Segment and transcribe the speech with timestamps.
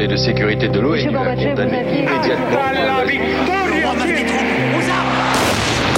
[0.00, 2.58] Conseil de sécurité de l'ONU a condamné immédiatement.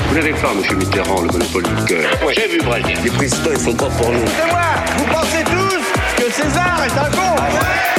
[0.08, 2.10] Vous n'avez pas, monsieur Mitterrand, le monopole du cœur.
[2.34, 2.96] J'ai vu Brazil.
[3.04, 4.18] Les présidents, ils sont pas pour nous.
[4.26, 4.60] C'est moi
[4.96, 7.36] Vous pensez tous que César est un con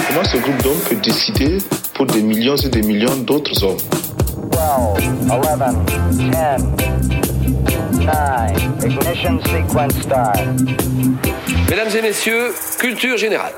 [0.10, 1.60] Comment ce groupe d'hommes peut décider
[1.94, 3.78] pour des millions et des millions d'autres hommes
[4.52, 4.60] 12,
[5.32, 5.40] 11,
[6.18, 6.62] 10, 9,
[8.84, 10.38] ignition sequence start.
[11.70, 13.54] Mesdames et messieurs, culture générale.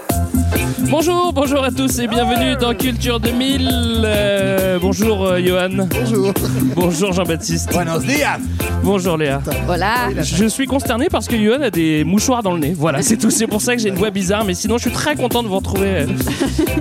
[0.89, 3.69] Bonjour, bonjour à tous et bienvenue dans Culture 2000.
[4.05, 5.87] Euh, bonjour euh, Johan.
[5.89, 6.33] Bonjour.
[6.75, 7.71] Bonjour Jean-Baptiste.
[7.71, 8.37] Buenos días.
[8.83, 9.41] Bonjour Léa.
[9.65, 10.10] Voilà.
[10.21, 12.75] Je suis consterné parce que Johan a des mouchoirs dans le nez.
[12.77, 13.32] Voilà, c'est tout.
[13.32, 14.46] C'est pour ça que j'ai une voix bizarre.
[14.46, 16.05] Mais sinon, je suis très content de vous retrouver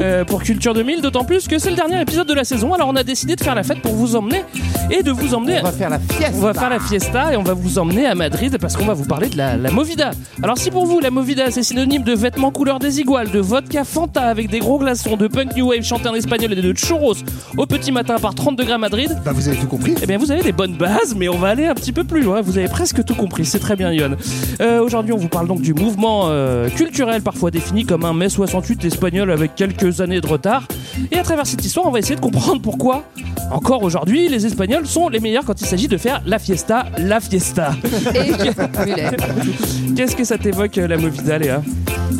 [0.00, 1.00] euh, pour Culture 2000.
[1.00, 2.74] D'autant plus que c'est le dernier épisode de la saison.
[2.74, 4.44] Alors, on a décidé de faire la fête pour vous emmener
[4.90, 5.60] et de vous emmener.
[5.60, 6.32] On va faire la fiesta.
[6.36, 8.94] On va faire la fiesta et on va vous emmener à Madrid parce qu'on va
[8.94, 10.10] vous parler de la, la Movida.
[10.42, 14.22] Alors si pour vous la Movida c'est synonyme de vêtements couleur désiguale, de vodka Fanta
[14.22, 17.14] avec des gros glaçons, de punk new wave chanté en espagnol et de churros
[17.56, 19.94] au petit matin par 30 degrés à Madrid, Bah vous avez tout compris.
[20.02, 22.22] eh bien vous avez des bonnes bases mais on va aller un petit peu plus
[22.22, 22.40] loin.
[22.42, 24.16] Vous avez presque tout compris, c'est très bien Yon.
[24.60, 28.28] Euh, Aujourd'hui on vous parle donc du mouvement euh, culturel parfois défini comme un mai
[28.28, 30.64] 68 espagnol avec quelques années de retard.
[31.10, 33.04] Et à travers cette histoire on va essayer de comprendre pourquoi
[33.50, 37.20] encore aujourd'hui les Espagnols sont les meilleurs quand il s'agit de faire la fiesta, la
[37.20, 37.72] fiesta.
[39.96, 41.62] Qu'est-ce que ça t'évoque la Movida Léa?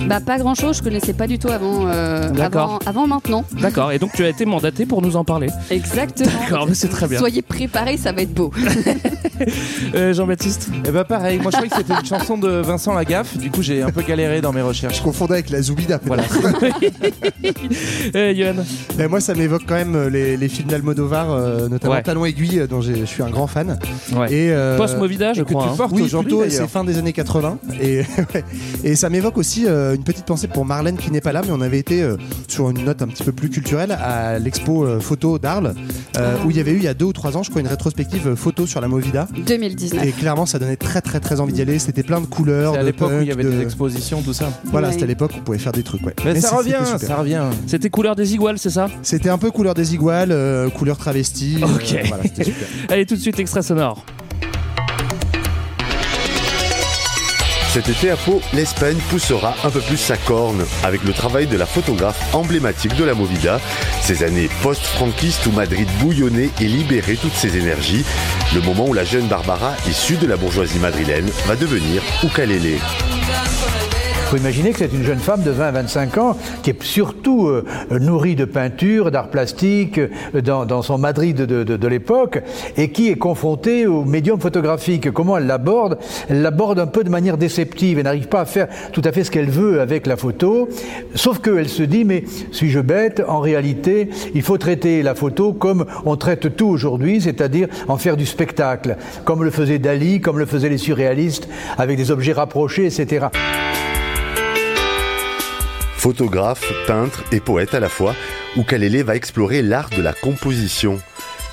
[0.09, 2.81] Bah pas grand chose, je connaissais pas du tout avant, euh, D'accord.
[2.85, 3.45] avant, avant maintenant.
[3.61, 5.49] D'accord, et donc tu as été mandaté pour nous en parler.
[5.71, 6.31] Exactement.
[6.43, 7.19] D'accord, mais c'est très bien.
[7.19, 8.51] Soyez préparés, ça va être beau.
[9.95, 13.37] Euh, Jean-Baptiste Et bah pareil, moi je croyais que c'était une chanson de Vincent Lagaffe,
[13.37, 14.99] du coup j'ai un peu galéré dans mes recherches.
[14.99, 16.01] Je confondais avec la Zoubida.
[16.05, 16.23] Voilà.
[18.15, 18.65] euh, Yoann
[18.97, 22.03] Mais moi, ça m'évoque quand même euh, les, les films d'Almodovar, euh, notamment Ouais.
[22.03, 23.79] Talon aiguille, dont je suis un grand fan.
[24.17, 24.33] Ouais.
[24.33, 25.65] Et euh, Post-Movida, je et que crois.
[25.65, 25.75] tu hein.
[25.77, 27.59] portes oui, aujourd'hui c'est fin des années 80.
[27.83, 28.03] Et,
[28.85, 31.53] et ça m'évoque aussi euh, une petite pensée pour Marlène qui n'est pas là, mais
[31.53, 32.17] on avait été euh,
[32.49, 35.75] sur une note un petit peu plus culturelle à l'expo euh, photo d'Arles,
[36.19, 37.61] euh, où il y avait eu il y a deux ou trois ans, je crois,
[37.61, 39.29] une rétrospective photo sur la Movida.
[39.47, 40.05] 2019.
[40.05, 41.79] Et clairement, ça donnait très très très envie d'y aller.
[41.79, 44.51] C'était plein de couleurs, à l'époque où il y avait de- des expositions, tout ça.
[44.65, 44.93] Voilà, Ouais.
[44.93, 46.05] c'était à l'époque où on pouvait faire des trucs.
[46.07, 46.15] Ouais.
[46.25, 47.43] Mais, ça revient, ça revient.
[47.67, 48.89] C'était couleur désiguale, c'est ça?
[49.03, 51.59] C'était un peu couleur désiguale, euh, couleur travesti.
[51.63, 51.97] euh, Ok.
[52.09, 52.67] voilà, c'était super.
[52.89, 54.05] Allez, tout de suite, extrait sonore.
[57.75, 61.57] Cet été à Pau, l'Espagne poussera un peu plus sa corne avec le travail de
[61.57, 63.61] la photographe emblématique de la Movida.
[64.01, 68.05] Ces années post-franquistes où Madrid bouillonnait et libérait toutes ses énergies.
[68.55, 72.79] Le moment où la jeune Barbara, issue de la bourgeoisie madrilène, va devenir ukulélé.
[74.35, 77.47] Faut imaginer que c'est une jeune femme de 20 à 25 ans qui est surtout
[77.47, 77.65] euh,
[78.01, 82.43] nourrie de peinture, d'art plastique, euh, dans, son Madrid de, de- l'époque,
[82.77, 85.13] et qui est confrontée au médium photographique.
[85.13, 85.99] Comment elle l'aborde?
[86.29, 87.99] Elle l'aborde un peu de manière déceptive.
[87.99, 90.69] Elle n'arrive pas à faire tout à fait ce qu'elle veut avec la photo,
[91.15, 93.23] sauf qu'elle se dit, mais suis-je bête?
[93.29, 98.17] En réalité, il faut traiter la photo comme on traite tout aujourd'hui, c'est-à-dire en faire
[98.17, 102.87] du spectacle, comme le faisait Dali, comme le faisaient les surréalistes, avec des objets rapprochés,
[102.87, 103.27] etc.
[106.05, 108.15] Photographe, peintre et poète à la fois,
[108.59, 110.99] Ukulélé va explorer l'art de la composition.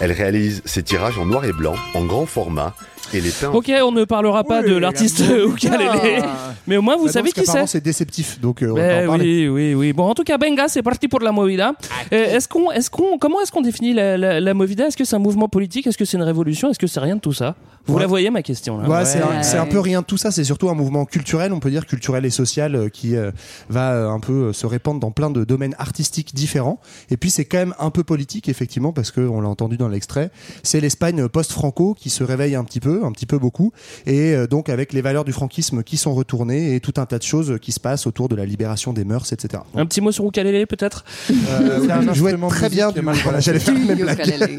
[0.02, 2.76] Elle réalise ses tirages en noir et blanc, en grand format,
[3.14, 6.22] et les Ok, on ne parlera pas Oui, de la l'artiste ukulélé,
[6.68, 7.68] mais au moins vous Bah non, savez qui c'est.
[7.68, 9.48] c'est déceptif, donc euh, Ben pas en parler.
[9.50, 9.94] oui, oui, oui.
[9.94, 11.74] Bon, en tout cas, Benga, c'est parti pour la Movida.
[12.14, 14.88] Euh, est-ce qu'on, est-ce qu'on, comment est-ce qu'on définit la, la, la Movida?
[14.88, 15.88] Est-ce que c'est un mouvement politique?
[15.88, 16.70] Est-ce que c'est une révolution?
[16.70, 17.56] Est-ce que c'est rien de tout ça?
[17.88, 18.02] Vous Ouais.
[18.02, 19.44] la voyez ma question là Ouais, c'est un, Ouais.
[19.44, 21.88] c'est un peu rien de tout ça, c'est surtout un mouvement culturel, on peut dire
[21.88, 23.32] culturel et social, euh, qui euh,
[23.70, 26.80] va un peu se répandre dans plein de domaines artistiques différents.
[27.10, 30.30] Et puis c'est quand même un peu politique, effectivement, parce qu'on l'a entendu dans l'extrait.
[30.62, 33.72] C'est l'Espagne post-franco qui se réveille un petit peu, un petit peu beaucoup,
[34.06, 37.18] et euh, donc avec les valeurs du franquisme qui sont retournées et tout un tas
[37.18, 39.64] de choses qui se passent autour de la libération des mœurs, etc.
[39.76, 41.34] Un petit mot sur ukulélé peut-être Euh,
[41.90, 44.20] un de très bien musique du mal voilà, j'allais faire la même blague.
[44.20, 44.58] Ukulélé.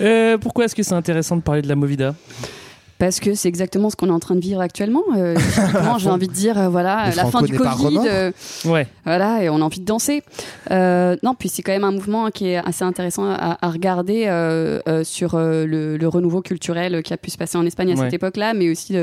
[0.00, 2.14] Euh, Pourquoi est-ce que c'est intéressant de parler de la Movida?
[3.02, 5.02] Parce que c'est exactement ce qu'on est en train de vivre actuellement.
[5.16, 8.30] Euh, typiquement, j'ai envie de dire, euh, voilà, Les la fin du Covid, euh,
[8.64, 8.86] Ouais.
[9.04, 10.22] voilà, et on a envie de danser.
[10.70, 14.26] Euh, non, puis c'est quand même un mouvement qui est assez intéressant à, à regarder
[14.28, 17.90] euh, euh, sur euh, le, le renouveau culturel qui a pu se passer en Espagne
[17.90, 18.04] à Ouais.
[18.04, 18.96] cette époque-là, mais aussi,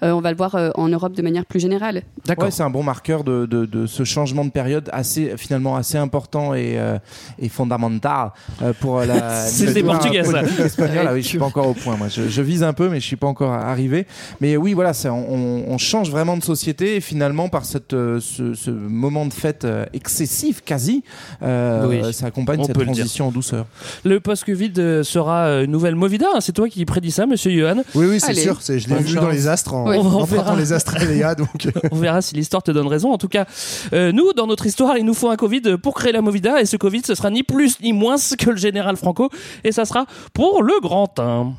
[0.00, 2.02] on va le voir euh, en Europe de manière plus générale.
[2.26, 2.44] D'accord.
[2.44, 5.98] Ouais, c'est un bon marqueur de, de, de ce changement de période assez finalement assez
[5.98, 6.98] important et, euh,
[7.40, 8.30] et fondamental
[8.62, 9.30] euh, pour la.
[9.46, 10.42] C'est des l'histoire Portugais, ça.
[10.64, 11.06] espagnole.
[11.08, 11.96] Ah oui, je suis pas encore au point.
[11.96, 14.06] Moi, je, je vise un peu, mais je suis pas encore arrivé.
[14.40, 18.20] Mais oui, voilà, ça, on, on change vraiment de société et finalement par cette, euh,
[18.20, 21.02] ce, ce moment de fête euh, excessif, quasi,
[21.42, 23.66] euh, Oui, ça accompagne on cette transition en douceur.
[24.04, 26.26] Le post-Covid sera une nouvelle Movida.
[26.34, 26.40] hein.
[26.40, 28.58] C'est toi qui prédis ça, monsieur Johan Oui, oui, c'est sûr.
[28.64, 29.22] Je l'ai vu chance.
[29.24, 29.96] dans les astres en, Oui.
[29.96, 30.56] en On frappant verra.
[30.56, 31.68] les astres Léa, donc.
[31.90, 33.12] On verra si l'histoire te donne raison.
[33.12, 33.46] En tout cas,
[33.92, 36.60] euh, nous, dans notre histoire, il nous faut un Covid pour créer la Movida.
[36.60, 39.30] Et ce Covid, ce sera ni plus ni moins que le général Franco.
[39.64, 41.52] Et ça sera pour le grand teint.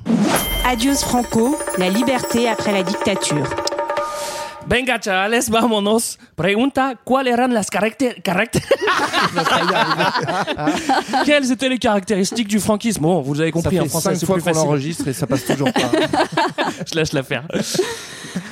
[0.66, 3.50] Adios Franco, la liberté après la dictature.
[4.68, 6.18] Venga, chavales, vámonos.
[6.36, 8.16] Pregunta, ¿cuáles eran las caractères...
[11.26, 14.26] Quelles étaient les caractéristiques du franquisme Bon, vous avez Ça compris, en fait français, c'est
[14.26, 14.64] plus qu'on facile.
[14.64, 15.82] l'enregistre et ça passe toujours pas.
[16.92, 17.48] Je lâche l'affaire.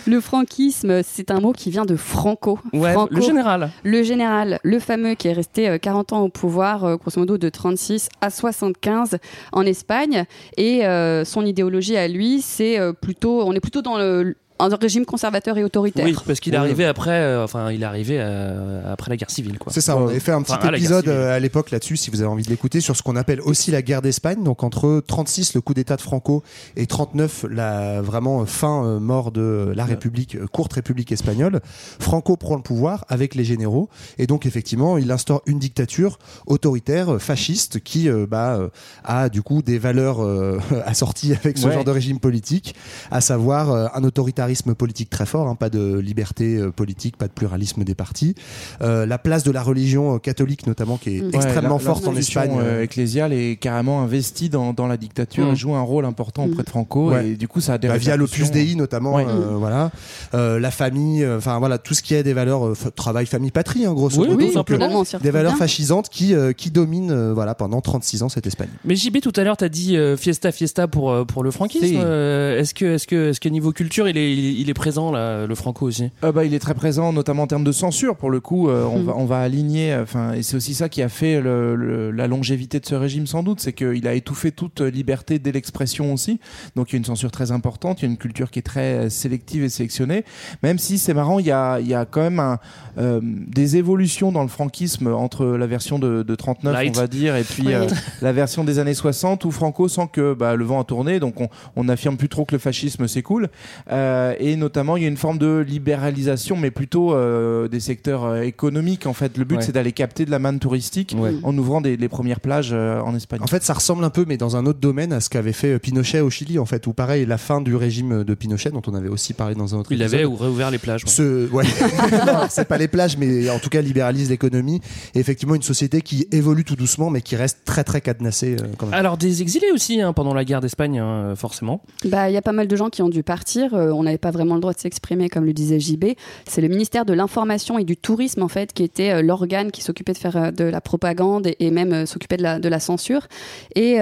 [0.05, 2.59] Le franquisme, c'est un mot qui vient de Franco.
[2.73, 3.71] Ouais, Franco, le général.
[3.83, 7.37] Le général, le fameux qui est resté euh, 40 ans au pouvoir, euh, grosso modo
[7.37, 9.17] de 36 à 75
[9.53, 10.25] en Espagne.
[10.57, 14.69] Et euh, son idéologie à lui, c'est euh, plutôt, on est plutôt dans le, un
[14.75, 16.05] régime conservateur et autoritaire.
[16.05, 19.29] Oui, parce qu'il est arrivé après, euh, enfin, il est arrivé euh, après la guerre
[19.31, 19.71] civile, quoi.
[19.73, 22.29] C'est ça, on avait fait un petit épisode euh, à l'époque là-dessus, si vous avez
[22.29, 24.43] envie de l'écouter, sur ce qu'on appelle aussi la guerre d'Espagne.
[24.43, 26.43] Donc entre 36, le coup d'État de Franco,
[26.75, 31.59] et 39, la vraiment fin euh, mort de la République, euh, courte République espagnole.
[31.99, 37.21] Franco prend le pouvoir avec les généraux, et donc effectivement, il instaure une dictature autoritaire,
[37.21, 38.69] fasciste, qui euh, bah, euh,
[39.03, 41.73] a du coup des valeurs euh, assorties avec ce Ouais.
[41.73, 42.75] genre de régime politique,
[43.11, 47.27] à savoir euh, un autoritarisme politique très fort, hein, pas de liberté euh, politique, pas
[47.27, 48.35] de pluralisme des partis,
[48.81, 51.31] Euh, la place de la religion euh, catholique notamment qui est Mm.
[51.35, 52.51] extrêmement Ouais, la- forte en Espagne.
[52.57, 55.51] euh, euh, ecclésiale est carrément investie dans, dans la dictature Mm.
[55.51, 57.29] et joue un rôle important auprès de Franco Ouais.
[57.29, 58.51] et du coup ça a des bah, via l'Opus.
[58.51, 59.25] Dei notamment, Ouais.
[59.27, 59.91] euh, voilà,
[60.33, 63.51] Euh, la famille, euh, enfin voilà, tout ce qui est des valeurs euh, travail, famille,
[63.51, 65.59] patrie, hein, grosso Oui, modo, oui, donc, euh, des valeurs bien.
[65.59, 68.69] fascisantes qui euh, qui dominent euh, voilà pendant 36 ans cette Espagne.
[68.85, 71.85] Mais JB, tout à l'heure, t'as dit euh, fiesta, fiesta pour, euh, pour le franquisme.
[71.85, 71.95] Si.
[71.97, 75.11] Euh, est-ce que, est-ce que, est-ce que niveau culture, il est, il il est présent,
[75.11, 76.09] là, le franco aussi?
[76.23, 78.15] Euh, bah, il est très présent, notamment en termes de censure.
[78.17, 79.03] Pour le coup, euh, on, Mm.
[79.05, 79.95] va, on va aligner.
[79.95, 83.27] Enfin, et c'est aussi ça qui a fait le- le- la longévité de ce régime,
[83.27, 86.39] sans doute, c'est qu'il a étouffé toute liberté de l'expression aussi.
[86.75, 88.01] Donc, il y a une censure très importante.
[88.01, 90.23] Il y a une culture qui est très euh, sélective et sélectionnée.
[90.63, 92.59] Même si c'est marrant, il y a, il y a quand même un,
[92.97, 96.97] euh, des évolutions dans le franquisme entre la version de, de 39, Light.
[96.97, 97.73] on va dire, et puis Oui.
[97.73, 97.87] euh,
[98.21, 101.39] la version des années 60 où Franco sent que bah, le vent a tourné, donc
[101.41, 103.49] on, on n'affirme plus trop que le fascisme c'est cool.
[103.91, 108.25] Euh, et notamment, il y a une forme de libéralisation, mais plutôt euh, des secteurs
[108.25, 109.05] euh, économiques.
[109.07, 109.61] En fait, le but Ouais.
[109.61, 111.33] c'est d'aller capter de la manne touristique Ouais.
[111.43, 113.41] en ouvrant des, les premières plages euh, en Espagne.
[113.43, 115.73] En fait, ça ressemble un peu, mais dans un autre domaine, à ce qu'avait fait
[115.73, 118.81] euh, Pinochet au Chili, en fait, où pareil, la fin du régime de Pinochet, dont
[118.87, 120.15] on avait aussi parlé dans un autre Il épisode.
[120.15, 121.03] avait ou- réouvert les plages.
[121.03, 121.09] ouais.
[121.09, 121.65] Ce, ouais.
[122.49, 124.81] C'est pas les plages, mais en tout cas libéralise l'économie.
[125.15, 128.65] Et effectivement, une société qui évolue tout doucement, mais qui reste très très cadenassée euh,
[128.77, 128.93] quand même.
[128.95, 131.81] Alors, des exilés aussi, hein, pendant la guerre d'Espagne, hein, forcément.
[132.05, 133.73] Bah, il y a pas mal de gens qui ont dû partir.
[133.73, 136.05] Euh, on n'avait pas vraiment le droit de s'exprimer, comme le disait JB.
[136.47, 139.81] C'est le ministère de l'Information et du Tourisme, en fait, qui était euh, l'organe qui
[139.81, 142.79] s'occupait de faire euh, de la propagande et, même euh, s'occupait de la, de la
[142.79, 143.27] censure.
[143.75, 143.97] Et,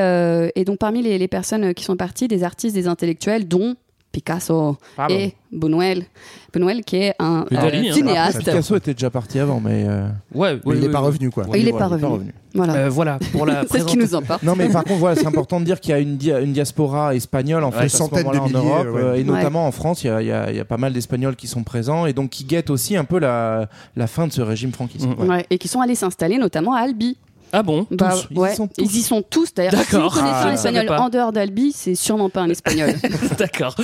[0.66, 3.76] donc, parmi les, les personnes qui sont parties, des artistes, des intellectuels, dont
[4.12, 5.14] Picasso Pardon.
[5.16, 6.06] et Buñuel.
[6.52, 7.94] Buñuel, qui est un euh, hein.
[7.94, 8.40] cinéaste.
[8.40, 11.46] Picasso était déjà parti avant, mais euh, Ouais, il n'est pas revenu, quoi.
[11.56, 12.34] il n'est pas revenu.
[12.56, 12.74] Voilà.
[12.74, 14.42] Euh, voilà, pour la C'est ce qui nous importe.
[14.42, 16.54] Non, mais par contre, voilà, c'est important de dire qu'il y a une, dia- une
[16.54, 19.02] diaspora espagnole en fait, à ce de en milliers, Europe, ouais.
[19.02, 19.24] euh, et Ouais.
[19.24, 21.64] notamment en France, il y y a- il y a pas mal d'Espagnols qui sont
[21.64, 25.06] présents et donc qui guettent aussi un peu la, la fin de ce régime franquiste.
[25.06, 25.22] Mm.
[25.22, 25.28] Ouais.
[25.28, 27.16] Ouais, et qui sont allés s'installer notamment à Albi.
[27.52, 28.74] Ah bon Bah, Tous, ils y sont tous.
[28.84, 29.54] ils y sont tous.
[29.54, 31.00] D'ailleurs, si vous connaissez Ah, un je savais espagnol pas.
[31.02, 32.94] en dehors d'Albi, c'est sûrement pas un espagnol.
[33.40, 33.76] D'accord.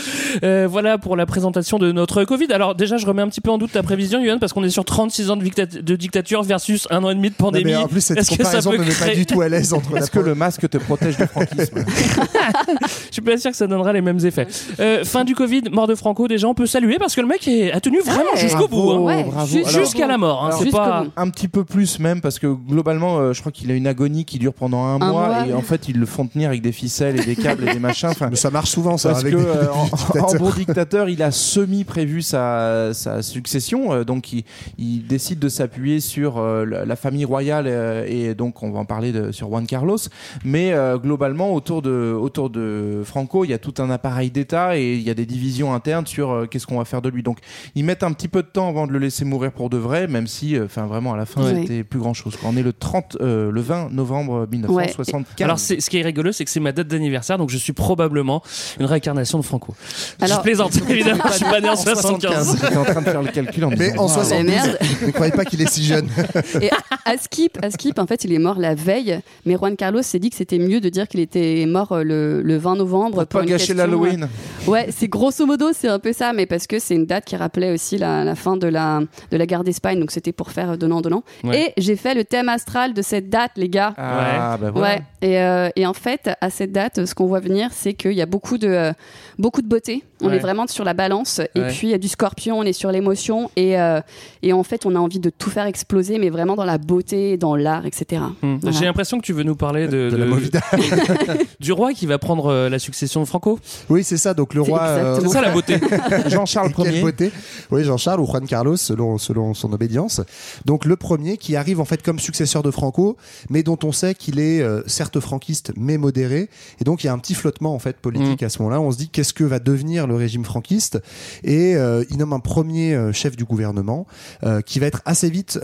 [0.43, 2.51] Euh, voilà pour la présentation de notre Covid.
[2.51, 4.69] Alors déjà, je remets un petit peu en doute ta prévision, Yohan, parce qu'on est
[4.69, 7.71] sur 36 ans de, dicta- de dictature versus un an et demi de Non, pandémie.
[7.71, 9.99] mais en plus, cette comparaison peut ne met pas du tout à l'aise entre la
[10.01, 11.83] Est-ce que le masque te protège du franquisme
[13.09, 14.47] Je suis pas sûr que ça donnera les mêmes effets.
[14.79, 17.47] Euh, fin du Covid, mort de Franco, déjà on peut saluer parce que le mec
[17.47, 18.39] est- a tenu vraiment Ouais.
[18.41, 18.91] jusqu'au bout.
[18.91, 18.99] hein.
[18.99, 19.25] Ouais,
[19.65, 20.43] Jusqu'à la mort.
[20.43, 20.47] hein.
[20.47, 21.05] Alors, C'est pas.
[21.17, 24.25] Un petit peu plus même parce que globalement, euh, je crois qu'il a une agonie
[24.25, 25.47] qui dure pendant un, Un mois, mois.
[25.47, 27.79] et en fait ils le font tenir avec des ficelles et des câbles et des
[27.79, 28.09] machins.
[28.09, 29.65] Enfin, Mais ça marche souvent, ça, Parce avec que des, euh,
[30.13, 34.43] des en, bon dictateur, il a semi prévu sa, sa succession, euh, donc il,
[34.77, 38.79] il décide de s'appuyer sur euh, la, la famille royale euh, et donc on va
[38.79, 39.97] en parler de, sur Juan Carlos.
[40.43, 44.77] Mais euh, globalement, autour de autour de Franco, il y a tout un appareil d'État
[44.77, 47.23] et il y a des divisions internes sur euh, qu'est-ce qu'on va faire de lui.
[47.23, 47.39] Donc
[47.75, 50.07] ils mettent un petit peu de temps avant de le laisser mourir pour de vrai,
[50.07, 52.35] même si, euh, enfin vraiment à la fin, c'était plus grand chose.
[52.43, 55.43] On est le 30, euh, le, le 20 novembre 1975.
[55.45, 58.41] Alors, ce qui est rigolo, c'est que c'est ma date d'anniversaire, donc je suis probablement
[58.79, 59.73] une réincarnation de Franco.
[60.21, 62.57] Alors- je plaisante, évidemment, je suis pas né en 75.
[62.61, 64.13] J'étais en train de faire le calcul en Mais disant, en waouh.
[64.13, 64.77] 72, merde.
[65.05, 66.07] ne croyez pas qu'il est si jeune.
[66.61, 66.69] Et
[67.05, 70.19] à Skip, à Skip, en fait, il est mort la veille, mais Juan Carlos s'est
[70.19, 73.25] dit que c'était mieux de dire qu'il était mort euh, le, le 20 novembre.
[73.25, 74.23] Pour pas une gâcher l'Halloween.
[74.23, 77.25] euh, Ouais, c'est grosso modo, c'est un peu ça, mais parce que c'est une date
[77.25, 80.51] qui rappelait aussi la, la fin de la, de la guerre d'Espagne, donc c'était pour
[80.51, 81.23] faire donnant-donnant.
[81.43, 81.73] Ouais.
[81.77, 83.93] Et j'ai fait le thème astral de cette date, les gars.
[83.97, 84.95] Ah, bah voilà.
[84.95, 85.01] Ouais.
[85.21, 88.21] Et, euh, et en fait, à cette date, ce qu'on voit venir, c'est qu'il y
[88.21, 88.93] a beaucoup de, euh,
[89.37, 90.03] beaucoup de beauté.
[90.21, 90.35] On Ouais.
[90.37, 91.39] est vraiment sur la balance.
[91.55, 91.67] Et Ouais.
[91.71, 93.49] puis, il y a du scorpion, on est sur l'émotion.
[93.55, 93.99] Et, euh,
[94.43, 97.37] et en fait, on a envie de tout faire exploser, mais vraiment dans la beauté,
[97.37, 98.21] dans l'art, etc.
[98.41, 98.55] Hmm.
[98.61, 98.77] Voilà.
[98.77, 100.61] J'ai l'impression que tu veux nous parler de, De la Movida.
[101.59, 103.59] du roi qui va prendre euh, la succession de Franco.
[103.89, 104.33] Oui, c'est ça.
[104.33, 104.81] Donc le C'est roi.
[104.81, 105.77] euh, C'est ça la beauté.
[106.27, 107.01] Jean-Charles Quelle Ier.
[107.01, 107.31] beauté.
[107.71, 110.21] Oui, Jean-Charles ou Juan Carlos, selon, selon son obédience.
[110.65, 113.17] Donc le premier qui arrive en fait comme successeur de Franco,
[113.49, 116.49] mais dont on sait qu'il est euh, certes franquiste, mais modéré.
[116.79, 118.81] Et donc il y a un petit flottement en fait politique à ce moment-là.
[118.81, 120.99] On se dit qu'est-ce que va devenir le régime franquiste
[121.43, 124.07] Et euh, il nomme un premier euh, chef du gouvernement
[124.43, 125.59] euh, qui va être assez vite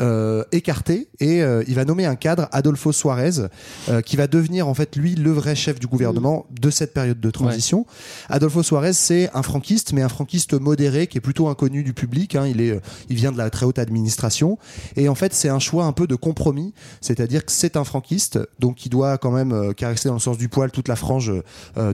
[0.52, 3.48] écarté et il va nommer un cadre, Adolfo Suarez,
[4.06, 7.30] qui va devenir en fait lui le vrai chef du gouvernement de cette période de
[7.32, 7.86] transition.
[8.30, 12.36] Adolfo Suarez, c'est un franquiste, mais un franquiste modéré qui est plutôt inconnu du public.
[12.36, 12.48] hein.
[12.48, 12.80] Il est,
[13.10, 14.58] il vient de la très haute administration,
[14.96, 18.40] et en fait, c'est un choix un peu de compromis, c'est-à-dire que c'est un franquiste,
[18.60, 21.32] donc qui doit quand même caresser dans le sens du poil toute la frange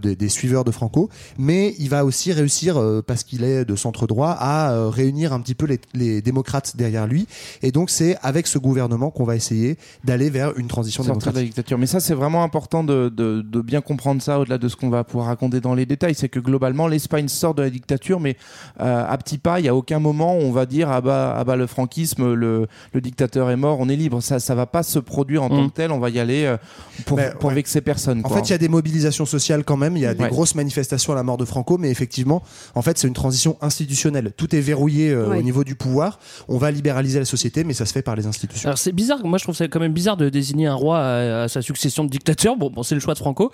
[0.01, 3.75] des, des suiveurs de Franco, mais il va aussi réussir euh, parce qu'il est de
[3.75, 7.27] centre droit à euh, réunir un petit peu les, les démocrates derrière lui,
[7.61, 11.25] et donc c'est avec ce gouvernement qu'on va essayer d'aller vers une transition sortir de
[11.25, 11.49] la démocratique.
[11.55, 11.77] dictature.
[11.77, 14.89] Mais ça, c'est vraiment important de, de, de bien comprendre ça au-delà de ce qu'on
[14.89, 16.15] va pouvoir raconter dans les détails.
[16.15, 18.37] C'est que globalement, l'Espagne sort de la dictature, mais
[18.81, 21.35] euh, à petits pas, il n'y a aucun moment où on va dire ah bah,
[21.37, 24.21] ah bah le franquisme, le, le dictateur est mort, on est libre.
[24.21, 25.49] Ça, ça va pas se produire en Mm.
[25.49, 25.91] tant que tel.
[25.91, 26.55] On va y aller
[27.05, 27.55] pour, Mais, pour ouais.
[27.55, 28.19] vexer personne.
[28.19, 28.37] En quoi.
[28.37, 30.29] fait, il y a des mobilisations sociales quand même, il y a des Ouais.
[30.29, 32.26] grosses manifestations à la mort de Franco, mais effectivement,
[32.75, 34.31] en fait, c'est une transition institutionnelle.
[34.35, 36.19] Tout est verrouillé euh, au niveau du pouvoir.
[36.47, 38.67] On va libéraliser la société, mais ça se fait par les institutions.
[38.69, 41.43] Alors c'est bizarre, moi je trouve ça quand même bizarre de désigner un roi à,
[41.43, 42.55] à sa succession de dictateur.
[42.55, 43.51] Bon, bon c'est le choix de Franco.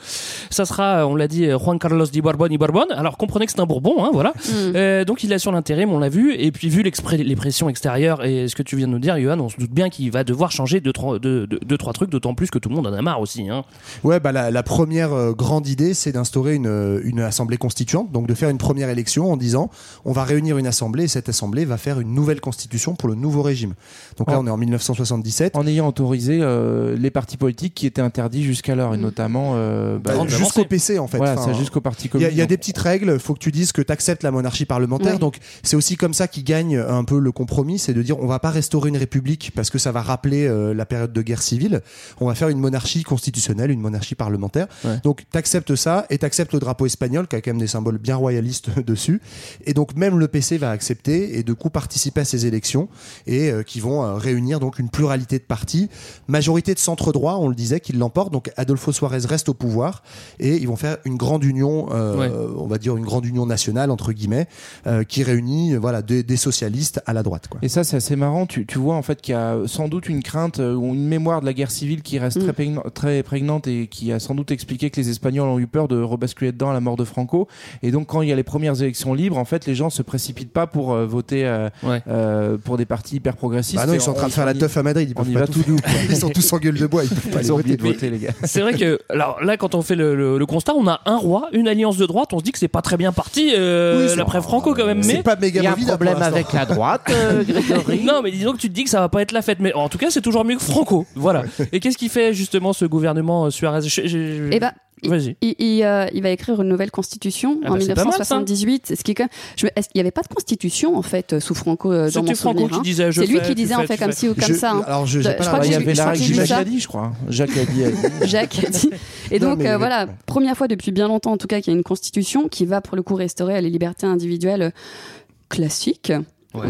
[0.50, 2.88] Ça sera, on l'a dit, Juan Carlos de Borbón y Borbón.
[2.92, 4.32] Alors comprenez que c'est un Bourbon, hein, voilà.
[4.46, 4.51] Mm.
[4.75, 6.36] Euh, donc il assure l'intérim, on l'a vu.
[6.36, 9.39] Et puis vu les pressions extérieures et ce que tu viens de nous dire, Johan,
[9.39, 12.10] on se doute bien qu'il va devoir changer deux, trois, deux, deux- deux, trois trucs,
[12.10, 13.50] d'autant plus que tout le monde en a marre aussi.
[13.50, 13.63] Hein.
[14.03, 18.12] Ouais, bah la, la première euh, grande idée, c'est d'instaurer une, euh, une assemblée constituante,
[18.12, 19.70] donc de faire une première élection en disant
[20.05, 23.15] on va réunir une assemblée et cette assemblée va faire une nouvelle constitution pour le
[23.15, 23.74] nouveau régime.
[24.17, 25.55] Donc là, on est en 1977.
[25.58, 30.13] en ayant autorisé euh, les partis politiques qui étaient interdits jusqu'alors, et notamment euh, bah,
[30.27, 30.63] Jusqu'au.
[30.63, 31.17] PC en fait.
[31.17, 32.36] voilà, Enfin, jusqu'au parti Il y, a, communiste.
[32.36, 33.12] il y a des petites règles.
[33.13, 35.20] Il faut que tu dises que tu acceptes la monarchie parlementaire.
[35.20, 37.79] Donc, c'est aussi comme ça qu'ils gagnent un peu le compromis.
[37.79, 40.74] C'est de dire on va pas restaurer une république parce que ça va rappeler euh,
[40.74, 41.82] la période de guerre civile.
[42.22, 44.67] On va faire une monarchie constitutionnelle, une monarchie parlementaire.
[44.86, 45.00] Ouais.
[45.03, 47.67] Donc, tu acceptes ça et tu acceptes le drapeau espagnol qui a quand même des
[47.67, 48.53] symboles bien royalistes
[48.86, 49.22] dessus.
[49.66, 52.88] Et donc, même le PC va accepter et de coup participer à ces élections
[53.28, 55.90] et euh, qui vont euh, réunir donc une pluralité de partis.
[56.28, 58.32] Majorité de centre droit, on le disait, qui l'emporte.
[58.32, 60.04] Donc, Adolfo Suarez reste au pouvoir
[60.40, 62.32] et ils vont faire une grande union, euh, Ouais.
[62.58, 64.48] on va dire une grande union nationale entre guillemets,
[64.88, 67.48] euh, qui réunit voilà des, des socialistes à la droite.
[67.48, 67.60] Quoi.
[67.64, 68.46] Et ça, c'est assez marrant.
[68.46, 71.08] Tu, tu vois en fait qu'il y a sans doute une crainte euh, ou une
[71.08, 72.42] mémoire de la guerre civile qui reste Mm.
[72.44, 75.68] très, prégnant- très prégnante et qui a sans doute expliqué que les Espagnols ont eu
[75.68, 77.48] peur de rebasculer dedans à la mort de Franco.
[77.82, 80.02] Et donc, quand il y a les premières élections libres, en fait, les gens se
[80.02, 82.02] précipitent pas pour euh, voter euh, Ouais.
[82.08, 83.78] euh, pour des partis hyper progressistes.
[83.78, 85.10] Bah non, ils sont en train de faire la teuf à Madrid.
[85.10, 85.78] Ils, On peuvent y pas va tout doux.
[85.82, 85.92] quoi.
[86.10, 87.04] ils sont tous en gueule de bois.
[87.04, 87.76] Ils peuvent pas Ils les voter.
[87.78, 88.32] de voter, les gars.
[88.44, 91.18] C'est vrai que, alors là, quand on fait le, le- le constat, on a un
[91.18, 92.30] roi, une alliance de droite.
[92.34, 95.04] On se dit que c'est pas très bien parti euh, Oui, l'après Franco quand même.
[95.04, 98.04] C'est Mais pas méga Il y a un problème avec la droite, euh, Grégory.
[98.04, 99.60] non, mais disons que tu te dis que ça va pas être la fête.
[99.60, 101.06] Mais en tout cas, c'est toujours mieux que Franco.
[101.16, 101.44] Voilà.
[101.72, 103.80] Et qu'est-ce qui fait justement ce gouvernement Suarez?
[104.06, 104.72] Eh ben,
[105.04, 105.36] il- Vas-y.
[105.42, 108.14] Il, il, euh, il va écrire une nouvelle constitution Ah en bah, c'est pas mal,
[108.24, 108.36] ça.
[108.40, 108.94] 1978.
[108.98, 111.02] ce qui est quand même, je me- est-ce qu'il n'y avait pas de constitution en
[111.02, 112.82] fait sous Franco euh, dans mon C'était Franco souvenir, qui hein.
[112.84, 114.72] disait, C'est lui fais, qui disait on fait comme ci ou comme Je- ça.
[114.72, 114.84] hein.
[114.88, 116.34] Alors, je, Je crois la que il y avait je la crois règle.
[116.46, 117.02] Jacques a dit, je crois.
[117.04, 117.14] hein.
[117.30, 117.84] Jacques a dit.
[118.28, 118.90] Jacques a dit.
[119.32, 121.72] Et Non, donc mais- euh, voilà, première fois depuis bien longtemps en tout cas qu'il
[121.72, 126.20] y a une constitution qui va pour le coup restaurer les libertés individuelles euh,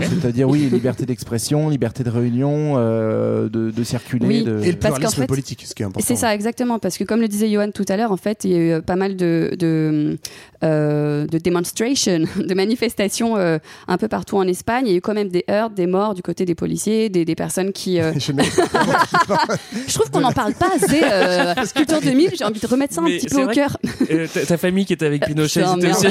[0.01, 4.25] C'est-à-dire, oui, liberté d'expression, liberté de réunion, euh, de, de circuler.
[4.27, 4.43] Oui.
[4.43, 4.59] de...
[4.63, 6.05] Et le Parce pluralisme fait- politique, ce qui est important.
[6.07, 6.79] C'est ça, exactement.
[6.79, 8.71] Parce que comme le disait Johan tout à l'heure, en fait, il y a eu
[8.71, 10.17] euh, pas mal de, de,
[10.63, 14.85] euh, de demonstrations, de manifestations euh, un peu partout en Espagne.
[14.87, 17.25] Il y a eu quand même des heurts, des morts du côté des policiers, des,
[17.25, 17.99] des personnes qui...
[17.99, 18.13] euh,
[19.87, 21.01] Je trouve qu'on n'en parle pas assez.
[21.03, 23.77] Euh, Culture 2000, j'ai envie de remettre ça un Mais petit peu au cœur.
[24.09, 26.07] Euh, ta, famille qui était avec Pinochet, c'était aussi-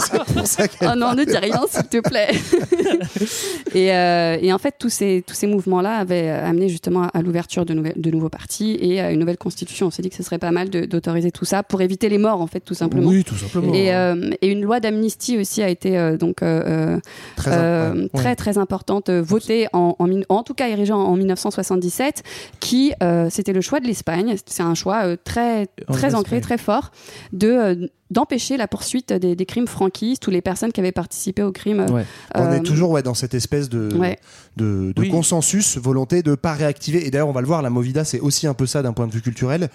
[0.00, 2.30] c'est pour ça qu'elle Oh non, ne dis rien, s'il te plaît.
[3.74, 7.64] et, euh, et en fait, tous ces, tous ces mouvements-là avaient amené justement à l'ouverture
[7.64, 9.88] de, de nouveaux partis et à une nouvelle constitution.
[9.88, 12.40] On s'est dit que ce serait pas mal d'autoriser tout ça pour éviter les morts,
[12.40, 13.08] en fait, tout simplement.
[13.08, 13.72] Oui, tout simplement.
[13.74, 17.00] Et, euh, et une loi d'amnistie aussi a été euh, donc euh, euh,
[17.36, 18.08] Très euh, ouais.
[18.14, 22.22] très très importante, euh, votée en, en, en tout cas érigée en, en 1977,
[22.60, 24.34] qui euh, c'était le choix de l'Espagne.
[24.46, 26.90] C'est un choix euh, très très ancré, très fort,
[27.32, 31.42] de euh, d'empêcher la poursuite des, des crimes franquistes ou les personnes qui avaient participé
[31.42, 31.86] aux crimes.
[31.90, 32.04] Ouais.
[32.34, 34.18] On euh, est toujours ouais, dans cette espèce de, Ouais.
[34.56, 35.08] de, de Oui.
[35.10, 37.06] consensus, volonté de pas réactiver.
[37.06, 39.06] Et d'ailleurs, on va le voir, la Movida, c'est aussi un peu ça d'un point
[39.06, 39.68] de vue culturel.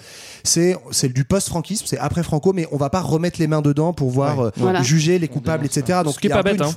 [0.44, 3.94] C'est c'est du post-franquisme, c'est après Franco, mais on va pas remettre les mains dedans
[3.94, 4.46] pour voir Ouais.
[4.48, 4.82] euh, Voilà.
[4.84, 6.00] juger les coupables, etc.
[6.04, 6.72] Donc Ce qui est pas bête, une- hein.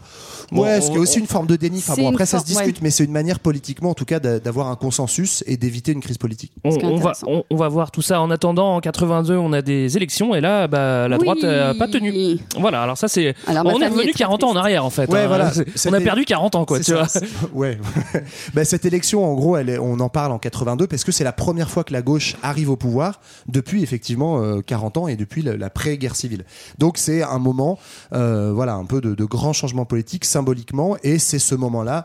[0.52, 1.78] Ouais, Bon, ce qui est on- aussi une forme de déni.
[1.78, 4.38] Enfin bon, après ça se discute, mais c'est une manière politiquement, en tout cas, d'a-
[4.40, 6.52] d'avoir un consensus et d'éviter une crise politique.
[6.64, 8.20] On, va, on, on va voir tout ça.
[8.20, 11.22] En attendant, en 82, on a des élections et là, bah, la Oui.
[11.24, 12.38] droite n'a pas tenu.
[12.58, 13.34] Voilà, alors ça, c'est.
[13.46, 15.08] Alors, on est revenu est très 40 ans en arrière, en fait.
[15.10, 15.26] Ouais, hein.
[15.28, 15.50] voilà.
[15.86, 17.06] On a perdu 40 ans, quoi, tu vois.
[17.54, 17.78] ouais.
[18.54, 21.24] bah, cette élection, en gros, elle est- on en parle en 82 parce que c'est
[21.24, 25.16] la première fois que la gauche arrive au pouvoir depuis effectivement euh, 40 ans et
[25.16, 26.44] depuis la, la pré-guerre civile.
[26.78, 27.78] Donc c'est un moment,
[28.12, 32.04] euh, voilà, un peu de, de grand changement politique symboliquement et c'est ce moment-là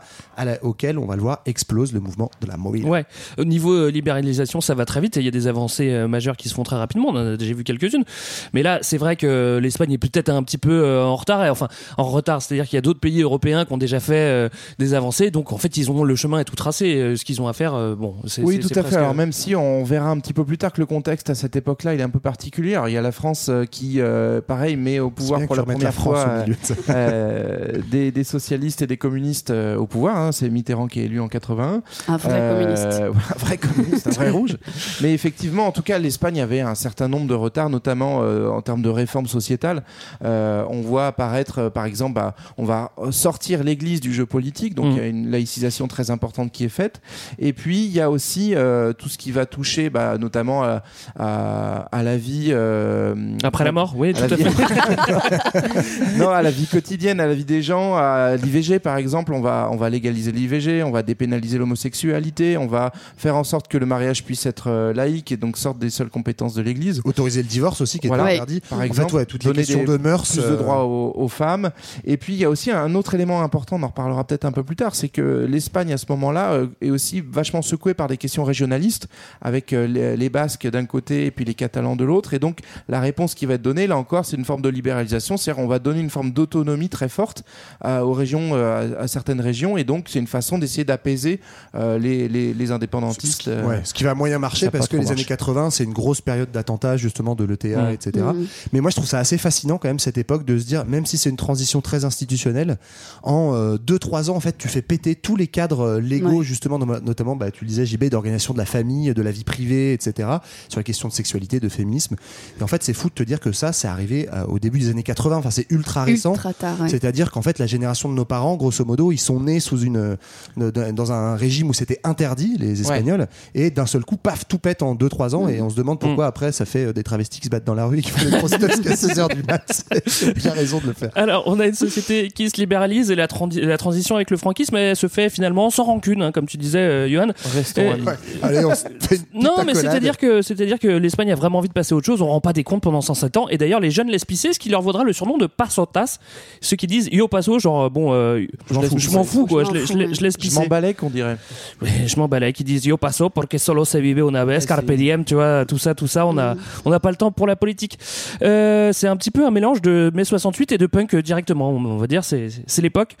[0.62, 2.88] auquel on va le voir explose le mouvement de la Movida.
[2.88, 3.04] Ouais,
[3.38, 6.08] au niveau euh, libéralisation, ça va très vite et il y a des avancées euh,
[6.08, 7.08] majeures qui se font très rapidement.
[7.08, 8.04] On en a déjà vu quelques-unes.
[8.52, 9.26] Mais là, c'est vrai que
[9.60, 11.44] l'Espagne est peut-être un petit peu euh, en retard.
[11.44, 14.14] Et, enfin, en retard, c'est-à-dire qu'il y a d'autres pays européens qui ont déjà fait
[14.16, 14.48] euh,
[14.78, 15.30] des avancées.
[15.30, 16.96] Donc, en fait, ils ont le chemin est tout tracé.
[16.96, 18.96] Euh, Ce qu'ils ont à faire, euh, bon, c'est Oui, tout à fait.
[18.96, 21.56] Alors même si on verra un petit peu plus tard que le contexte à cette
[21.56, 22.74] époque-là, il est un peu particulier.
[22.74, 25.62] Alors, il y a la France euh, qui, euh, pareil, met au pouvoir pour la
[25.62, 29.76] première la France fois au milieu de euh, des, des socialistes et des communistes euh,
[29.76, 30.16] au pouvoir.
[30.16, 30.32] hein.
[30.32, 31.82] C'est Mitterrand qui est élu en 81.
[32.08, 33.02] Un vrai Euh, communiste.
[33.34, 34.56] un vrai communiste, un vrai rouge.
[35.02, 38.62] Mais effectivement, en tout cas, l'Espagne avait un certain nombre de retards, notamment euh, en
[38.62, 39.82] termes de réformes sociétales.
[40.24, 44.74] Euh, on voit apparaître, euh, par exemple, bah, on va sortir l'Église du jeu politique,
[44.74, 44.90] donc Mm.
[44.92, 47.00] il y a une laïcisation très importante qui est faite.
[47.38, 50.82] Et puis il y a aussi euh, tout ce qui va toucher, bah, notamment à,
[51.18, 56.18] à- à la vie euh, Après la mort, oui, à tout à vie- fait.
[56.18, 59.40] non, à la vie quotidienne, à la vie des gens, à l'IVG par exemple, on
[59.40, 63.78] va, on va légaliser l'IVG, on va dépénaliser l'homosexualité, on va faire en sorte que
[63.78, 67.00] le mariage puisse être laïque et donc sorte des seules compétences de l'Église.
[67.04, 68.24] Autoriser le divorce aussi qui est Voilà.
[68.24, 68.60] interdit.
[68.68, 70.24] Par exemple, ouais, toutes les questions des- de mœurs.
[70.30, 71.70] plus de euh, droits aux, aux femmes.
[72.04, 74.52] Et puis il y a aussi un autre élément important, on en reparlera peut-être un
[74.52, 78.08] peu plus tard, c'est que l'Espagne à ce moment-là euh, est aussi vachement secouée par
[78.08, 79.08] des questions régionalistes,
[79.40, 82.34] avec euh, les, les Basques d'un côté et puis les Catalans de l'autre.
[82.34, 85.36] Et donc la réponse qui va être donnée, là encore, c'est une forme de libéralisation,
[85.36, 87.44] c'est-à-dire on va donner une forme d'autonomie très forte
[87.84, 91.40] euh, aux régions, euh, à, certaines régions, et donc c'est une façon d'essayer d'apaiser
[91.74, 93.46] euh, les, les, les indépendantistes.
[93.46, 95.24] Ouais, ce qui va moyen marcher parce que les années marché.
[95.26, 97.90] 80, c'est une grosse période d'attentats justement de l'ETA, Mm.
[97.92, 98.24] etc.
[98.34, 98.46] Mhm.
[98.72, 101.06] Mais moi, je trouve ça assez fascinant quand même cette époque de se dire, même
[101.06, 102.78] si c'est une transition très institutionnelle,
[103.22, 106.44] en 2-3 ans, en fait, tu fais péter tous les cadres euh, légaux, Ouais.
[106.44, 109.92] justement, notamment, bah, tu le disais, JB, d'organisation de la famille, de la vie privée,
[109.92, 110.28] etc.
[110.68, 112.16] Sur les questions de sexualité, de féminisme.
[112.58, 114.78] Et en fait, c'est fou de te dire que ça, c'est arrivé euh, au début
[114.78, 115.36] des années 80.
[115.36, 116.32] Enfin, c'est ultra récent.
[116.32, 116.80] Ultra tard.
[116.80, 116.88] ouais.
[116.88, 120.16] C'est-à-dire qu'en fait, la génération de nos parents, grosso modo, ils sont nés sous une,
[120.58, 124.58] euh, dans un régime où c'était interdit, les Espagnols, et d'un seul coup, paf, tout
[124.58, 127.40] pète en 2-3 ans, et on se demande pourquoi après ça fait euh, des travestis
[127.40, 129.84] qui se battent dans la rue et qui font des prostituées jusqu'à 16h du mat.
[130.36, 131.10] Bien raison de le faire.
[131.14, 133.26] Alors, on a une société qui se libéralise et la,
[133.62, 136.78] la transition avec le franquisme, elle se fait finalement sans rancune, hein, comme tu disais,
[136.78, 137.28] euh, Johan.
[137.54, 138.02] Restons Et- amis.
[138.06, 138.14] Ouais.
[138.42, 141.58] Allez, on se fait une petite Non, mais c'est-à-dire que c'est-à-dire que l'Espagne a vraiment
[141.58, 142.22] envie de passer à autre chose.
[142.22, 143.48] On rend pas des comptes pendant 107 ans.
[143.48, 146.18] Et d'ailleurs, les jeunes pisser, ce qui leur vaudra le surnom de pasotas.
[146.60, 148.98] Ceux qui disent yo paso, genre bon, euh, je m'en fous.
[148.98, 149.64] je m'en quoi.
[149.64, 150.60] Je Je, m'en je je laisse Je pisser.
[150.60, 151.36] m'emballais qu'on dirait.
[151.82, 152.52] Oui, je m'emballais.
[152.52, 155.78] Qui disent yo paso porque solo se vive una vez, carpe diem, tu vois, tout
[155.78, 156.26] ça, tout ça.
[156.26, 157.98] On a, on n'a pas le temps pour la politique.
[158.42, 161.70] Euh, c'est un petit peu un mélange de mai 68 et de punk directement.
[161.70, 163.16] On va dire, c'est, c'est l'époque.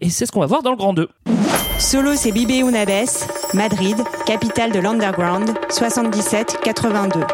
[0.00, 1.08] Et c'est ce qu'on va voir dans le Grand 2.
[1.78, 3.08] Solo, c'est Bibé Unabes,
[3.54, 7.26] Madrid, capitale de l'underground, 77-82.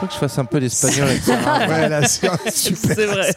[0.00, 1.34] Faut que je fasse un peu l'espagnol avec ça.
[1.68, 2.94] Ouais, là, c'est un super.
[2.94, 3.34] C'est vrai.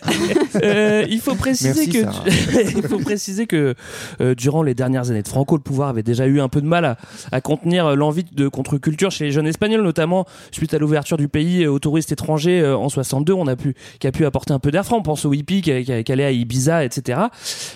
[0.64, 3.76] Euh, il faut préciser Merci, que il faut préciser que
[4.20, 6.66] euh, durant les dernières années de Franco, le pouvoir avait déjà eu un peu de
[6.66, 6.98] mal à,
[7.32, 11.66] à contenir l'envie de contre-culture chez les jeunes espagnols, notamment suite à l'ouverture du pays
[11.68, 13.32] aux touristes étrangers euh, en 62.
[13.34, 14.96] On a pu qui a pu apporter un peu d'air frais.
[14.98, 17.22] On pense aux hippies qui, qui, qui allaient à Ibiza, etc.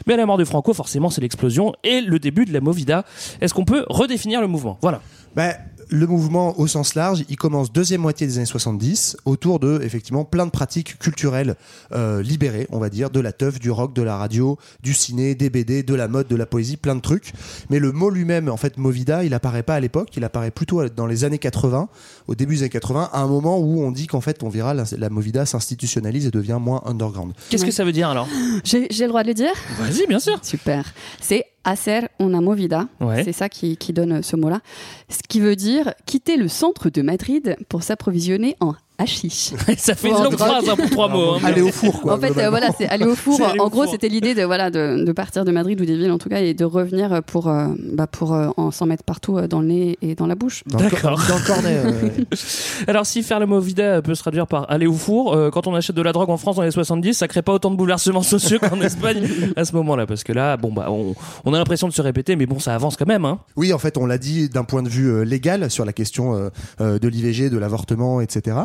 [0.07, 3.03] Mais à la mort de Franco, forcément, c'est l'explosion et le début de la Movida.
[3.41, 4.77] Est-ce qu'on peut redéfinir le mouvement?
[4.81, 5.01] Voilà.
[5.35, 5.53] Bah,
[5.91, 10.23] le mouvement au sens large, il commence deuxième moitié des années 70 autour de effectivement
[10.23, 11.55] plein de pratiques culturelles
[11.91, 15.35] euh, libérées, on va dire, de la teuf, du rock, de la radio, du ciné,
[15.35, 17.33] des BD, de la mode, de la poésie, plein de trucs.
[17.69, 20.87] Mais le mot lui-même, en fait, Movida, il apparaît pas à l'époque, il apparaît plutôt
[20.87, 21.89] dans les années 80,
[22.27, 24.73] au début des années 80, à un moment où on dit qu'en fait, on verra
[24.73, 27.33] la, la Movida s'institutionnalise et devient moins underground.
[27.49, 28.27] Qu'est-ce que ça veut dire alors?
[28.63, 29.53] J'ai j'ai le droit de le dire?
[29.77, 30.39] Vas-y, bien sûr.
[30.41, 30.93] Super.
[31.21, 32.87] C'est hacer una movida.
[32.99, 33.23] Ouais.
[33.23, 34.61] C'est ça qui, qui donne ce mot-là.
[35.09, 39.51] Ce qui veut dire quitter le centre de Madrid pour s'approvisionner en hashish.
[39.77, 41.35] ça fait une longue phrase hein, pour trois mots.
[41.35, 41.39] hein.
[41.43, 42.13] Aller au four, quoi.
[42.15, 43.41] En fait, euh, voilà, c'est aller au four.
[43.45, 45.95] Aller En au gros, c'était l'idée de voilà de, de partir de Madrid ou des
[45.97, 49.03] villes en tout cas et de revenir pour euh, bah, pour euh, en s'en mettre
[49.03, 50.63] partout euh, dans le nez et dans la bouche.
[50.67, 51.19] D'accord.
[51.27, 51.81] Dans le cornet.
[51.85, 51.91] euh,
[52.87, 55.75] Alors, si faire la movida peut se traduire par aller au four, euh, quand on
[55.75, 58.21] achète de la drogue en France dans les 70, ça crée pas autant de bouleversements
[58.23, 60.05] sociaux qu'en Espagne à ce moment-là.
[60.05, 62.73] Parce que là, bon, bah, on, on a l'impression de se répéter, mais bon, ça
[62.75, 63.25] avance quand même.
[63.25, 63.39] Hein.
[63.55, 66.35] Oui, en fait, on l'a dit d'un point de vue euh, légal sur la question
[66.35, 68.57] euh, euh, de l'IVG, de l'avortement, etc.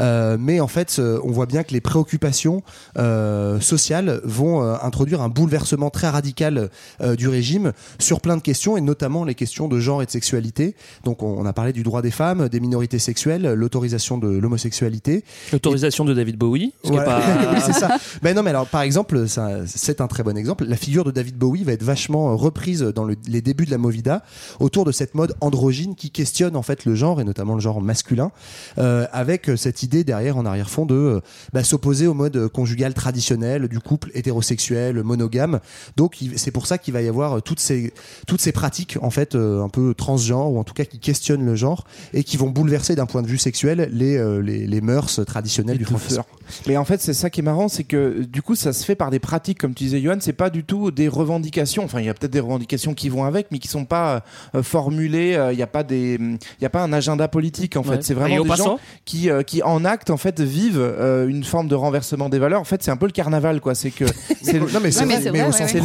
[0.00, 2.62] Euh, mais en fait, euh, on voit bien que les préoccupations
[2.98, 8.42] euh, sociales vont euh, introduire un bouleversement très radical euh, du régime sur plein de
[8.42, 10.74] questions, et notamment les questions de genre et de sexualité.
[11.04, 15.24] Donc, on, on a parlé du droit des femmes, des minorités sexuelles, l'autorisation de l'homosexualité.
[15.52, 16.72] L'autorisation de David Bowie.
[16.84, 17.20] Ce qui est pas...
[17.52, 17.96] Oui, c'est ça.
[18.22, 20.64] Ben non, mais alors, par exemple, ça, c'est un très bon exemple.
[20.64, 23.70] La figure de David Bowie va être vachement euh, reprise dans le- les débuts de
[23.70, 24.22] la Movida
[24.60, 27.80] autour de cette mode androgyne qui questionne en fait le genre et notamment le genre
[27.80, 28.30] masculin,
[28.78, 31.20] euh, avec euh, cette idée derrière en arrière-fond de euh,
[31.54, 35.60] bah, s'opposer au mode euh, conjugal traditionnel du couple hétérosexuel monogame.
[35.96, 37.94] Donc, c'est pour ça qu'il va y avoir euh, toutes ces
[38.26, 41.46] toutes ces pratiques en fait euh, un peu transgenres ou en tout cas qui questionnent
[41.46, 44.80] le genre et qui vont bouleverser d'un point de vue sexuel les euh, les, les
[44.82, 46.22] mœurs traditionnelles du francisme.
[46.66, 48.94] Mais en fait, c'est ça qui est marrant, c'est que du coup, ça se fait
[48.96, 50.16] par des pratiques, comme tu disais, Johan.
[50.20, 51.82] C'est pas du tout des revendications.
[51.84, 54.22] Enfin, il y a peut-être des revendications qui vont avec, mais qui sont pas
[54.54, 55.34] euh, formulées.
[55.34, 58.02] euh, Il n'y a pas des, il y a pas un agenda politique en fait.
[58.02, 61.44] C'est vraiment des passant gens qui, euh, qui en acte en fait vivent euh, une
[61.44, 62.60] forme de renversement des valeurs.
[62.60, 63.74] En fait, c'est un peu le carnaval, quoi.
[63.74, 64.04] C'est que
[64.42, 65.66] c'est le- Non, mais c'est Ouais, mais vrai, c'est mais vrai, au ouais, sens ouais.
[65.68, 65.80] c'est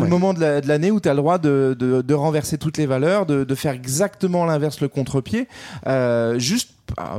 [0.00, 2.58] le, moment de la- de l'année où tu as le droit de, de, de renverser
[2.58, 5.48] toutes les valeurs, de, de faire exactement l'inverse, le contre-pied,
[5.86, 6.70] euh, juste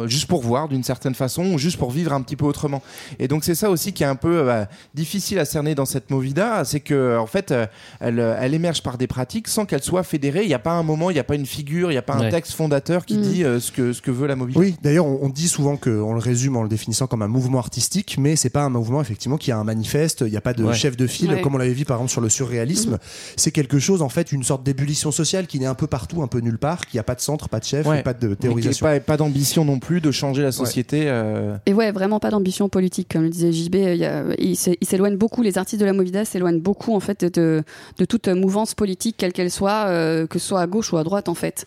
[0.07, 2.81] juste pour voir d'une certaine façon, ou juste pour vivre un petit peu autrement.
[3.19, 5.85] Et donc c'est ça aussi qui est un peu euh, bah, difficile à cerner dans
[5.85, 7.65] cette movida, c'est que en fait euh,
[7.99, 10.41] elle, euh, elle émerge par des pratiques sans qu'elle soit fédérée.
[10.43, 12.01] Il n'y a pas un moment, il n'y a pas une figure, il n'y a
[12.03, 13.21] pas un texte fondateur qui Mm.
[13.21, 14.59] dit euh, ce que ce que veut la movida.
[14.59, 17.59] Oui, d'ailleurs, on, on dit souvent qu'on le résume en le définissant comme un mouvement
[17.59, 20.23] artistique, mais c'est pas un mouvement effectivement qui a un manifeste.
[20.25, 20.73] Il n'y a pas de Ouais.
[20.73, 21.41] chef de file Ouais.
[21.41, 22.97] comme on l'avait vu par exemple sur le surréalisme.
[23.37, 26.27] C'est quelque chose en fait, une sorte d'ébullition sociale qui naît un peu partout, un
[26.27, 28.33] peu nulle part, qui a pas de centre, pas de chef, pas de Mais qui
[28.33, 28.85] est théorisation.
[28.85, 31.03] pas, pas d'ambition non plus de changer la société.
[31.07, 33.75] euh, Et ouais, vraiment pas d'ambition politique, comme le disait JB.
[33.75, 37.25] il a- Il il s'éloigne beaucoup, les artistes de la Movida s'éloignent beaucoup en fait
[37.25, 37.63] de,
[37.97, 41.03] de toute mouvance politique, quelle qu'elle soit, euh, que ce soit à gauche ou à
[41.03, 41.65] droite en fait.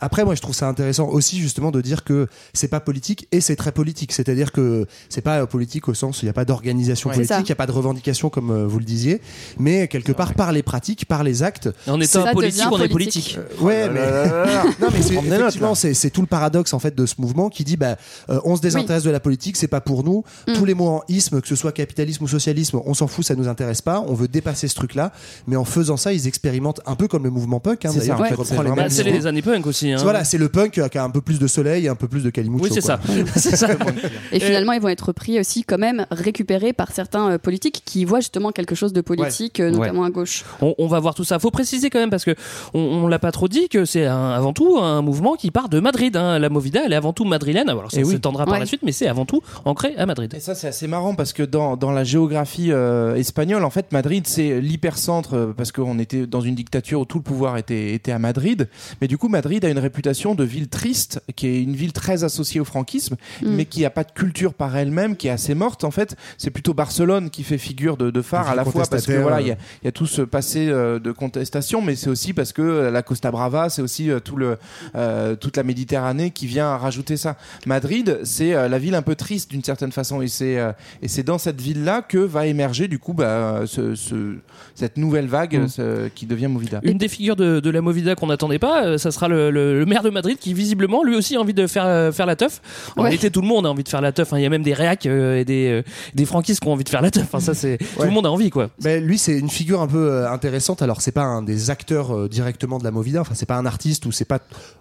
[0.00, 3.40] Après, moi, je trouve ça intéressant aussi justement de dire que c'est pas politique et
[3.40, 4.12] c'est très politique.
[4.12, 7.16] C'est-à-dire que c'est pas euh, politique au sens où il n'y a pas d'organisation Ouais.
[7.16, 9.20] Politique, il n'y a pas de revendication comme euh, vous le disiez,
[9.58, 11.68] mais quelque part par les pratiques, par les actes.
[11.86, 13.38] En étant politique, on est politique.
[13.38, 14.64] Euh, ouais, Oh mais là.
[14.80, 17.76] non, mais c'est effectivement c'est tout le paradoxe en fait de ce mouvement qui dit
[17.76, 17.96] bah
[18.28, 20.24] euh, on se désintéresse de la politique, c'est pas pour nous.
[20.46, 20.52] Mm.
[20.54, 23.34] Tous les mots en isme, que ce soit capitalisme ou socialisme, on s'en fout, ça
[23.34, 24.04] nous intéresse pas.
[24.06, 25.12] On veut dépasser ce truc-là,
[25.46, 27.84] mais en faisant ça, ils expérimentent un peu comme le mouvement punk.
[27.84, 28.44] Hein, C'est d'ailleurs, qui reprend
[28.88, 29.89] c'est les Bah, les années punk aussi.
[29.92, 30.02] Hein.
[30.02, 32.30] Voilà, c'est le punk qui a un peu plus de soleil un peu plus de
[32.30, 32.64] Kalimucho.
[32.64, 32.98] Oui, c'est ça.
[34.32, 38.04] Et finalement, ils vont être repris aussi quand même, récupérés par certains euh, politiques qui
[38.04, 40.44] voient justement quelque chose de politique, euh, notamment à gauche.
[40.60, 41.38] On, on va voir tout ça.
[41.38, 42.34] Faut préciser quand même parce que
[42.74, 45.80] on, on l'a pas trop dit que c'est avant tout un mouvement qui part de
[45.80, 46.16] Madrid.
[46.16, 46.38] hein.
[46.38, 47.68] La Movida, elle est avant tout madrilène.
[47.68, 48.12] Alors ça Eh oui.
[48.12, 48.60] s'étendra par Ouais.
[48.60, 50.32] la suite, mais c'est avant tout ancré à Madrid.
[50.34, 53.92] Et ça, c'est assez marrant parce que dans, dans la géographie euh, espagnole, en fait,
[53.92, 58.12] Madrid, c'est l'hypercentre parce qu'on était dans une dictature où tout le pouvoir était, était
[58.12, 58.68] à Madrid.
[59.00, 62.24] Mais du coup, Madrid a une réputation de ville triste, qui est une ville très
[62.24, 63.48] associée au franquisme, Mm.
[63.56, 66.16] mais qui n'a pas de culture par elle-même, qui est assez morte, en fait.
[66.38, 69.40] C'est plutôt Barcelone qui fait figure de, de phare à la fois parce que voilà,
[69.40, 69.82] il y, a, euh.
[69.82, 72.90] il y a tout ce passé euh, de contestation, mais c'est aussi parce que euh,
[72.90, 74.56] la Costa Brava, c'est aussi euh, tout le,
[74.94, 77.36] euh, toute la Méditerranée qui vient rajouter ça.
[77.66, 81.08] Madrid, c'est euh, la ville un peu triste d'une certaine façon, et c'est euh, et
[81.08, 84.36] c'est dans cette ville-là que va émerger du coup bah, ce, ce-
[84.74, 85.68] cette nouvelle vague Mm.
[85.68, 86.80] ce- qui devient Movida.
[86.82, 89.86] Une des figures de, de la Movida qu'on n'attendait pas, ça sera le, le- le
[89.86, 92.60] maire de Madrid qui visiblement lui aussi a envie de faire euh, faire la teuf.
[92.96, 93.08] En Ouais.
[93.08, 94.32] réalité, tout le monde a envie de faire la teuf.
[94.32, 94.38] hein.
[94.38, 95.82] Il y a même des réacs euh, et des euh,
[96.14, 97.24] des franquistes qui ont envie de faire la teuf.
[97.24, 98.70] Enfin, ça c'est tout le monde a envie quoi.
[98.82, 100.82] Ben, lui, c'est une figure un peu intéressante.
[100.82, 103.20] Alors, c'est pas un des acteurs directement de la Movida.
[103.20, 104.38] Enfin, c'est pas un artiste ou c'est pas,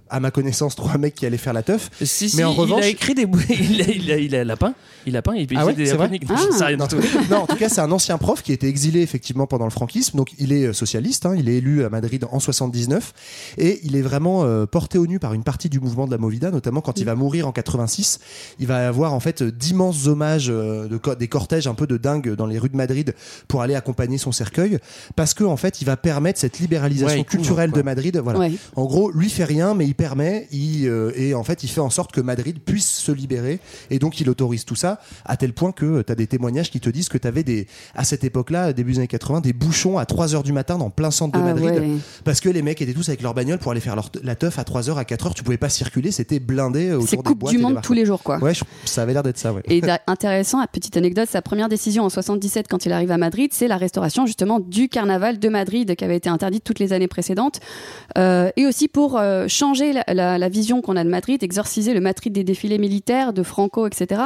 [0.10, 1.90] à ma connaissance, trois mecs qui allaient faire la teuf.
[2.02, 4.36] Si, Mais si, en revanche- il a écrit des bou- il a, il a, il
[4.36, 4.74] a lapin,
[5.06, 6.10] il a peint, il Ah fait ouais, des vrai.
[6.30, 6.72] Ah.
[6.76, 6.98] Non, en tout.
[6.98, 9.66] tout- non, en tout cas, c'est un ancien prof qui a été exilé effectivement pendant
[9.66, 10.18] le franquisme.
[10.18, 11.26] Donc, il est socialiste.
[11.26, 13.14] hein, il est élu à Madrid en 79
[13.58, 16.18] et il est vraiment euh, porté au nu par une partie du mouvement de la
[16.18, 18.20] Movida, notamment quand il va mourir en 86.
[18.60, 21.98] Il va avoir en fait d'immenses hommages, euh, de co- des cortèges un peu de
[21.98, 23.14] dingue dans les rues de Madrid
[23.50, 24.80] pour aller accompagner son cercueil,
[25.18, 28.18] parce que en fait, il va permettre cette libéralisation Ouais, il couvre, culturelle de Madrid.
[28.24, 28.40] Voilà.
[28.40, 28.52] Ouais.
[28.78, 31.82] En gros, lui fait rien, mais il permet, il, euh, et en fait, il fait
[31.82, 35.52] en sorte que Madrid puisse se libérer, et donc il autorise tout ça, à tel
[35.52, 38.24] point que tu as des témoignages qui te disent que tu avais des, à cette
[38.24, 41.38] époque-là, début des années 80, des bouchons à 3 heures du matin dans plein centre
[41.38, 41.90] de Ah Madrid, ouais.
[42.24, 44.58] parce que les mecs étaient tous avec leur bagnole pour aller faire leur, la teuf
[44.58, 47.24] à 3 heures, à 4 heures, tu pouvais pas circuler, c'était blindé autour C'est des
[47.24, 48.38] Coupe boîtes du et des Monde tous les jours, quoi.
[48.38, 49.62] Ouais, je- ça avait l'air d'être ça, ouais.
[49.66, 53.50] Et d'a- intéressant, petite anecdote, sa première décision en 77 quand il arrive à Madrid,
[53.54, 57.08] c'est la restauration justement du carnaval de Madrid qui avait été interdite toutes les années
[57.08, 57.60] précédentes,
[58.18, 61.94] Euh, et aussi pour euh, changer la, la- la vision qu'on a de Madrid, exorciser
[61.94, 64.22] le Madrid des défilés militaires de Franco, etc.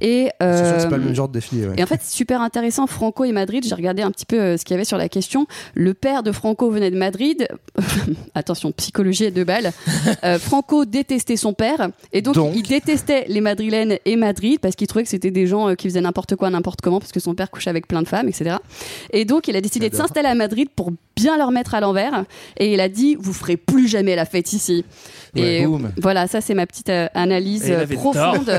[0.00, 1.74] Et C'est sûr que euh, c'est pas le même genre de défilé, ouais.
[1.76, 3.64] et en fait, c'est super intéressant, Franco et Madrid.
[3.66, 5.46] J'ai regardé un petit peu euh, ce qu'il y avait sur la question.
[5.74, 7.48] Le père de Franco venait de Madrid.
[8.34, 9.71] Attention, psychologie et deux balles.
[10.24, 11.88] Euh, Franco détestait son père.
[12.12, 12.52] Et donc, Donc.
[12.54, 15.88] il détestait les Madrilènes et Madrid parce qu'il trouvait que c'était des gens euh, qui
[15.88, 18.56] faisaient n'importe quoi, n'importe comment, parce que son père couchait avec plein de femmes, etc.
[19.12, 22.24] Et donc, il a décidé de s'installer à Madrid pour bien leur mettre à l'envers.
[22.56, 24.84] Et il a dit, vous ferez plus jamais la fête ici.
[25.34, 25.90] Ouais, et boum.
[26.00, 28.50] voilà, ça, c'est ma petite euh, analyse profonde,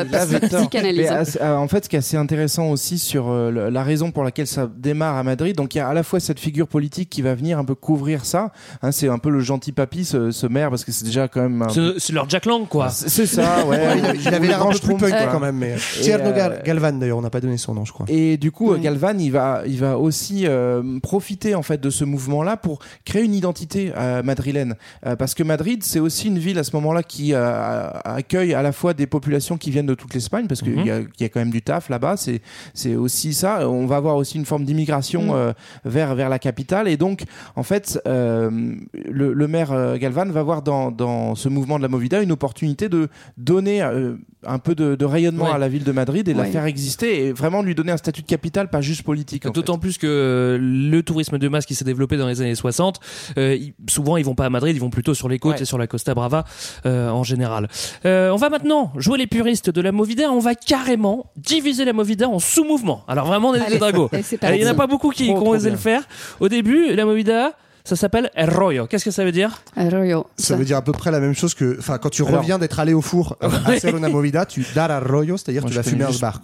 [0.52, 1.12] psychanalyse.
[1.40, 4.48] Mais, en fait, ce qui est assez intéressant aussi sur euh, la raison pour laquelle
[4.48, 7.22] ça démarre à Madrid, donc il y a à la fois cette figure politique qui
[7.22, 8.52] va venir un peu couvrir ça.
[8.82, 11.42] Hein, c'est un peu le gentil papy, ce, ce maire, parce que c'est déjà quand
[11.42, 11.62] même.
[11.62, 12.90] un C'est c'est leur Jack Lang, quoi.
[12.90, 13.78] C'est c'est ça, ouais.
[13.84, 15.28] Ouais, il avait- il avait l'air un peu plus punk quoi.
[15.32, 17.92] quand même, mais Tierno euh, Gal- Galvan d'ailleurs, on n'a pas donné son nom, je
[17.94, 18.06] crois.
[18.10, 18.74] Et du coup.
[18.78, 23.24] Galvan, il va, il va aussi euh, profiter en fait de ce mouvement-là pour créer
[23.24, 27.04] une identité euh, madrilène, Euh, parce que Madrid, c'est aussi une ville à ce moment-là
[27.04, 30.76] qui euh, accueille à la fois des populations qui viennent de toute l'Espagne, parce qu'il
[30.78, 30.86] Mhm.
[30.86, 32.16] y, a, il y a quand même du taf là-bas.
[32.18, 32.42] C'est,
[32.74, 33.68] c'est aussi ça.
[33.70, 35.32] On va avoir aussi une forme d'immigration Mhm.
[35.34, 35.54] euh,
[35.86, 37.24] vers vers la capitale, et donc
[37.56, 38.50] en fait, euh,
[38.94, 42.90] le, le maire Galvan va voir dans dans ce mouvement de la Movida une opportunité
[42.90, 45.52] de donner euh, un peu de, de rayonnement Ouais.
[45.52, 47.98] à la ville de Madrid et de la faire exister et vraiment lui donner un
[47.98, 49.48] statut de capitale, pas juste politique.
[49.52, 53.00] D'autant plus que euh, le tourisme de masse qui s'est développé dans les années 60,
[53.38, 55.62] euh, ils- souvent ils vont pas à Madrid, ils vont plutôt sur les côtes Ouais.
[55.62, 56.44] et sur la Costa Brava
[56.86, 57.68] euh, en général.
[58.06, 61.94] Euh, on va maintenant jouer les puristes de la Movida, on va carrément diviser la
[61.94, 63.04] Movida en sous-mouvements.
[63.08, 64.10] Alors vraiment, on est des dragos.
[64.54, 66.04] Il y en a pas beaucoup qui, ont osé le faire.
[66.40, 67.54] Au début, la Movida,
[67.84, 68.88] ça s'appelle El Rollo.
[68.88, 70.26] Qu'est-ce que ça veut dire Arroyo.
[70.38, 72.58] Ça veut dire à peu près la même chose que, enfin, quand tu Alors- reviens
[72.60, 75.76] d'être allé au four euh, à hacer una movida, tu dar arroyo, c'est-à-dire Moi, tu
[75.76, 76.40] vas fumer un bar,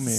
[0.00, 0.10] mais-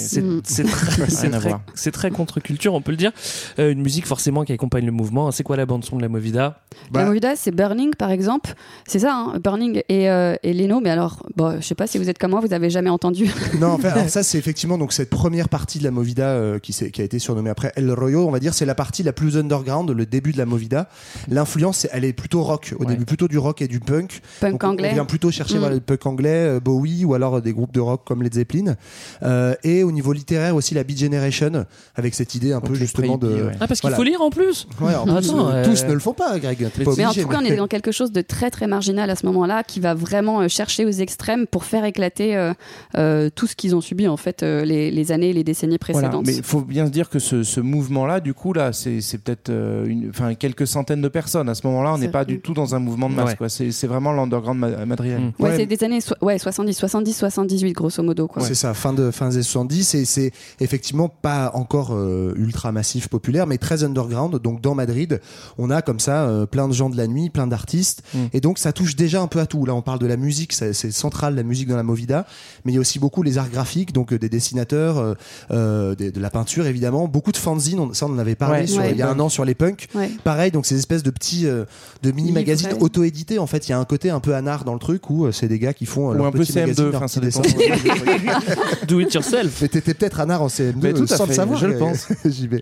[0.43, 1.61] c'est très, très- voir.
[1.75, 3.11] c'est très contre-culture, on peut le dire.
[3.59, 5.31] Euh, une musique forcément qui accompagne le mouvement.
[5.31, 6.59] C'est quoi la bande son de la Movida
[6.91, 8.53] Bah- La Movida, c'est Burning, par exemple.
[8.87, 10.79] C'est ça, hein, Burning et, euh, et Leno.
[10.81, 13.29] Mais alors, bon, je sais pas si vous êtes comme moi, vous avez jamais entendu.
[13.59, 16.57] Non, en fait, alors ça c'est effectivement donc cette première partie de la Movida euh,
[16.59, 19.13] qui, qui a été surnommée après El Rollo, on va dire, c'est la partie la
[19.13, 20.62] plus underground, le début de la Movida.
[21.29, 22.91] L'influence, elle est plutôt rock, au Ouais.
[22.93, 24.21] début plutôt du rock et du punk.
[24.39, 24.89] Punk Donc, anglais.
[24.91, 25.59] On vient plutôt chercher Mm.
[25.59, 28.33] voilà, le punk anglais, euh, Bowie ou alors euh, des groupes de rock comme Led
[28.33, 28.75] Zeppelin.
[29.23, 32.73] Euh, et au niveau littéraire aussi la Beat Generation, avec cette idée un Donc peu
[32.73, 33.27] les justement de.
[33.27, 33.51] Ouais.
[33.59, 33.97] Ah, parce qu'il Voilà.
[33.97, 36.37] faut lire en plus Ouais, en plus, Attends, euh, euh, tous ne le font pas,
[36.39, 36.67] Greg.
[36.97, 39.25] Mais en tout cas, on est dans quelque chose de très très marginal à ce
[39.25, 42.53] moment-là, qui va vraiment chercher aux extrêmes pour faire éclater euh,
[42.97, 46.07] euh, tout ce qu'ils ont subi en fait euh, les, les années, les décennies Voilà,
[46.09, 46.25] précédentes.
[46.27, 49.49] mais il faut bien se dire que ce, ce mouvement-là, du coup, là, c'est peut-être
[49.49, 51.49] euh, une- enfin, quelques centaines de personnes.
[51.49, 53.35] À ce moment-là, on n'est pas du tout dans un mouvement de masse.
[53.39, 53.49] Ouais.
[53.71, 54.69] C'est vraiment l'underground ma-.
[54.69, 54.91] Mm.
[55.39, 55.57] Ouais, Ouais.
[55.57, 58.27] c'est des années so- ouais, 70, 70, 78 grosso modo.
[58.27, 58.43] Quoi.
[58.43, 62.71] C'est ça, fin de fin des années 70 et c'est effectivement pas encore euh, ultra
[62.71, 64.39] massif populaire mais très underground.
[64.41, 65.19] Donc dans Madrid,
[65.57, 68.17] on a comme ça euh, plein de gens de la nuit, plein d'artistes Mm.
[68.33, 69.65] et donc ça touche déjà un peu à tout.
[69.65, 72.25] Là, on parle de la musique, c'est central la musique dans la Movida,
[72.65, 75.13] mais il y a aussi beaucoup les arts graphiques, donc euh, des dessinateurs, euh,
[75.51, 78.61] euh, des- de la peinture évidemment, beaucoup de fanzines, on- ça on en avait parlé
[78.61, 78.67] Ouais.
[78.67, 78.91] sur- Ouais.
[78.91, 79.87] il y a un an sur les punks.
[79.95, 80.11] Ouais.
[80.43, 81.63] Pareil, donc ces espèces de petits euh,
[82.01, 83.39] de mini magazines auto-édités.
[83.39, 85.31] En fait, il y a un côté un peu anard dans le truc où euh,
[85.31, 87.07] c'est des gars qui font euh, Ou leur un peu petit magazine, CM2, leur enfin,
[87.07, 87.41] ça dépend.
[88.89, 89.61] Do it yourself.
[89.61, 91.59] Mais t'étais peut-être un art en CM2 Mais tout à sans fait, le savoir.
[91.59, 92.09] je le pense.
[92.25, 92.55] JB.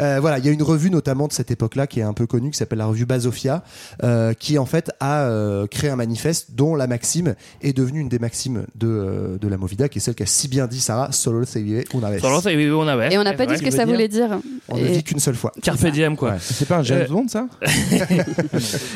[0.00, 2.26] Euh, voilà, il y a une revue notamment de cette époque-là qui est un peu
[2.26, 3.62] connue, qui s'appelle la revue Basofia,
[4.02, 8.08] euh, qui en fait a euh, créé un manifeste dont la maxime est devenue une
[8.08, 11.12] des maximes de, euh, de la Movida, qui est celle qu'a si bien dit Sarah,
[11.12, 12.18] solo se vive una vez.
[12.18, 13.14] Solo se vive una vez.
[13.14, 14.40] Et on n'a pas dit ce que ça voulait dire.
[14.68, 15.52] On ne vit qu'une seule fois.
[15.62, 16.36] Carpe diem, quoi.
[16.40, 17.46] C'est pas un James Bond, ça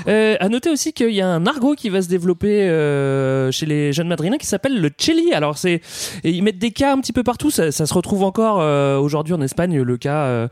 [0.08, 3.66] Euh, à noter aussi qu'il y a un argot qui va se développer euh, chez
[3.66, 5.32] les jeunes madrilènes qui s'appelle le chili.
[5.32, 5.80] Alors c'est
[6.24, 7.50] ils mettent des cas un petit peu partout.
[7.50, 10.48] Ça, ça se retrouve encore euh, aujourd'hui en Espagne le cas euh,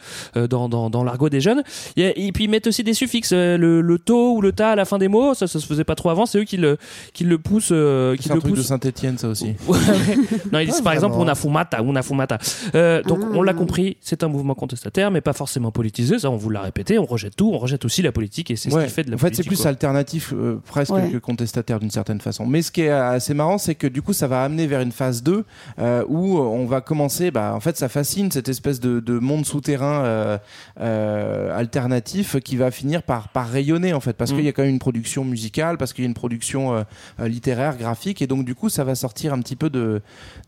[0.49, 1.61] dans, dans, dans l'argot des jeunes.
[1.61, 4.77] A- et puis ils mettent aussi des suffixes le, le to ou le ta à
[4.77, 5.35] la fin des mots.
[5.35, 6.27] Ça ça se faisait pas trop avant.
[6.27, 6.77] C'est eux qui le
[7.13, 8.63] qui le poussent euh, qui C'est un le truc de.
[8.63, 9.55] Saint-Etienne, ça aussi.
[10.53, 11.25] Non, ils disent par exemple vraiment.
[11.25, 12.39] una fumata, una fumata.
[12.75, 13.27] Euh, donc Ah.
[13.35, 16.19] on l'a compris, c'est un mouvement contestataire, mais pas forcément politisé.
[16.19, 18.71] Ça, on vous l'a répété, on rejette tout, on rejette aussi la politique et c'est
[18.71, 18.85] ce Ouais.
[18.87, 19.45] qui fait de la en fait, politique.
[19.45, 19.69] c'est plus quoi.
[19.69, 21.11] alternatif euh, presque Ouais.
[21.11, 22.47] que contestataire d'une certaine façon.
[22.47, 24.93] Mais ce qui est assez marrant, c'est que du coup, ça va amener vers une
[24.93, 25.45] phase 2
[25.79, 27.31] euh, où on va commencer.
[27.31, 30.39] Bah, en fait, ça fascine cette espèce de, de monde souterrain euh,
[30.81, 34.37] euh, alternatif qui va finir par, par rayonner en fait, parce Mm.
[34.37, 36.83] qu'il y a quand même une production musicale, parce qu'il y a une production euh,
[37.21, 40.01] euh, littéraire, graphique, et donc du coup, ça va sortir un petit peu de,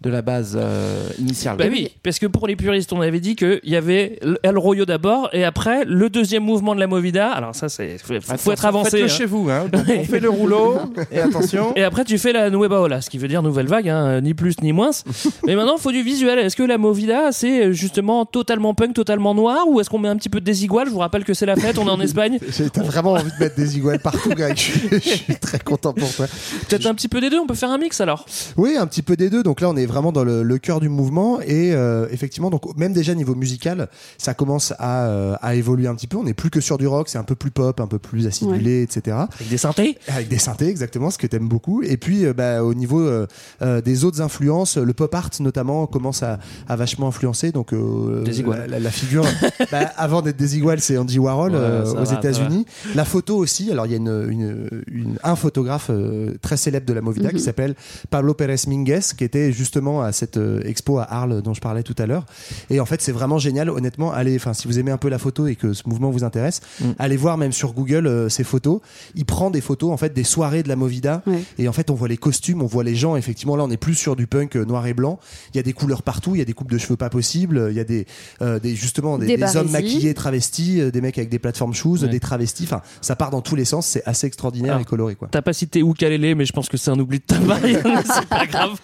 [0.03, 1.57] de la base euh, initiale.
[1.57, 4.85] Bah oui, parce que pour les puristes, on avait dit qu'il y avait El Royo
[4.85, 7.31] d'abord et après le deuxième mouvement de la Movida.
[7.31, 8.15] Alors ça, c'est faut,
[8.53, 9.03] être avancé.
[9.03, 9.09] hein.
[9.09, 9.49] chez vous.
[9.51, 9.67] Hein.
[9.99, 10.77] On fait le rouleau
[11.11, 11.73] et attention.
[11.77, 14.35] Et après, tu fais la Nueva Ola, ce qui veut dire nouvelle vague, hein, ni
[14.35, 14.91] plus ni moins.
[15.47, 16.39] Mais maintenant, il faut du visuel.
[16.39, 20.17] Est-ce que la Movida, c'est justement totalement punk, totalement noir, ou est-ce qu'on met un
[20.17, 20.87] petit peu de désigual?
[20.87, 22.39] Je vous rappelle que c'est la fête, on est en Espagne.
[22.73, 24.57] T'as vraiment envie de mettre des iguales partout, Greg.
[24.57, 26.27] Je suis, je suis très content pour toi.
[26.69, 28.27] Peut-être un petit peu des deux, on peut faire un mix alors.
[28.57, 29.43] Oui, un petit peu des deux.
[29.43, 32.77] Donc là, on est vraiment dans le, le cœur du mouvement et euh, effectivement, donc
[32.77, 36.17] même déjà niveau musical, ça commence à, euh, à évoluer un petit peu.
[36.17, 38.27] On n'est plus que sur du rock, c'est un peu plus pop, un peu plus
[38.27, 39.17] acidulé, etc.
[39.35, 41.83] Avec des synthés Avec des synthés, exactement, ce que t'aimes beaucoup.
[41.83, 43.27] Et puis, euh, bah, au niveau euh,
[43.63, 47.53] euh, des autres influences, le pop art notamment commence à, à vachement influencer.
[47.53, 48.69] Donc euh, Des iguales.
[48.71, 49.25] la, la figure,
[49.73, 52.67] bah, avant d'être des iguales, c'est Andy Warhol Ouais, euh, aux États-Unis.
[52.95, 53.71] La photo aussi.
[53.71, 57.29] Alors il y a une, une, une- un photographe euh, très célèbre de la Movida
[57.31, 57.41] qui Mhm.
[57.41, 57.75] s'appelle
[58.11, 61.83] Pablo Pérez Minguez, qui était justement à cette euh, expo à Arles dont je parlais
[61.83, 62.27] tout à l'heure.
[62.71, 63.71] Et en fait, c'est vraiment génial.
[63.71, 66.25] Honnêtement, allez, enfin, si vous aimez un peu la photo et que ce mouvement vous
[66.25, 66.85] intéresse, Mm.
[66.99, 68.81] allez voir même sur Google euh, ces photos.
[69.15, 71.43] Il prend des photos en fait des soirées de la Movida Ouais.
[71.59, 73.17] et en fait, on voit les costumes, on voit les gens.
[73.17, 75.19] Effectivement, là, on n'est plus sur du punk euh, noir et blanc.
[75.55, 76.35] Il y a des couleurs partout.
[76.35, 77.69] Il y a des coupes de cheveux pas possibles.
[77.71, 78.07] Il y a des,
[78.43, 81.75] euh, des justement des, Des des hommes maquillés, travestis, euh, des mecs avec des plateformes
[81.75, 82.09] shoes, Ouais.
[82.09, 82.65] des travestis.
[82.65, 83.87] Enfin, ça part dans tous les sens.
[83.87, 85.29] C'est assez extraordinaire Alors, et coloré, quoi.
[85.31, 87.59] T'as pas cité Ukulele, mais je pense que c'est un oubli de ta part,
[88.15, 88.79] c'est pas grave.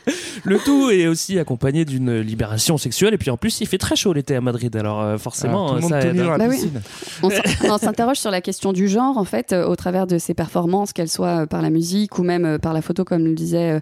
[0.44, 3.96] Le tout est aussi accompagné d'une libération sexuelle, et puis en plus, il fait très
[3.96, 6.12] chaud l'été à Madrid, alors euh, forcément, Ah, tout le monde ça tout aide.
[6.14, 6.70] nu dans la Bah oui.
[7.22, 7.40] On s-
[7.74, 10.92] on s'interroge sur la question du genre, en fait, euh, au travers de ces performances,
[10.92, 13.80] qu'elles soient euh, par la musique ou même euh, par la photo, comme le disait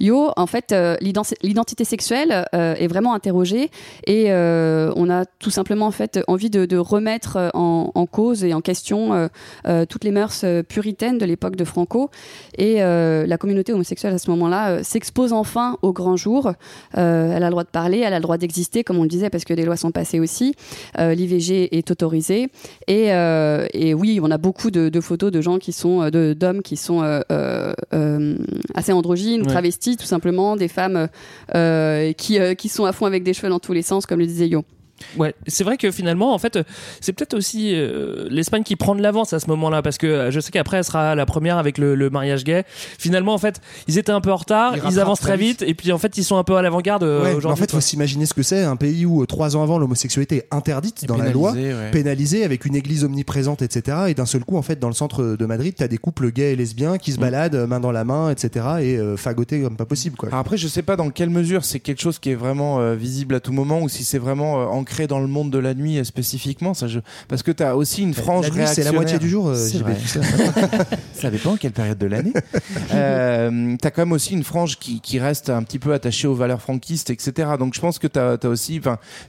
[0.00, 0.30] Yo.
[0.36, 3.70] En fait, l'identi- l'identité sexuelle est vraiment interrogée
[4.06, 9.28] et on a tout simplement en fait envie de, remettre en, cause et en question
[9.88, 12.10] toutes les mœurs puritaines de l'époque de Franco.
[12.56, 16.52] Et la communauté homosexuelle à ce moment-là s'expose enfin au grand jour.
[16.92, 19.30] Elle a le droit de parler, elle a le droit d'exister, comme on le disait,
[19.30, 20.54] parce que les lois sont passées aussi.
[20.98, 22.50] L'IVG est autorisé.
[22.86, 23.10] Et,
[23.72, 26.62] et oui, on a beaucoup de, de photos de gens qui sont, euh, de- d'hommes
[26.62, 28.36] qui sont euh, euh, euh,
[28.74, 29.48] assez androgynes, Ouais.
[29.48, 31.08] travestis, tout simplement, des femmes
[31.54, 34.18] euh, qui, euh, qui sont à fond avec des cheveux dans tous les sens, comme
[34.20, 34.62] le disait Yo.
[35.16, 36.62] Ouais, c'est vrai que finalement, en fait, euh,
[37.00, 40.30] c'est peut-être aussi euh, l'Espagne qui prend de l'avance à ce moment-là, parce que euh,
[40.30, 42.64] je sais qu'après, elle sera la première avec le, le mariage gay.
[42.98, 45.92] Finalement, en fait, ils étaient un peu en retard, Ils avancent très vite, et puis
[45.92, 47.60] en fait, ils sont un peu à l'avant-garde euh, Ouais, mais en aujourd'hui.
[47.60, 47.80] fait, faut quoi.
[47.80, 51.30] s'imaginer ce que c'est un pays où trois ans avant l'homosexualité est interdite dans la
[51.30, 51.90] loi, ouais.
[51.92, 53.96] pénalisée avec une église omniprésente, etc.
[54.08, 56.52] Et d'un seul coup, en fait, dans le centre de Madrid, t'as des couples gays
[56.52, 58.66] et lesbiens qui se baladent euh, main dans la main, etc.
[58.80, 60.28] et euh, fagotés comme pas possible, quoi.
[60.28, 62.94] Alors après, je sais pas dans quelle mesure c'est quelque chose qui est vraiment euh,
[62.94, 65.74] visible à tout moment ou si c'est vraiment euh, ancré dans le monde de la
[65.74, 66.72] nuit euh, spécifiquement.
[66.72, 67.00] Ça, je...
[67.28, 69.54] Parce que tu as aussi une frange la nuit, c'est la moitié du jour, euh.
[71.12, 72.32] Ça dépend quelle période de l'année.
[72.94, 76.26] euh, tu as quand même aussi une frange qui, qui reste un petit peu attachée
[76.26, 77.50] aux valeurs franquistes, etc.
[77.58, 78.80] Donc je pense que tu as, aussi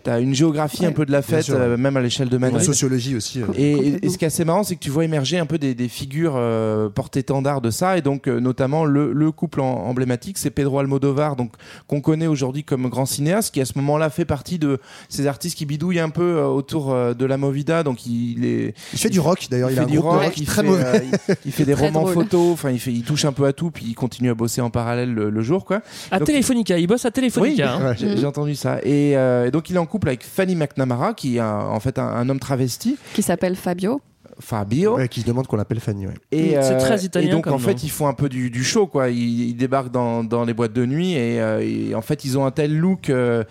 [0.08, 1.56] as une géographie un peu de la fête, sûr.
[1.58, 2.62] euh, même à l'échelle de En Madrid.
[2.62, 3.42] sociologie aussi.
[3.42, 3.46] euh.
[3.56, 4.12] Et, et- et Complètement.
[4.12, 6.34] ce qui est assez marrant, c'est que tu vois émerger un peu des, des figures
[6.38, 10.80] euh, porte-étendard de ça, et donc euh, notamment le, le couple en- emblématique, c'est Pedro
[10.80, 11.52] Almodovar, donc
[11.88, 15.49] qu'on connaît aujourd'hui comme grand cinéaste, qui à ce moment-là fait partie de ces artistes
[15.56, 19.10] qui bidouillent un peu euh, autour euh, de la movida, donc il est Il fait
[19.10, 19.70] du rock, d'ailleurs.
[19.70, 20.84] Il, fait a un du rock, rock il très fait, mauvais.
[20.86, 22.14] euh, il, il fait des romans drôle.
[22.14, 24.62] photos, enfin il fait, il touche un peu à tout, puis il continue à bosser
[24.62, 25.82] en parallèle le, le jour, quoi.
[26.12, 27.74] À Donc- Téléfonica, il bosse à Oui, Téléfonica.
[27.74, 27.86] hein.
[27.90, 27.96] Ouais.
[27.98, 28.80] j'ai j'ai entendu ça.
[28.84, 31.80] Et, euh, et donc il est en couple avec Fanny McNamara, qui est un- en
[31.80, 34.02] fait un, un homme travesti, Qui s'appelle Fabio.
[34.42, 34.96] Fabio.
[34.96, 36.08] Ouais, qui demande qu'on l'appelle Fanny.
[36.08, 36.14] Ouais.
[36.32, 37.80] Et, C'est euh, très italien Et donc comme en fait, nom.
[37.84, 39.10] ils font un peu du, du show, quoi.
[39.10, 42.38] Ils, ils débarquent dans, dans les boîtes de nuit et, euh, et en fait, ils
[42.38, 43.44] ont un tel look euh,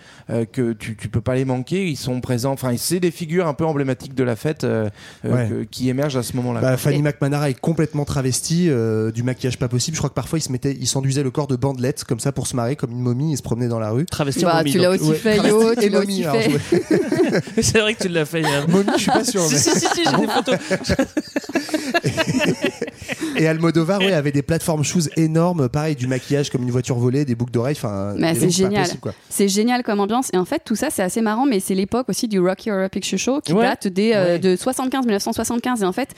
[0.51, 1.87] que tu, tu peux pas les manquer.
[1.87, 2.51] Ils sont présents.
[2.53, 4.65] Enfin, c'est des figures un peu emblématiques de la fête
[5.23, 5.47] Ouais.
[5.49, 6.61] que- qui émergent à ce moment-là.
[6.61, 9.95] Bah, Fanny Et- McManara est complètement travestie, euh, du maquillage pas possible.
[9.95, 12.31] Je crois que parfois il se mettait, il s'enduisait le corps de bandelettes comme ça
[12.31, 14.05] pour se marrer comme une momie et se promener dans la rue.
[14.05, 16.25] Travesti en Bah, momie, tu l'as aussi Ouais, fait, Yo, et tu l'as momie, aussi
[16.25, 16.81] alors, fait.
[17.55, 18.41] je- C'est vrai que tu l'as fait.
[18.67, 19.41] Momie, je suis pas sûr.
[19.47, 20.55] si, mais- si, si, si, j'ai des photos.
[23.37, 27.25] Et Almodovar, ouais, avait des plateformes shoes énormes, pareil, du maquillage comme une voiture volée,
[27.25, 28.15] des boucles d'oreilles, enfin.
[28.35, 28.87] C'est génial.
[29.29, 30.29] C'est génial comme ambiance.
[30.33, 32.89] Et en fait, tout ça, c'est assez marrant, mais c'est l'époque aussi du Rocky Horror
[32.89, 33.63] Picture Show qui Ouais.
[33.63, 34.39] date des, euh, Ouais.
[34.39, 35.83] de 75, 1975.
[35.83, 36.09] Et en fait,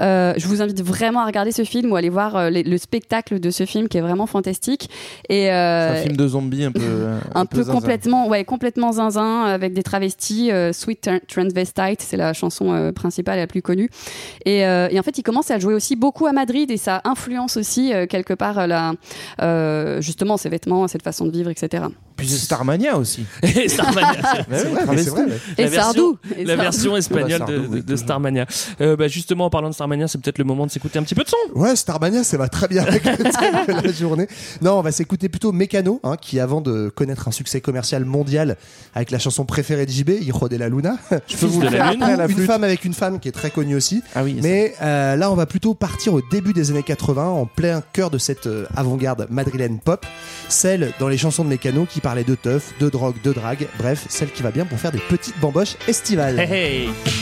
[0.00, 2.78] euh, je vous invite vraiment à regarder ce film ou aller voir euh, les- le
[2.78, 4.88] spectacle de ce film qui est vraiment fantastique.
[5.28, 6.80] Et, C'est un film de zombies un peu.
[7.34, 7.72] un peu zinzin.
[7.72, 12.92] complètement ouais complètement zinzin avec des travestis euh, Sweet Tran- Transvestite c'est la chanson euh,
[12.92, 13.90] principale et la plus connue
[14.44, 17.00] Et, euh, et en fait, il commence à jouer aussi beaucoup à Madrid et ça
[17.04, 18.92] influence aussi euh, quelque part la,
[19.42, 21.84] euh, justement ses vêtements, cette façon de vivre, etc.
[22.18, 23.24] Puis c'est Starmania aussi.
[23.42, 24.20] Et Starmania,
[24.82, 25.10] travesti.
[25.56, 26.18] Et la version, Sardou.
[26.36, 26.62] Et la Sardou.
[26.62, 28.44] version espagnole de, Starmania.
[28.80, 31.14] Euh, bah, justement, en parlant de Starmania, c'est peut-être le moment de s'écouter un petit
[31.14, 31.36] peu de son.
[31.54, 33.16] Ouais, Starmania, ça va très bien avec le
[33.66, 34.26] thème de la journée.
[34.60, 38.56] Non, on va s'écouter plutôt Mécano, hein, qui avant de connaître un succès commercial mondial
[38.96, 40.96] avec la chanson préférée de JB, Hijo de la Luna,
[41.28, 42.02] Je peux vous de la lune.
[42.30, 43.97] une femme avec une femme qui est très connue aussi.
[44.14, 44.38] Ah oui.
[44.42, 48.10] Mais euh, là, on va plutôt partir au début des années 80, en plein cœur
[48.10, 50.04] de cette euh, avant-garde madrilène pop,
[50.48, 54.06] celle dans les chansons de Mécano qui parlait de teuf, de drogue, de drague, bref,
[54.08, 56.38] celle qui va bien pour faire des petites bamboches estivales.
[56.38, 57.17] Hey, hey.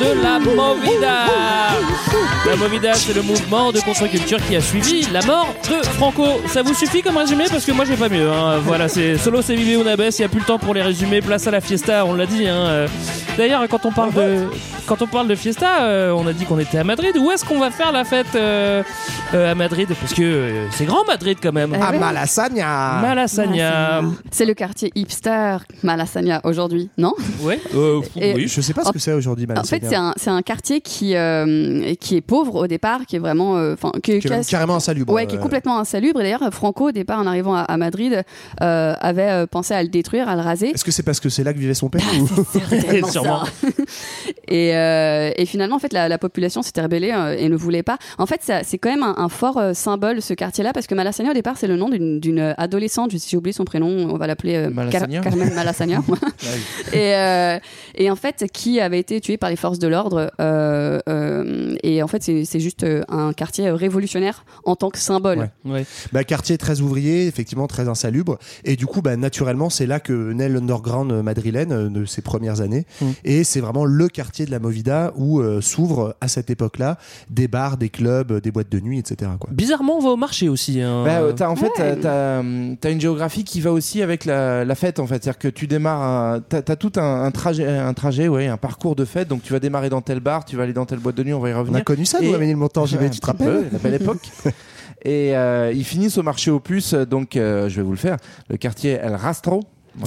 [0.00, 1.26] De la Movida.
[2.46, 6.24] La Movida, c'est le mouvement de contre-culture qui a suivi la mort de Franco.
[6.48, 7.44] Ça vous suffit comme résumé?
[7.50, 8.30] Parce que moi, j'ai pas mieux.
[8.30, 8.58] hein.
[8.64, 10.00] Voilà, c'est solo, c'est Vivi Unabes.
[10.10, 11.20] Il n'y a plus le temps pour les résumer.
[11.20, 12.46] Place à la fiesta, on l'a dit.
[12.46, 12.86] hein.
[13.36, 14.46] D'ailleurs, quand on parle de
[14.86, 17.16] quand on parle de fiesta, euh, on a dit qu'on était à Madrid.
[17.18, 18.82] Où est-ce qu'on va faire la fête euh,
[19.34, 21.76] euh, à Madrid Parce que euh, c'est grand Madrid quand même.
[21.80, 21.98] Ah À ouais.
[21.98, 23.62] Malasagne Malasagne.
[24.30, 27.60] C'est le quartier hipster Malasagne aujourd'hui, non Ouais.
[27.74, 28.48] euh, Et- oui.
[28.48, 29.80] Je sais pas ce que c'est aujourd'hui, En Malasagne.
[29.80, 33.56] fait, c'est un, quartier qui, euh, qui est pauvre au départ, qui est vraiment.
[33.56, 35.12] euh, Enfin, qui, Qui est carrément insalubre.
[35.12, 36.20] Ouais, qui est complètement insalubre.
[36.20, 38.22] Et d'ailleurs, Franco, au départ, en arrivant à, à Madrid,
[38.62, 40.68] euh, avait euh, pensé à le détruire, à le raser.
[40.70, 43.42] Est-ce que c'est parce que c'est là que vivait son père ou- Certainement Sûrement.
[44.48, 47.82] et, euh, et finalement, en fait, la, la population s'était rebellée euh, et ne voulait
[47.82, 47.98] pas.
[48.18, 51.30] En fait, c'est quand même un, un fort euh, symbole, ce quartier-là, parce que Malassagna,
[51.30, 53.10] au départ, c'est le nom d'une d'une adolescente.
[53.12, 56.02] Je- J'ai oublié son prénom, on va l'appeler euh, Malassagna Car- Carmen Malassagna.
[56.92, 57.58] et, euh,
[57.94, 60.30] et en fait, qui avait été tuée par les forces de l'ordre.
[60.40, 65.50] euh, euh, et en fait, c'est juste euh, un quartier révolutionnaire en tant que symbole.
[65.64, 65.72] Ouais.
[65.72, 65.86] Ouais.
[66.12, 68.38] Bah, quartier très ouvrier, effectivement très insalubre.
[68.64, 72.60] Et du coup, bah, naturellement, c'est là que naît l'underground madrilène euh, de ses premières
[72.60, 72.86] années.
[73.00, 73.06] Mm.
[73.24, 76.98] Et c'est vraiment le quartier de la Movida où euh, s'ouvrent à cette époque-là
[77.30, 79.30] des bars, des clubs, euh, des boîtes de nuit, etc.
[79.40, 79.50] Quoi.
[79.52, 80.80] Bizarrement, on va au marché aussi.
[80.80, 81.04] hein.
[81.04, 81.72] Bah, euh, t'as- en fait, Ouais.
[81.76, 85.22] t'as- t'as hum, t'as une géographie qui va aussi avec la, la fête, en fait.
[85.22, 88.96] C'est-à-dire que tu démarres, t'as as tout un, un trajet, un trajet, ouais, un parcours
[88.96, 89.28] de fête.
[89.28, 91.32] Donc tu vas démarrer dans tel bar, tu vas aller dans telle boîte de nuit,
[91.34, 91.78] on va y On revenir.
[91.80, 93.94] a connu ça, nous, Amélie Le Montant, j'y vais, Un tu te rappelles La belle
[93.94, 94.20] époque.
[95.04, 98.16] Et euh, ils finissent au marché aux puces, donc euh, je vais vous le faire.
[98.48, 99.62] Le quartier El Rastro.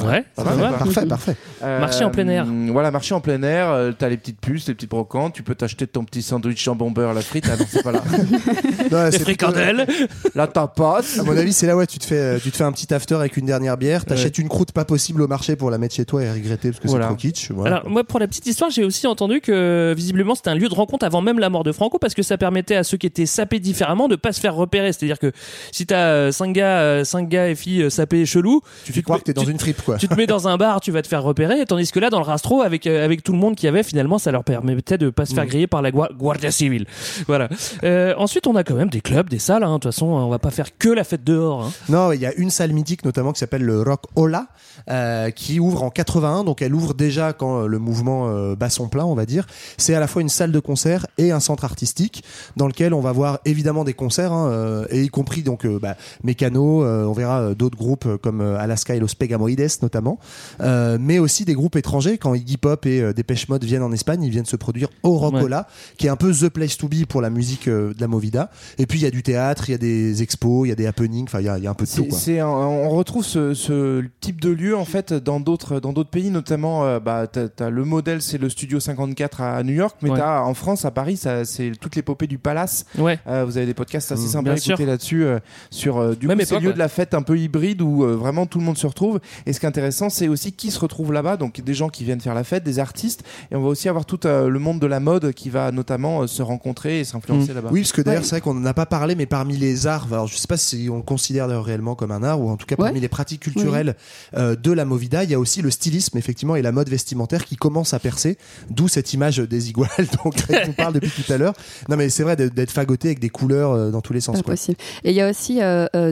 [0.05, 0.43] Ouais, quoi.
[0.77, 1.35] Parfait, parfait.
[1.63, 2.45] Euh, Marché en plein air.
[2.71, 3.69] Voilà, marché en plein air.
[3.69, 5.33] euh, T'as les petites puces, les petites brocantes.
[5.33, 7.45] Tu peux t'acheter ton petit sandwich jambon beurre, la frite.
[7.51, 8.01] Ah non, c'est pas là.
[8.91, 9.87] Non, plutôt- fricandelles.
[10.35, 11.01] La tapas.
[11.19, 12.91] À mon avis, c'est là ouais, tu te fais, euh, tu te fais un petit
[12.93, 15.95] after avec une dernière bière, t'achètes une croûte pas possible au marché pour la mettre
[15.95, 17.05] chez toi et regretter parce que Voilà.
[17.05, 17.51] c'est trop kitsch.
[17.51, 17.77] Voilà.
[17.77, 20.73] Alors moi pour la petite histoire j'ai aussi entendu que visiblement c'était un lieu de
[20.73, 23.25] rencontre avant même la mort de Franco parce que ça permettait à ceux qui étaient
[23.25, 25.31] sapés différemment de pas se faire repérer c'est à dire que
[25.71, 29.19] si t'as euh, cinq gars euh, cinq gars et filles sapés chelous tu fais croire
[29.19, 29.97] que t'es dans tu- une fripe quoi.
[29.97, 32.19] tu te mets dans un bar tu vas te faire repérer tandis que là dans
[32.19, 34.97] le rastro avec euh, avec tout le monde qu'il y avait finalement ça leur permettait
[34.97, 35.47] de pas se faire Mm.
[35.47, 36.85] griller par la gua- Guardia Civile
[37.27, 37.49] voilà
[37.83, 39.69] Euh, ensuite on a quand même des clubs des salles hein.
[39.69, 41.71] de toute façon on va pas faire que la fête dehors hein.
[41.89, 44.47] Non, il y a une salle mythique notamment qui s'appelle le Rock Ola,
[44.89, 48.87] euh, qui ouvre en 81, donc elle ouvre déjà quand le mouvement euh, bat son
[48.89, 49.45] plein, on va dire.
[49.77, 52.23] C'est à la fois une salle de concert et un centre artistique
[52.57, 56.83] dans lequel on va voir évidemment des concerts, hein, et y compris donc bah, Mécano,
[56.85, 60.19] on verra d'autres groupes comme Alaska et Los Pegamoides notamment,
[60.61, 62.17] euh, mais aussi des groupes étrangers.
[62.17, 65.17] Quand Iggy Pop et euh, Dépêche Mode viennent en Espagne, ils viennent se produire au
[65.17, 65.43] Rock Ouais.
[65.43, 65.67] Ola,
[65.97, 68.49] qui est un peu the place to be pour la musique euh, de la Movida.
[68.79, 70.75] Et puis il y a du théâtre, il y a des expos, il y a
[70.75, 72.05] des happenings, enfin il y a, il y a un peu de tout.
[72.05, 72.17] Quoi.
[72.39, 76.29] un- on retrouve ce, ce type de lieu en fait dans d'autres dans d'autres pays,
[76.31, 77.27] notamment euh, bah
[77.69, 80.21] le modèle c'est le Studio 54 à New York, mais Ouais.
[80.21, 82.85] en France à Paris c'est toute l'épopée du Palace.
[82.97, 85.25] ouais vous avez des podcasts assez Mmh, sympas à écouter là-dessus
[85.69, 88.65] sur du Même coup époque, de la fête un peu hybride où vraiment tout le
[88.65, 89.19] monde se retrouve.
[89.45, 92.05] Et ce qui est intéressant c'est aussi qui se retrouve là-bas, donc des gens qui
[92.05, 94.79] viennent faire la fête, des artistes, et on va aussi avoir tout euh, le monde
[94.79, 97.55] de la mode qui va notamment euh, se rencontrer et s'influencer Mmh.
[97.55, 97.69] là-bas.
[97.73, 100.07] Oui, parce que d'ailleurs, c'est vrai qu'on n'en a pas parlé, mais parmi les arts,
[100.11, 102.65] alors je sais pas si on le considère réellement comme un art, ou en tout
[102.65, 102.85] cas Ouais.
[102.85, 103.95] parmi les pratiques culturelles
[104.37, 107.43] euh, de la Movida, il y a aussi le stylisme, effectivement, et la mode vestimentaire
[107.43, 108.37] qui commence à percer,
[108.69, 109.89] d'où cette image des iguales
[110.23, 110.31] dont
[110.67, 111.53] nous parle depuis tout à l'heure.
[111.89, 114.37] Non, mais c'est vrai d'être fagoté avec des couleurs euh, dans tous les sens.
[114.37, 114.53] Pas quoi.
[114.53, 114.77] possible.
[115.03, 115.59] Et il y a aussi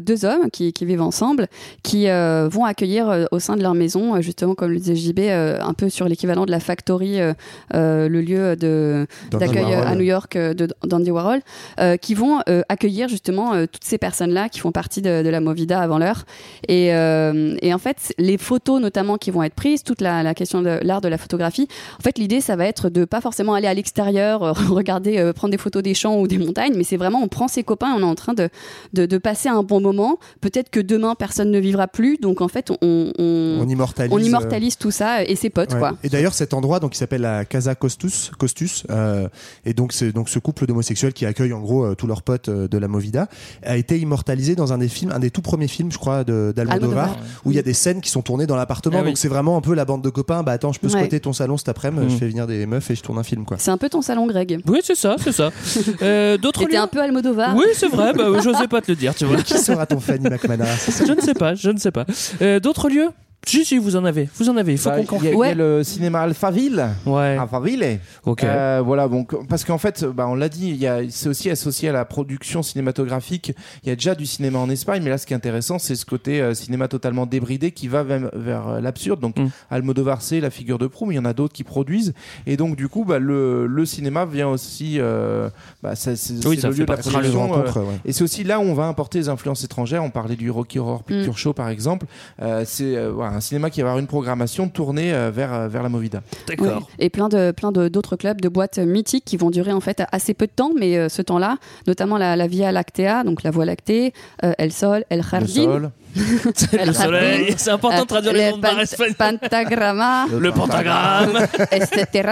[0.02, 1.48] deux hommes qui, qui vivent ensemble,
[1.84, 5.20] qui euh, vont accueillir au sein de leur maison, euh, justement comme le disait JB,
[5.20, 7.34] euh, un peu sur l'équivalent de la factory, euh,
[7.74, 10.54] euh, le lieu d'accueil euh, à New York euh,
[10.84, 11.42] d'Andy Warhol,
[11.80, 15.30] euh, qui vont euh, accueillir justement euh, toutes ces personnes-là qui font partie de, de
[15.30, 16.26] la Movida avant l'heure.
[16.68, 20.34] Et, euh, et en fait, les photos notamment qui vont être prises, toute la, la
[20.34, 21.68] question de l'art de la photographie,
[22.00, 25.34] en fait, l'idée, ça va être de pas forcément aller à l'extérieur, euh, regarder, euh,
[25.34, 27.94] prendre des photos des champs ou des montagnes, mais c'est vraiment, on prend ses copains,
[27.96, 28.50] on est en train de,
[28.94, 30.20] de, de passer un bon moment.
[30.42, 34.14] Peut-être que demain, personne ne vivra plus, donc en fait, on, on, On immortalise.
[34.14, 35.80] on euh, immortalise tout ça et ses potes, Ouais.
[35.80, 35.94] quoi.
[36.04, 39.28] Et d'ailleurs, cet endroit, donc, qui s'appelle la Casa Costus, Costus, euh,
[39.66, 42.50] et donc c'est donc ce couple d'homosexuels qui accueille en gros euh, tous leurs potes
[42.50, 43.28] euh, de la Movida,
[43.64, 46.54] a été immortalisé dans un des films, un des tout premiers films, je crois, de-
[46.56, 47.26] d'Almodovar, Almodovar.
[47.46, 48.98] où il y a des scènes qui sont tournées dans l'appartement.
[49.00, 49.08] Ah oui.
[49.10, 50.44] donc c'est vraiment un peu la bande de copains.
[50.44, 50.94] Bah attends, je peux Ouais.
[50.94, 52.10] squatter ton salon cet après-midi, Mm.
[52.10, 53.58] je fais venir des meufs et je tourne un film, quoi.
[53.60, 54.62] C'est un peu ton salon, Greg.
[54.68, 55.50] oui c'est ça c'est ça
[56.02, 57.56] euh, d'autres lieux un peu Almodovar.
[57.56, 60.30] oui c'est vrai bah, j'osais pas te le dire tu vois qui sera ton Fanny
[60.30, 60.70] McManara
[61.06, 62.06] je ne sais pas je ne sais pas
[62.42, 63.07] Euh, d'autres lieux
[63.46, 65.30] si si vous en avez vous en avez il faut Bah, qu'on il y, a-
[65.30, 65.56] il y a Ouais.
[65.56, 66.86] le cinéma Alphaville.
[67.06, 68.00] ouais Alphaville.
[68.26, 71.30] ok Euh, voilà, donc parce qu'en fait, bah, on l'a dit, il y a- c'est
[71.30, 73.54] aussi associé à la production cinématographique.
[73.84, 75.96] Il y a déjà du cinéma en Espagne, mais là, ce qui est intéressant, c'est
[75.96, 79.20] ce côté euh, cinéma totalement débridé qui va vers, vers, euh, l'absurde.
[79.22, 79.48] Donc, Mm.
[79.70, 82.14] Almodovar, c'est la figure de proue, mais il y en a d'autres qui produisent.
[82.48, 84.98] Et donc, du coup, bah, le, le cinéma vient aussi.
[85.00, 85.50] euh,
[85.84, 87.54] bah, ça- c'est Oui, le lieu de la production.
[87.58, 87.96] euh, ouais.
[88.06, 90.04] et c'est aussi là où on va importer les influences étrangères.
[90.04, 91.38] On parlait du Rocky Horror Picture Mm.
[91.38, 92.06] Show, par exemple.
[92.42, 95.68] Euh, c'est euh, voilà, un cinéma qui va avoir une programmation tournée euh, vers, euh,
[95.68, 96.22] vers la Movida.
[96.48, 96.88] D'accord.
[97.00, 100.04] Et plein de plein de- d'autres clubs, de boîtes mythiques qui vont durer en fait
[100.12, 101.58] assez peu de temps, mais euh, ce temps-là,
[101.88, 104.14] notamment la, la Via Lactea, donc la Voie lactée,
[104.44, 108.60] euh, El Sol, El Le Jardín, le soleil c'est important de traduire les le noms
[108.62, 112.30] pan- espagnols Pentagrama, le pentagramme etc.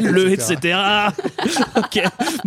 [0.00, 0.78] le etc.
[1.76, 2.02] ok.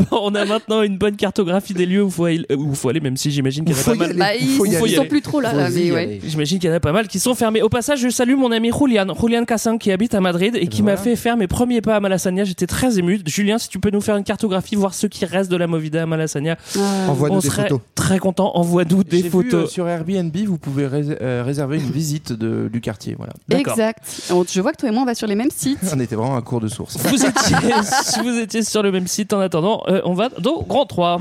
[0.09, 2.99] Bon, on a maintenant une bonne cartographie des lieux où faut aller, où faut aller
[2.99, 4.13] même si j'imagine qu'il y en a pas mal.
[4.15, 4.91] Bah, ils, aller.
[4.91, 6.19] ils sont plus trop là, mais ouais.
[6.25, 7.61] J'imagine qu'il y en a pas mal qui sont fermés.
[7.61, 10.81] Au passage, je salue mon ami Julian, Julian Cassin qui habite à Madrid et qui
[10.83, 11.03] m'a voilà.
[11.11, 12.43] fait faire mes premiers pas à Malassania.
[12.43, 13.19] J'étais très ému.
[13.25, 16.03] Julien, si tu peux nous faire une cartographie, voir ceux qui restent de la Movida
[16.03, 17.09] à Malassania, Ah.
[17.09, 17.79] Envoie-nous on des serait photos.
[17.95, 18.51] très content.
[18.55, 19.65] Envoie-nous des vu, photos.
[19.65, 23.15] euh, sur Airbnb, vous pouvez rés- euh, réserver une visite de, du quartier.
[23.17, 23.33] Voilà.
[23.51, 24.03] Exact.
[24.31, 25.79] On- Je vois que toi et moi on va sur les mêmes sites.
[25.95, 26.97] On était vraiment un cours de source.
[26.97, 27.55] Vous étiez,
[28.23, 29.33] vous étiez sur le même site.
[29.33, 31.19] En attendant, euh, on va dans Grand 3.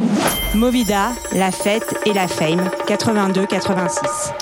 [0.54, 4.32] Movida, la fête et la fame, 82-86.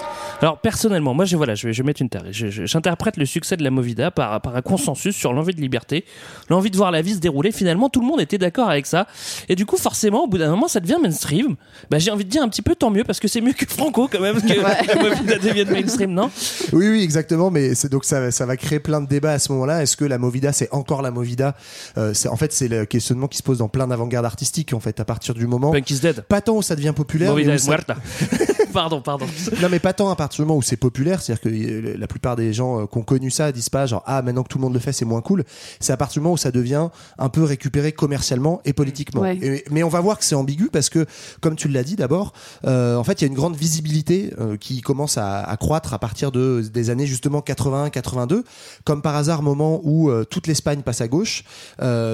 [0.43, 2.33] Alors personnellement, moi je voilà, je vais, je vais mettre une tarée.
[2.33, 6.05] J'interprète le succès de la Movida par, par un consensus sur l'envie de liberté,
[6.51, 7.51] l'envie de voir la vie se dérouler.
[7.53, 9.07] Finalement, tout le monde était d'accord avec ça.
[9.49, 11.57] Et du coup, forcément, au bout d'un moment, ça devient mainstream.
[11.91, 13.65] Bah, j'ai envie de dire un petit peu tant mieux parce que c'est mieux que
[13.67, 16.31] Franco quand même que la Movida devienne mainstream, non?
[16.73, 17.51] Oui, oui, exactement.
[17.51, 19.83] Mais c'est donc ça, ça va créer plein de débats à ce moment-là.
[19.83, 21.55] Est-ce que la Movida, c'est encore la Movida?
[21.97, 24.75] Euh, c'est En fait, c'est le questionnement qui se pose dans plein d'avant-garde artistiques.
[24.75, 26.21] En fait, à partir du moment, Punk is dead.
[26.23, 27.97] pas tant où ça devient populaire, mais Movida où is ça- muerta.
[28.75, 29.27] pardon, pardon.
[29.63, 32.07] non mais pas tant à partir du moment où c'est populaire, c'est-à-dire que euh, la
[32.07, 34.59] plupart des gens euh, qui ont connu ça disent pas genre ah maintenant que tout
[34.59, 35.45] le monde le fait c'est moins cool.
[35.81, 39.21] C'est à partir du moment où ça devient un peu récupéré commercialement et politiquement.
[39.23, 39.39] Ouais.
[39.43, 41.07] Et- mais on va voir que c'est ambigu parce que
[41.41, 42.33] comme tu l'as dit d'abord,
[42.67, 45.95] euh, en fait il y a une grande visibilité euh, qui commence à, à croître
[45.95, 48.43] à partir de des années justement 81-82,
[48.85, 51.45] comme par hasard moment où euh, toute l'Espagne passe à gauche.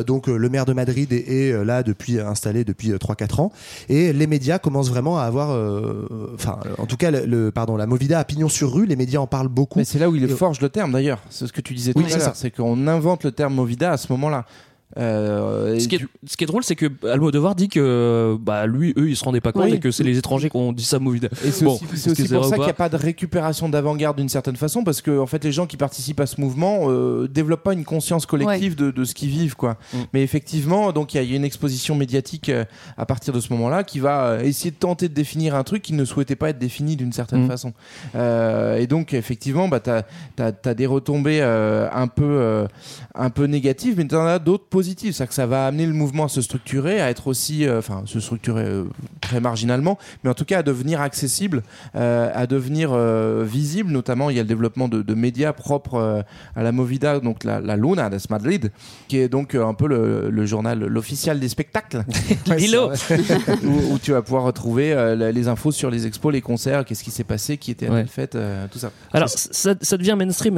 [0.07, 3.53] Donc le maire de Madrid est, est, là depuis installé depuis euh, 3-4 ans
[3.89, 5.51] et les médias commencent vraiment à avoir,
[6.35, 9.21] enfin en tout cas le, le- pardon la Movida a pignon sur rue, les médias
[9.21, 9.79] en parlent beaucoup.
[9.79, 11.19] Mais c'est là où il Et- forge le terme d'ailleurs.
[11.29, 12.33] C'est ce que tu disais tout c'est à l'heure.
[12.35, 14.47] C'est qu'on invente le terme Movida à ce moment-là.
[14.99, 18.67] Euh, Ce qui, est, du- ce qui est drôle, c'est que Almodovar dit que bah
[18.67, 19.75] lui, eux, ils se rendaient pas compte Oui.
[19.75, 21.29] et que c'est les étrangers qui ont dit ça Movida.
[21.45, 24.29] Et c'est Bon, aussi, aussi pour ça qu'il n'y a pas de récupération d'avant-garde d'une
[24.29, 27.63] certaine façon, parce que en fait, les gens qui participent à ce mouvement euh, développent
[27.63, 29.77] pas une conscience collective de, de ce qu'ils vivent, quoi.
[29.95, 29.99] Mm.
[30.13, 32.65] Mais effectivement, donc il y, a- il y a une exposition médiatique euh,
[32.97, 35.83] à partir de ce moment-là qui va euh, essayer de tenter de définir un truc
[35.83, 37.49] qui ne souhaitait pas être défini d'une certaine Mm.
[37.49, 37.73] façon.
[38.17, 42.67] Euh, et donc effectivement, bah, tu as, des retombées euh, un peu euh,
[43.15, 44.80] un peu négatives, mais tu en as d'autres positives.
[44.83, 48.03] C'est-à-dire que ça va amener le mouvement à se structurer, à être aussi, euh, enfin,
[48.07, 48.85] se structurer euh,
[49.21, 51.63] très marginalement, mais en tout cas à devenir accessible,
[51.97, 52.95] euh, à devenir
[53.45, 53.91] visible.
[53.93, 56.25] Notamment, il y a le développement de, de médias propres
[56.57, 58.71] à la Movida, donc la, la Luna de Madrid,
[59.09, 62.05] qui est donc un peu le, le journal, l'officiel des spectacles.
[63.65, 64.95] Où, où tu vas pouvoir retrouver
[65.33, 68.05] les infos sur les expos, les concerts, qu'est-ce qui s'est passé, qui était à Ouais.
[68.07, 68.37] fête,
[68.71, 68.91] tout ça.
[69.13, 70.55] Alors, ça, ça devient mainstream.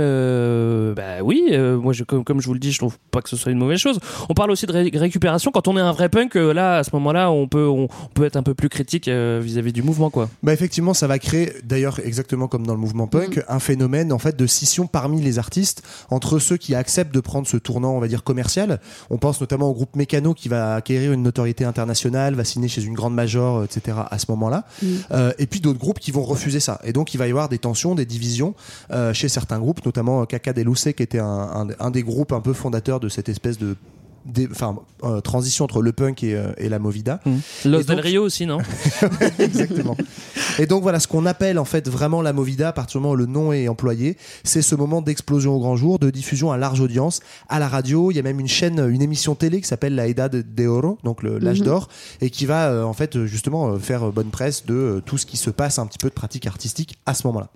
[0.94, 1.44] bah oui,
[1.80, 3.58] moi, je, comme, comme je vous le dis, je trouve pas que ce soit une
[3.58, 3.98] mauvaise chose.
[4.28, 5.50] On parle aussi de ré- récupération.
[5.50, 8.08] Quand on est un vrai punk, euh, là, à ce moment-là, on peut, on, on
[8.14, 10.28] peut être un peu plus critique euh, vis-à-vis du mouvement, quoi.
[10.42, 14.18] Bah effectivement, ça va créer, d'ailleurs exactement comme dans le mouvement punk, un phénomène en
[14.18, 18.00] fait de scission parmi les artistes entre ceux qui acceptent de prendre ce tournant, on
[18.00, 18.80] va dire commercial.
[19.10, 22.82] On pense notamment au groupe Mécano qui va acquérir une notoriété internationale, va signer chez
[22.84, 23.96] une grande major, euh, etc.
[24.10, 24.64] à ce moment-là.
[25.12, 26.80] Euh, et puis d'autres groupes qui vont refuser ça.
[26.84, 28.54] Et donc il va y avoir des tensions, des divisions
[28.92, 32.02] euh, chez certains groupes, notamment euh, Caca del Luce qui était un, un- un des
[32.02, 33.76] groupes un peu fondateurs de cette espèce de
[34.24, 34.48] des-
[35.04, 37.20] euh, transition entre le punk et, euh, et la movida.
[37.64, 38.58] Los Et del Rio aussi, non
[39.38, 39.96] Exactement.
[40.58, 43.14] Et donc voilà, ce qu'on appelle en fait vraiment la movida, à partir du moment
[43.14, 46.56] où le nom est employé, c'est ce moment d'explosion au grand jour, de diffusion à
[46.58, 48.10] large audience, à la radio.
[48.10, 50.98] Il y a même une chaîne, une émission télé qui s'appelle La Edad de Oro,
[51.04, 51.66] donc l'âge Mhm.
[51.66, 51.88] d'or,
[52.20, 55.50] et qui va euh, en fait justement faire bonne presse de tout ce qui se
[55.50, 57.48] passe un petit peu de pratique artistique à ce moment-là.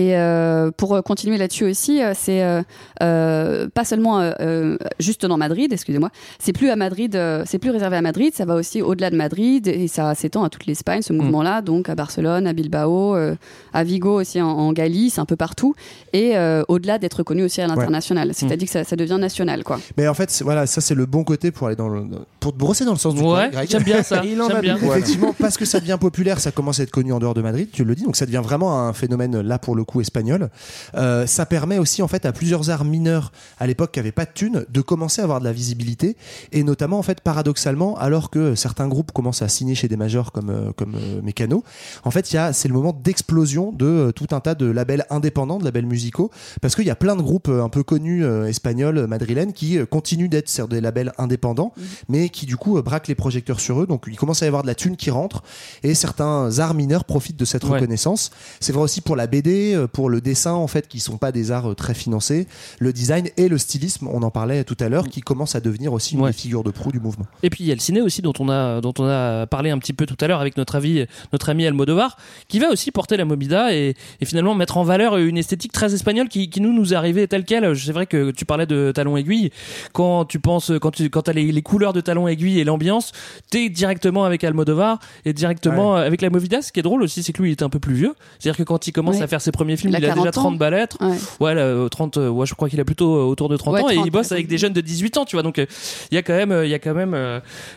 [0.00, 2.62] Et euh, pour euh, continuer là-dessus aussi, euh, c'est euh,
[3.02, 7.68] euh, pas seulement euh, juste dans Madrid, excusez-moi, c'est plus à Madrid, euh, c'est plus
[7.70, 11.02] réservé à Madrid, ça va aussi au-delà de Madrid et ça s'étend à toute l'Espagne,
[11.02, 13.34] ce mouvement-là, donc à Barcelone, à Bilbao, euh,
[13.74, 15.74] à Vigo aussi en, en Galice, un peu partout,
[16.14, 19.78] et euh, au-delà d'être connu aussi à l'international, c'est-à-dire que ça, ça devient national, quoi.
[19.98, 22.04] Mais en fait, voilà, ça c'est le bon côté pour aller dans le,
[22.40, 24.60] pour te brosser dans le sens du Ouais, j'aime bien ça, Il en j'aime a
[24.62, 24.76] bien.
[24.78, 24.86] dit.
[24.86, 27.68] Effectivement, parce que ça devient populaire, ça commence à être connu en dehors de Madrid,
[27.72, 30.48] tu le dis, donc ça devient vraiment un phénomène là pour le coup espagnol.
[30.94, 34.24] Euh, ça permet aussi en fait à plusieurs arts mineurs à l'époque qui n'avaient pas
[34.24, 36.16] de thunes de commencer à avoir de la visibilité
[36.52, 40.30] et notamment en fait paradoxalement, alors que certains groupes commencent à signer chez des majors
[40.32, 41.64] comme euh, comme euh, Mécano,
[42.04, 44.66] en fait il y a c'est le moment d'explosion de euh, tout un tas de
[44.66, 46.30] labels indépendants, de labels musicaux,
[46.62, 50.48] parce qu'il y a plein de groupes un peu connus espagnols, madrilènes qui continuent d'être
[50.48, 51.72] sur des labels indépendants,
[52.08, 53.86] mais qui du coup braquent les projecteurs sur eux.
[53.86, 55.42] Donc il commence à y avoir de la thune qui rentre
[55.82, 57.72] et certains arts mineurs profitent de cette Ouais.
[57.78, 58.30] reconnaissance.
[58.60, 61.32] C'est vrai aussi pour la BD, euh, pour le dessin en fait, qui sont pas
[61.32, 62.46] des arts euh, très financés,
[62.78, 65.92] le design et le stylisme, on en parlait tout à l'heure, qui commencent à devenir
[65.92, 66.30] aussi une Ouais.
[66.30, 67.26] des figures de proue du mouvement.
[67.42, 69.70] Et puis il y a le ciné aussi dont on a dont on a parlé
[69.70, 72.16] un petit peu tout à l'heure avec notre avis notre ami Almodovar
[72.48, 75.94] qui va aussi porter la Mobida et, et finalement mettre en valeur une esthétique très
[75.94, 77.76] espagnole qui, qui nous nous est arrivée telle quelle.
[77.78, 79.50] C'est vrai que tu parlais de talons aiguilles
[79.92, 83.12] quand tu penses quand tu quand as les, les couleurs de talons aiguilles et l'ambiance,
[83.50, 86.62] t'es directement avec Almodovar et directement euh, avec la Movida.
[86.62, 88.14] Ce qui est drôle aussi c'est que lui il était un peu plus vieux.
[88.38, 89.22] C'est-à-dire que quand il commence Ouais.
[89.22, 90.42] à faire ses premiers films, Il a il a déjà 40 ans.
[90.42, 90.86] 30 balais.
[91.00, 91.16] Ouais.
[91.40, 93.74] Ouais, là, euh, 30 euh, ouais, je crois qu'il a plutôt euh, autour de 30
[93.74, 95.42] Ouais, ans et 30, il bosse avec des jeunes de 18 ans, tu vois.
[95.42, 97.14] Donc il y a quand même il y a quand même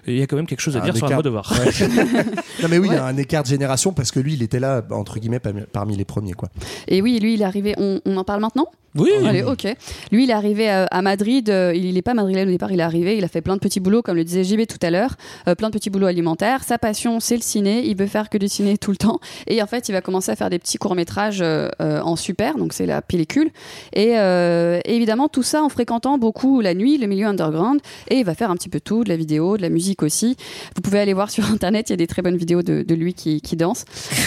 [0.07, 1.19] il y a quand même quelque chose à Un dire sur écart.
[1.19, 1.51] Almodovar.
[1.59, 1.87] Ouais.
[2.61, 4.59] non mais oui, il y a un écart de génération parce que lui, il était
[4.59, 6.49] là entre guillemets parmi, les premiers quoi.
[6.87, 7.73] Et oui, lui, il est arrivé.
[7.77, 8.67] On, on en parle maintenant?
[8.95, 9.09] Oui.
[9.25, 9.63] Allez, ok.
[10.11, 11.49] Lui, il est arrivé à Madrid.
[11.49, 12.71] euh, il n'est pas madrilène au départ.
[12.71, 13.17] Il est arrivé.
[13.17, 15.15] Il a fait plein de petits boulots, comme le disait JB tout à l'heure.
[15.47, 16.63] euh, plein de petits boulots alimentaires.
[16.63, 17.83] Sa passion, c'est le ciné.
[17.87, 19.19] Il veut faire que du ciné tout le temps.
[19.47, 21.43] Et en fait, il va commencer à faire des petits courts métrages
[21.79, 22.57] en super.
[22.57, 23.49] Donc, c'est la pellicule.
[23.93, 27.79] Et euh, évidemment, tout ça en fréquentant beaucoup la nuit, le milieu underground.
[28.09, 30.35] Et il va faire un petit peu tout, de la vidéo, de la musique aussi.
[30.75, 31.89] Vous pouvez aller voir sur internet.
[31.89, 33.85] Il y a des très bonnes vidéos de, de lui qui, qui danse.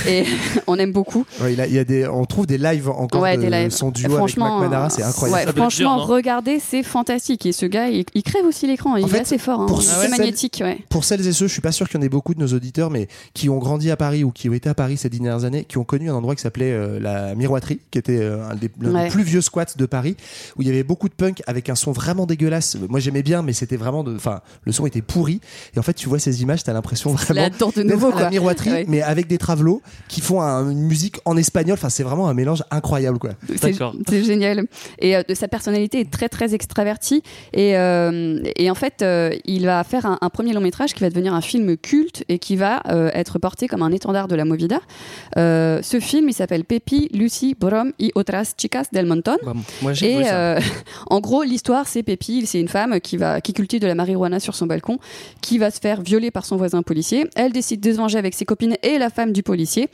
[0.09, 0.25] Et
[0.67, 1.25] on aime beaucoup.
[1.41, 3.51] Ouais, il a- il y a des, on trouve des lives encore Ouais, de des
[3.51, 3.71] lives.
[3.71, 5.51] son duo Franchement, Manara, c'est incroyable.
[5.51, 7.47] ouais, franchement, dur, regardez, c'est fantastique.
[7.47, 8.97] Et ce gars, il, il crève aussi l'écran.
[8.97, 9.61] Il En est assez fort.
[9.61, 9.67] hein.
[9.67, 10.79] pour C'est celles- magnétique, ouais.
[10.89, 12.49] Pour celles et ceux, je suis pas sûr qu'il y en ait beaucoup de nos
[12.49, 15.45] auditeurs, mais qui ont grandi à Paris ou qui ont été à Paris ces dernières
[15.45, 18.55] années, qui ont connu un endroit qui s'appelait euh, la Miroiterie, qui était euh, un
[18.55, 19.09] des, l'un des Ouais.
[19.09, 20.17] plus vieux squats de Paris,
[20.57, 22.77] où il y avait beaucoup de punk avec un son vraiment dégueulasse.
[22.89, 25.41] Moi j'aimais bien, mais c'était vraiment de, enfin, le son était pourri.
[25.75, 28.31] Et en fait, tu vois ces images, t'as l'impression vraiment de nouveau, à la quoi.
[28.31, 28.85] Miroiterie, Ouais.
[28.89, 31.75] mais avec des travelots qui font un- une musique en espagnol.
[31.75, 33.31] Enfin, c'est vraiment un mélange incroyable, quoi.
[33.61, 33.75] C'est
[34.09, 34.67] c'est génial.
[34.99, 37.23] Et euh, de sa personnalité est très très extravertie.
[37.53, 41.01] Et, euh, et en fait, euh, il va faire un, un premier long métrage qui
[41.01, 44.35] va devenir un film culte et qui va euh, être porté comme un étendard de
[44.35, 44.81] la Movida.
[45.37, 49.37] Euh, ce film, il s'appelle Pepi, Lucy, Brom y otras chicas del montón.
[49.83, 50.35] moi, j'ai et ça.
[50.37, 50.61] euh,
[51.11, 54.39] en gros, l'histoire, c'est Pépi, c'est une femme qui va qui cultive de la marijuana
[54.39, 54.99] sur son balcon,
[55.41, 57.29] qui va se faire violer par son voisin policier.
[57.35, 59.89] Elle décide de se venger avec ses copines et la femme du policier.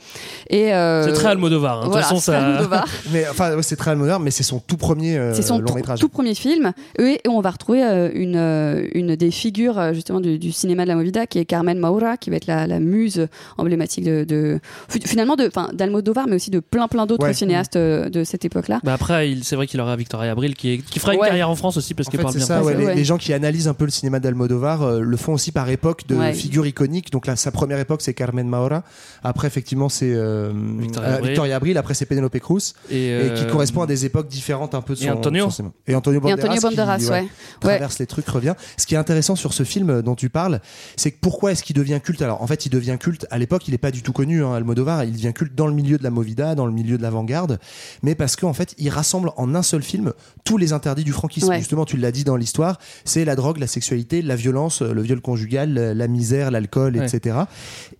[0.51, 1.79] Et euh, C'est très Almodovar.
[1.79, 1.87] hein.
[1.87, 2.85] De toute façon, c'est ça.
[3.11, 5.65] Mais enfin, ouais, c'est très Almodovar, mais c'est son tout premier euh, C'est son long
[5.65, 5.99] tout, métrage.
[5.99, 6.71] tout premier film.
[6.99, 10.89] Et on va retrouver euh, une, euh, une des figures justement du, du cinéma de
[10.89, 13.27] la Movida, qui est Carmen Maura, qui va être la, la muse
[13.57, 14.59] emblématique de, de-
[15.05, 17.33] finalement de, enfin, d'Almodovar, mais aussi de plein plein d'autres Ouais.
[17.33, 18.79] cinéastes euh, de cette époque-là.
[18.83, 21.27] Bah après, c'est vrai qu'il aura Victoria Abril qui, est- qui fera une Ouais.
[21.27, 22.75] carrière en France aussi parce qu'il parle bien ça, français.
[22.75, 25.51] ouais, les, les gens qui analysent un peu le cinéma d'Almodovar euh, le font aussi
[25.51, 26.33] par époque de Ouais.
[26.33, 27.11] figures iconiques.
[27.11, 28.83] Donc là, sa première époque, c'est Carmen Maura.
[29.23, 31.29] Après, effectivement, c'est euh, Victoria euh, Abril.
[31.29, 31.77] Victoria Abril.
[31.77, 32.73] Après, c'est Penelope Cruz.
[32.89, 35.47] Et, Et, euh, qui correspond à des époques différentes un peu de et son, Antonio.
[35.87, 36.33] Et Antonio Et Banderas.
[36.47, 37.25] Antonio Banderas, qui, ouais.
[37.59, 38.53] traverse les trucs, revient.
[38.77, 40.59] Ce qui est intéressant sur ce film dont tu parles,
[40.95, 42.21] c'est que pourquoi est-ce qu'il devient culte?
[42.21, 43.25] Alors, en fait, il devient culte.
[43.31, 45.03] À l'époque, il n'est pas du tout connu, hein, Almodovar.
[45.03, 47.59] Il devient culte dans le milieu de la movida, dans le milieu de l'avant-garde,
[48.01, 51.49] mais parce qu'en fait, il rassemble en un seul film tous les interdits du franquisme.
[51.49, 51.59] Ouais.
[51.59, 55.21] Justement, tu l'as dit dans l'histoire, c'est la drogue, la sexualité, la violence, le viol
[55.21, 57.05] conjugal, la- misère, l'alcool, Ouais.
[57.05, 57.37] etc.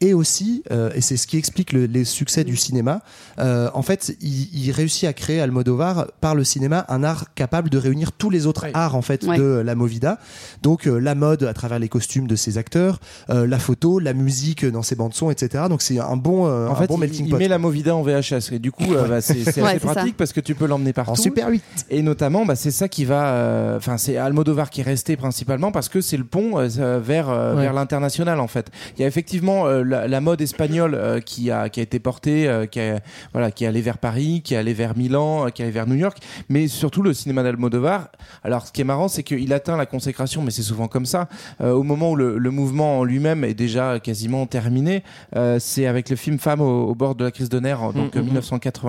[0.01, 3.01] Et aussi, euh, et c'est ce qui explique le- les succès du cinéma,
[3.39, 7.69] euh, en fait, il, il réussit à créer Almodovar par le cinéma un art capable
[7.69, 9.37] de réunir tous les autres arts en fait Ouais.
[9.37, 10.19] de la movida.
[10.63, 12.99] Donc euh, la mode à travers les costumes de ses acteurs,
[13.29, 15.65] euh, la photo, la musique dans ses bandes son, etc.
[15.69, 17.37] Donc c'est un bon, euh, En un fait, bon il- melting il, pot.
[17.37, 20.55] met la Movida en VHS et du coup, bah, c'est assez pratique parce que tu
[20.55, 21.11] peux l'emmener partout.
[21.11, 21.63] En Super 8.
[21.89, 23.33] Et notamment, bah, c'est ça qui va.
[23.33, 27.29] Euh, enfin, c'est Almodovar qui est resté principalement parce que c'est le pont euh, vers,
[27.29, 28.69] euh, vers l'international en fait.
[28.97, 32.99] Il y a effectivement la, mode espagnole qui, a, qui a été portée, qui, a,
[33.33, 35.87] voilà, qui est allée vers Paris, qui est allée vers Milan, qui est allée vers
[35.87, 36.17] New York,
[36.49, 38.09] mais surtout le cinéma d'Almodovar.
[38.43, 41.27] Alors, ce qui est marrant, c'est qu'il atteint la consécration, mais c'est souvent comme ça,
[41.59, 45.03] au moment où le, le mouvement en lui-même est déjà quasiment terminé.
[45.59, 48.82] c'est avec le film Femme au, bord de la crise de nerfs, donc 1980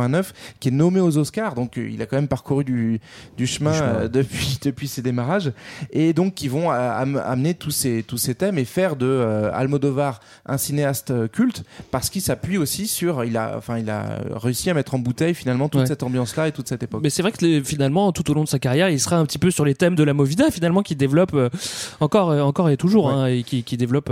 [0.60, 1.54] qui est nommé aux Oscars.
[1.54, 3.00] Donc euh, il a quand même parcouru du,
[3.46, 5.52] chemin, euh, depuis, depuis ses démarrages.
[5.92, 10.20] Et donc qui vont euh, amener tous ces, tous ces thèmes et faire de Almodovar
[10.46, 13.24] un cinéaste culte parce qu'il s'appuie aussi sur.
[13.24, 16.52] Il a, enfin, il a réussi à mettre en bouteille finalement toute cette ambiance-là et
[16.52, 17.00] toute cette époque.
[17.02, 19.38] Mais c'est vrai que finalement, tout au long de sa carrière, il sera un petit
[19.38, 21.36] peu sur les thèmes de la Movida finalement qu'il développe
[22.00, 24.10] encore, encore et toujours hein, et qui, qui développe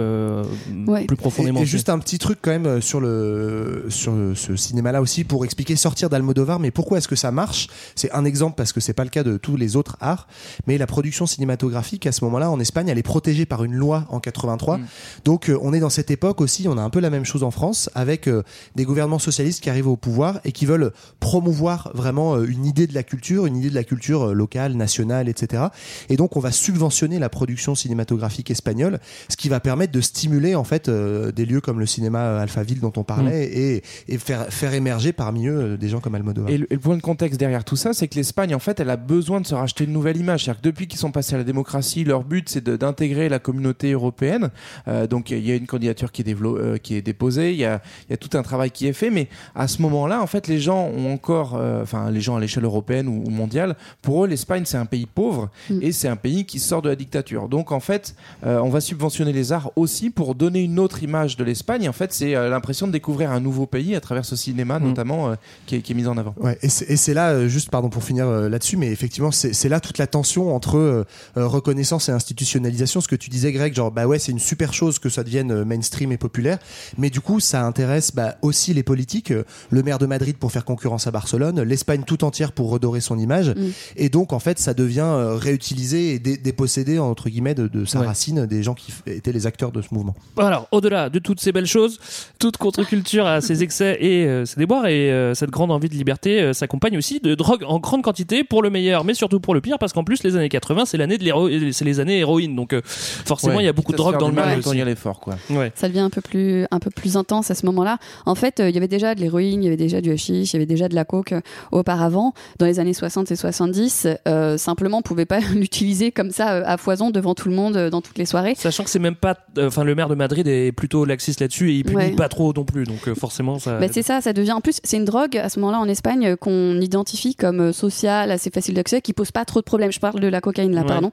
[1.06, 1.64] plus profondément.
[1.64, 6.10] Juste un petit truc quand même sur, le, sur ce cinéma-là aussi pour expliquer sortir
[6.10, 6.60] d'Almodovar.
[6.60, 7.68] Mais pourquoi est-ce que ça marche?
[7.94, 10.26] C'est un exemple parce que c'est pas le cas de tous les autres arts.
[10.66, 14.06] Mais la production cinématographique à ce moment-là en Espagne, elle est protégée par une loi
[14.08, 14.80] en 83.
[15.24, 16.66] Donc euh, on est dans cette époque aussi.
[16.68, 18.42] On a un peu la même chose en France avec euh,
[18.76, 22.86] des gouvernements socialistes qui arrivent au pouvoir et qui veulent promouvoir vraiment euh, une idée
[22.86, 25.64] de la culture, une idée de la culture locale, nationale, etc.
[26.08, 30.54] Et donc on va subventionner la production cinématographique espagnole, ce qui va permettre de stimuler
[30.54, 34.74] en fait des lieux comme le cinéma Alphaville dont on parlait et, et faire, faire
[34.74, 36.50] émerger parmi eux euh, des gens comme Almodovar.
[36.50, 38.80] Et le, et le point de contexte derrière tout ça, c'est que l'Espagne, en fait,
[38.80, 40.44] elle a besoin de se racheter une nouvelle image.
[40.44, 43.92] C'est-à-dire que depuis qu'ils sont passés à la démocratie, leur but, c'est d'intégrer la communauté
[43.92, 44.50] européenne.
[44.88, 47.64] Euh, donc, il y a une candidature qui est, euh, qui est déposée, il y
[47.64, 49.10] a, il y a tout un travail qui est fait.
[49.10, 52.40] Mais à ce moment-là, en fait, les gens ont encore, euh, enfin, les gens à
[52.40, 55.50] l'échelle européenne ou, ou mondiale, pour eux, l'Espagne, c'est un pays pauvre
[55.80, 57.48] et c'est un pays qui sort de la dictature.
[57.48, 61.36] Donc, en fait, euh, on va subventionner les arts aussi pour donner une autre image
[61.36, 61.88] de l'Espagne.
[61.88, 65.30] En fait, c'est euh, l'impression de découvrir un nouveau pays à travers ce cinéma, notamment,
[65.30, 65.34] euh,
[65.66, 66.34] qui, est, qui est mis en avant.
[66.40, 69.80] Ouais, et c'est là, euh, juste pardon pour finir euh, là-dessus, mais effectivement, c'est là
[69.80, 71.04] toute la tension entre euh,
[71.36, 73.00] reconnaissance et institutionnalisation.
[73.00, 75.64] Ce que tu disais, Greg, genre, bah ouais, c'est une super chose que ça devienne
[75.64, 76.58] mainstream et populaire,
[76.98, 79.32] mais du coup, ça intéresse bah, aussi les politiques.
[79.70, 83.18] Le maire de Madrid pour faire concurrence à Barcelone, l'Espagne tout entière pour redorer son
[83.18, 83.70] image, Mm.
[83.96, 85.06] et donc, en fait, ça devient
[85.42, 88.06] réutilisé et dé- dépossédé, entre guillemets, de, de sa Ouais.
[88.06, 90.14] racine des gens qui étaient les acteurs de ce mouvement.
[90.36, 91.98] Alors, au-delà de toutes ces belles choses,
[92.38, 95.94] toute contre-culture a ses excès et euh, ses déboires, et euh, cette grande envie de
[95.94, 99.54] liberté euh, s'accompagne aussi de drogue en grande quantité pour le meilleur, mais surtout pour
[99.54, 102.18] le pire, parce qu'en plus, les années 80, c'est l'année de l'héro- c'est les années
[102.20, 104.78] héroïne, donc euh, forcément, il y a beaucoup de drogue dans le mal quand il
[104.78, 105.34] y a l'effort, quoi.
[105.50, 105.72] Ouais.
[105.74, 107.98] Ça devient un peu plus un peu plus intense à ce moment-là.
[108.26, 110.52] En fait, euh, il y avait déjà de l'héroïne, il y avait déjà du hashish,
[110.52, 111.40] il y avait déjà de la coke euh,
[111.72, 116.52] auparavant, dans les années 60 et 70, euh, simplement on pouvait pas l'utiliser comme ça
[116.54, 118.54] euh, à foison devant tout le monde euh, dans toutes les soirées.
[118.56, 119.36] Sachant que c'est même pas.
[119.58, 122.10] euh, Enfin, le maire de Madrid est plutôt laxiste là-dessus et il punit Ouais.
[122.10, 122.84] pas trop non plus.
[122.84, 123.78] Donc, euh, forcément, ça.
[123.78, 126.26] Bah, c'est ça, ça devient en plus c'est une drogue à ce moment-là en Espagne
[126.26, 129.92] euh, qu'on identifie comme euh, sociale, assez facile d'accès, qui pose pas trop de problèmes.
[129.92, 130.86] Je parle de la cocaïne là, Ouais.
[130.86, 131.10] pardon.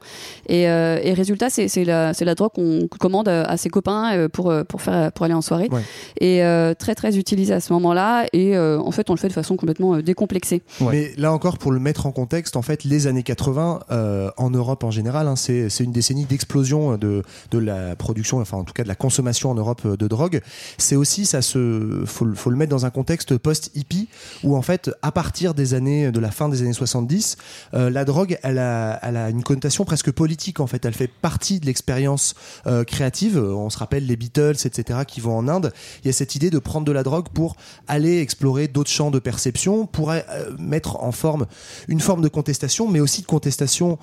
[0.48, 4.52] Et, euh, et résultat, c'est c'est la la drogue qu'on commande à ses copains pour
[4.68, 5.68] pour faire pour aller en soirée.
[5.70, 5.82] Ouais.
[6.20, 8.26] Et euh, très très utilisé à ce moment-là.
[8.32, 10.62] Et euh, en fait, on le fait de façon complètement décomplexée.
[10.80, 14.50] Mais là encore, pour le mettre en contexte, en fait, les années 80, euh, en
[14.50, 18.64] Europe en général, hein, c'est c'est une décennie d'explosion de, de la production, enfin en
[18.64, 20.40] tout cas de la consommation en Europe de drogue.
[20.78, 24.08] C'est aussi, ça se, faut, le- faut le mettre dans un contexte post-hippie,
[24.44, 27.36] où en fait, à partir des années, de la fin des années 70,
[27.74, 30.84] euh, la drogue, elle a, elle a une connotation presque politique en fait.
[30.84, 32.34] Elle fait partie de l'expérience
[32.66, 33.38] euh, créative.
[33.38, 35.72] On se rappelle les Beatles, etc., qui vont en Inde.
[36.02, 37.56] Il y a cette idée de prendre de la drogue pour
[37.88, 40.20] aller explorer d'autres champs de perception, pour euh,
[40.58, 41.46] mettre en forme
[41.88, 43.98] une forme de contestation, mais aussi de contestation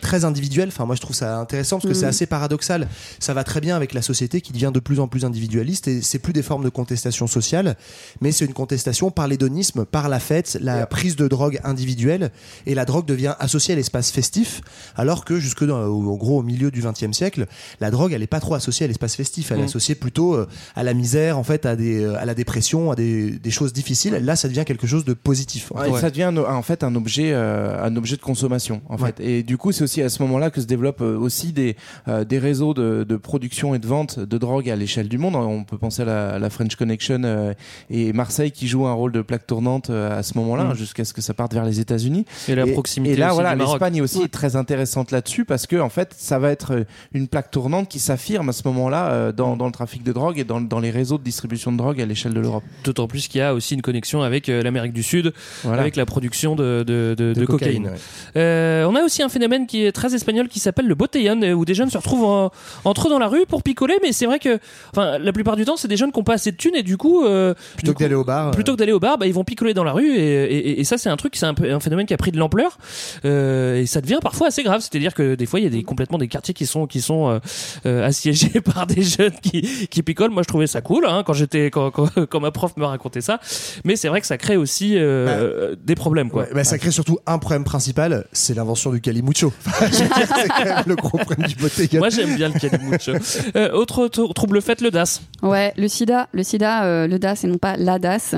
[0.00, 0.68] très individuelle.
[0.68, 2.88] Enfin, moi, je trouve ça intéressant parce que c'est assez paradoxal.
[3.18, 6.02] Ça va très bien avec la société qui devient de plus en plus individualiste et
[6.02, 7.76] c'est plus des formes de contestation sociale,
[8.20, 12.30] mais c'est une contestation par l'hédonisme, par la fête, la prise de drogue individuelle
[12.66, 14.60] et la drogue devient associée à l'espace festif,
[14.96, 17.46] alors que jusque dans, au, gros au milieu du XXe siècle,
[17.80, 19.66] la drogue elle est pas trop associée à l'espace festif, elle est Mhm.
[19.68, 20.46] associée plutôt euh,
[20.76, 23.72] à la misère, en fait, à des, euh, à la dépression, à des, des choses
[23.72, 24.14] difficiles.
[24.14, 25.72] Là, ça devient quelque chose de positif.
[25.72, 26.00] en Ouais.
[26.00, 29.12] Ça devient en fait un objet, euh, un objet de consommation en Ouais.
[29.16, 29.20] fait.
[29.20, 31.76] Et du coup, c'est aussi à ce moment-là que se développent aussi des,
[32.08, 35.34] euh, des réseaux de, de production et de vente de drogue à l'échelle du monde.
[35.36, 37.54] On peut penser à la, à la French Connection euh,
[37.90, 40.74] et Marseille qui joue un rôle de plaque tournante euh, à ce moment-là, Mm.
[40.74, 42.24] jusqu'à ce que ça parte vers les États-Unis.
[42.48, 45.76] Et la proximité Et là, aussi voilà, l'Espagne aussi est très intéressante là-dessus parce que
[45.76, 49.32] en fait, ça va être euh, une plaque tournante qui s'affirme à ce moment-là euh,
[49.32, 52.00] dans, dans le trafic de drogue et dans, dans les réseaux de distribution de drogue
[52.00, 52.64] à l'échelle de l'Europe.
[52.82, 55.82] D'autant plus qu'il y a aussi une connexion avec euh, l'Amérique du Sud, Voilà.
[55.82, 57.86] avec la production de, de, de- de cocaïne.
[57.88, 57.92] ouais.
[58.36, 61.64] Euh, on a aussi un phénomène qui est très espagnol qui s'appelle le botellón, où
[61.64, 62.50] des jeunes se retrouvent en-
[62.84, 64.58] entre eux dans la rue pour picoler, mais c'est vrai que,
[64.92, 66.82] enfin, la plupart du temps, c'est des jeunes qui n'ont pas assez de thunes et
[66.82, 68.48] du coup, euh, Plutôt du que d'aller au bar.
[68.48, 70.80] euh, plutôt que d'aller au bar, bah, ils vont picoler dans la rue et, et-
[70.80, 72.78] et ça c'est un truc, c'est un, phénomène qui a pris de l'ampleur
[73.24, 74.80] euh, et ça devient parfois assez grave.
[74.80, 77.28] C'est-à-dire que des fois il y a des, complètement des quartiers qui sont qui sont
[77.30, 77.38] euh,
[77.86, 80.30] euh, assiégés par des jeunes qui, qui picolent.
[80.30, 83.20] Moi je trouvais ça cool hein, quand j'étais quand, quand, quand ma prof me racontait
[83.20, 83.40] ça,
[83.84, 86.44] mais c'est vrai que ça crée aussi euh, des problèmes quoi.
[86.44, 89.52] Ouais, bah, ça crée surtout un problème principal, c'est l'invention du calimucho.
[89.92, 90.08] c'est
[90.48, 91.98] quand même le gros problème du botellón.
[91.98, 93.12] Moi j'aime bien le calimucho.
[93.56, 95.20] Euh, autre trou- trouble fait, le DAS.
[95.42, 98.34] Ouais, le sida, le sida, euh, le DAS et non pas la DAS,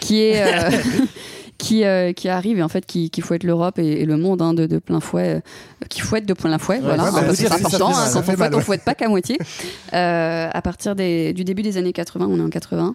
[0.00, 0.70] qui est euh,
[1.60, 4.40] qui euh, qui arrive et en fait qui, qui fouette l'Europe et, et le monde
[4.42, 6.80] hein, de, de plein fouet, euh, qui fouette de plein fouet.
[6.80, 7.90] voilà, ouais, bah, ça c'est ça important.
[7.90, 9.38] hein, quand on mal, fouette, on fouette pas qu'à moitié.
[9.92, 12.94] Euh, à partir des, du début des années 80, on est en 80,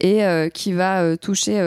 [0.00, 1.60] et qui va toucher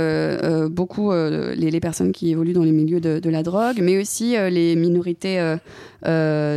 [0.72, 4.36] beaucoup les, les personnes qui évoluent dans les milieux de, de la drogue, mais aussi
[4.50, 5.56] les minorités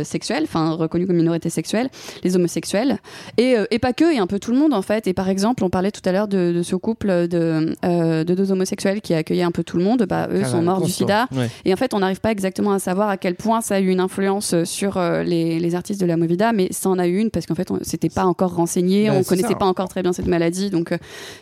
[0.03, 1.89] sexuelles, enfin reconnues comme minorités sexuelles,
[2.23, 2.97] les homosexuels,
[3.37, 5.07] et, et pas que, et un peu tout le monde en fait.
[5.07, 8.51] Et par exemple, on parlait tout à l'heure de, de ce couple de, de deux
[8.51, 9.82] homosexuels qui accueillaient un peu tout le monde.
[10.07, 11.27] Bah, eux Ah, sont morts du sida.
[11.35, 11.49] Ouais.
[11.65, 13.89] Et en fait, on n'arrive pas exactement à savoir à quel point ça a eu
[13.89, 17.17] une influence sur euh, les, les artistes de la Movida, mais ça en a eu
[17.19, 19.55] une parce qu'en fait, on s'était pas encore renseigné, Bah, on connaissait ça.
[19.55, 20.69] pas encore très bien cette maladie.
[20.69, 20.97] Donc, euh,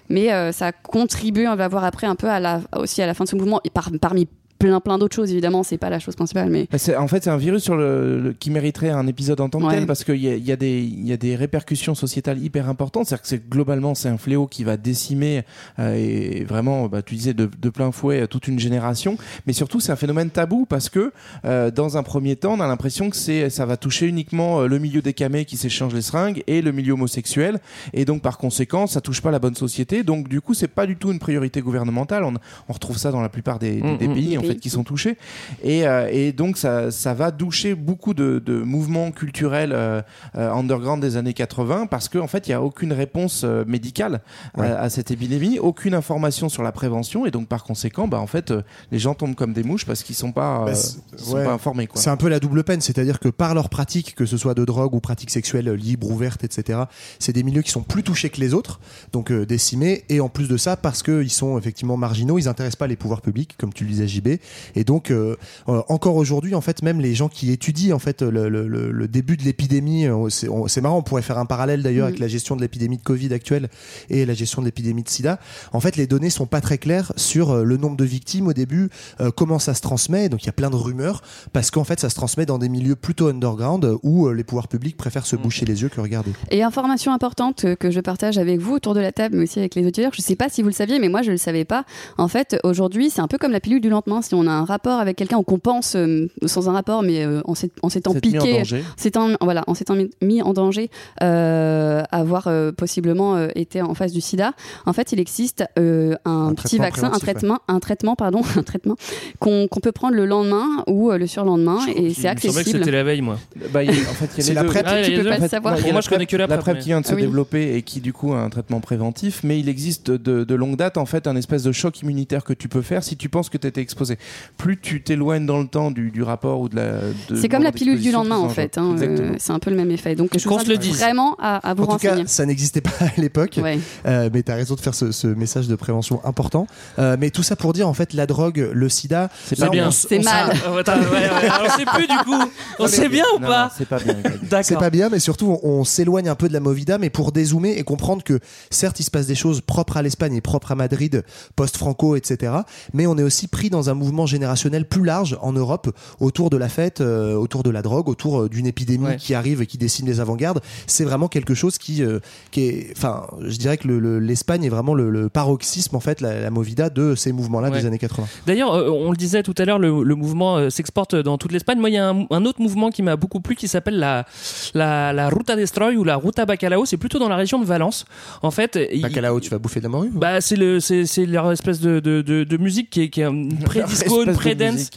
[0.10, 3.14] mais euh, ça contribue, on va voir après un peu à la, aussi à la
[3.14, 4.28] fin de ce mouvement, et par- parmi
[4.62, 7.30] plein plein d'autres choses évidemment, c'est pas la chose principale, mais Bah, en fait, c'est
[7.30, 9.76] un virus sur le, le- qui mériterait un épisode en tant que Ouais.
[9.76, 12.40] tel parce qu'il y a, il y, a des- il y a des répercussions sociétales
[12.42, 13.08] hyper importantes.
[13.08, 15.44] C'est-à-dire que c'est, globalement, c'est un fléau qui va décimer
[15.80, 19.18] euh, et vraiment, bah, tu disais, de, de plein fouet euh, toute une génération.
[19.48, 21.12] Mais surtout, c'est un phénomène tabou parce que
[21.46, 24.68] euh, dans un premier temps, on a l'impression que c'est, ça va toucher uniquement euh,
[24.68, 27.60] le milieu des camés qui s'échangent les seringues et le milieu homosexuel.
[27.94, 30.04] Et donc, par conséquent, ça touche pas la bonne société.
[30.04, 32.24] Donc, du coup, c'est pas du tout une priorité gouvernementale.
[32.24, 32.34] On,
[32.70, 34.14] on retrouve ça dans la plupart des, des- Mm, des mm.
[34.14, 35.18] pays, Des en fait, qui sont touchés.
[35.64, 40.02] Et, euh, et donc ça, ça va doucher beaucoup de, de mouvements culturels euh,
[40.36, 44.22] euh, underground des années 80 parce qu'en en fait il n'y a aucune réponse médicale
[44.56, 44.68] à- Ouais.
[44.68, 48.54] à, cette épidémie, aucune information sur la prévention et donc par conséquent bah, en fait
[48.92, 51.46] les gens tombent comme des mouches parce qu'ils sont pas, Bah, sont ouais.
[51.46, 51.88] pas informés.
[51.96, 54.66] C'est un peu la double peine, c'est-à-dire que par leur pratique, que ce soit de
[54.66, 56.80] drogue ou pratiques sexuelles libres, ouvertes, etc.,
[57.20, 58.80] c'est des milieux qui sont plus touchés que les autres,
[59.14, 62.76] donc euh, décimés, et en plus de ça, parce qu'ils sont effectivement marginaux, ils n'intéressent
[62.78, 64.30] pas les pouvoirs publics, comme tu le disais JB,
[64.76, 65.36] et donc euh,
[65.70, 68.92] euh, encore aujourd'hui, en fait, même les gens qui étudient en fait le, le- le-
[68.92, 72.28] le début de l'épidémie, euh, c'est marrant, on pourrait faire un parallèle d'ailleurs avec la
[72.28, 73.70] gestion de l'épidémie de Covid actuelle
[74.10, 75.40] et la gestion de l'épidémie de SIDA.
[75.74, 78.90] En fait, les données sont pas très claires sur le nombre de victimes au début,
[79.20, 81.22] euh, comment ça se transmet, donc il y a plein de rumeurs,
[81.54, 84.98] parce qu'en fait, ça se transmet dans des milieux plutôt underground où les pouvoirs publics
[84.98, 86.32] préfèrent se boucher les yeux que regarder.
[86.50, 89.76] Et information importante que je partage avec vous autour de la table, mais aussi avec
[89.76, 90.12] les auditeurs.
[90.16, 91.86] Je sais pas si vous le saviez, mais moi je le savais pas.
[92.18, 94.64] En fait, aujourd'hui, c'est un peu comme la pilule du lendemain, si on a un
[94.64, 98.06] rapport avec quelqu'un ou qu'on pense euh, sans un rapport, mais euh, en s'étant S'être
[98.26, 98.84] mis en piqué, danger.
[98.96, 100.90] s'étant voilà, en s'étant mis- en danger,
[101.22, 104.54] euh, avoir euh, possiblement euh, été en face du SIDA.
[104.86, 108.96] En fait, il existe euh, un, petit vaccin, un traitement, un traitement, pardon, un traitement
[109.40, 112.64] qu'on peut prendre le lendemain ou euh, le surlendemain et c'est que accessible.
[112.80, 113.38] c'était la veille, moi.
[113.74, 114.64] Bah, il y a- en fait, il y a C'est la.
[114.64, 114.86] PrEP.
[114.88, 115.74] Ah, Tu peux pas le fait, savoir.
[115.76, 117.22] a Moi, la je connais que la la PrEP, qui vient de se Ah oui.
[117.24, 120.98] développer et qui du coup a un traitement préventif, mais il existe de, longue date
[120.98, 123.58] en fait un espèce de choc immunitaire que tu peux faire si tu penses que
[123.58, 124.18] tu été exposé.
[124.58, 126.92] Plus tu t'éloignes dans le temps du, du rapport ou de la.
[127.30, 128.78] de- C'est comme la pilule du lendemain en fait.
[128.78, 130.16] hein, euh, c'est un peu le même effet.
[130.16, 132.28] Donc je vous invite vraiment à, à vous En tout cas, renseigner.
[132.28, 133.60] ça n'existait pas à l'époque.
[133.62, 133.80] Ouais.
[134.06, 136.68] Euh, mais tu as raison de faire ce, ce message de prévention important.
[137.00, 139.88] Euh, mais tout ça pour dire, en fait, la drogue, le sida, C'est pas bien.
[139.88, 140.52] on C'est on mal.
[140.80, 142.52] Attends, ouais, ouais, on sait plus du coup.
[142.80, 144.16] On sait bien ou Non, pas C'est pas bien.
[144.64, 147.32] C'est pas bien, mais surtout, on, on s'éloigne un peu de la Movida, mais pour
[147.32, 150.72] dézoomer et comprendre que, certes, il se passe des choses propres à l'Espagne et propres
[150.72, 151.24] à Madrid,
[151.56, 152.54] post-Franco, etc.
[152.94, 155.90] Mais on est aussi pris dans un mouvement générationnel plus large en Europe,
[156.20, 159.16] autour de la fête, euh, autour de la drogue, autour euh, d'une épidémie Ouais.
[159.18, 160.60] qui arrive et qui décime les avant-gardes.
[160.88, 162.20] C'est vraiment quelque chose qui, euh,
[162.52, 166.00] qui est, enfin, je dirais que le- le- l'Espagne est vraiment le, le paroxysme, en
[166.00, 167.80] fait, la, la Movida de ces mouvements-là Ouais.
[167.80, 168.28] des années 80.
[168.46, 171.80] D'ailleurs, euh, on le disait tout à l'heure, le, mouvement s'exporte dans toute l'Espagne.
[171.80, 174.26] Moi, il y a un, un autre mouvement qui m'a beaucoup plu qui s'appelle la,
[174.74, 176.86] la, la Ruta Destroy ou la Ruta Bacalao.
[176.86, 178.06] C'est plutôt dans la région de Valence.
[178.42, 181.26] En fait, il- Bacalao, tu vas bouffer de la morue bah, c'est le, c'est, c'est
[181.26, 183.58] leur espèce de, de, de, de musique qui est, qui est une
[183.96, 184.90] pré-disco, une pré-dance,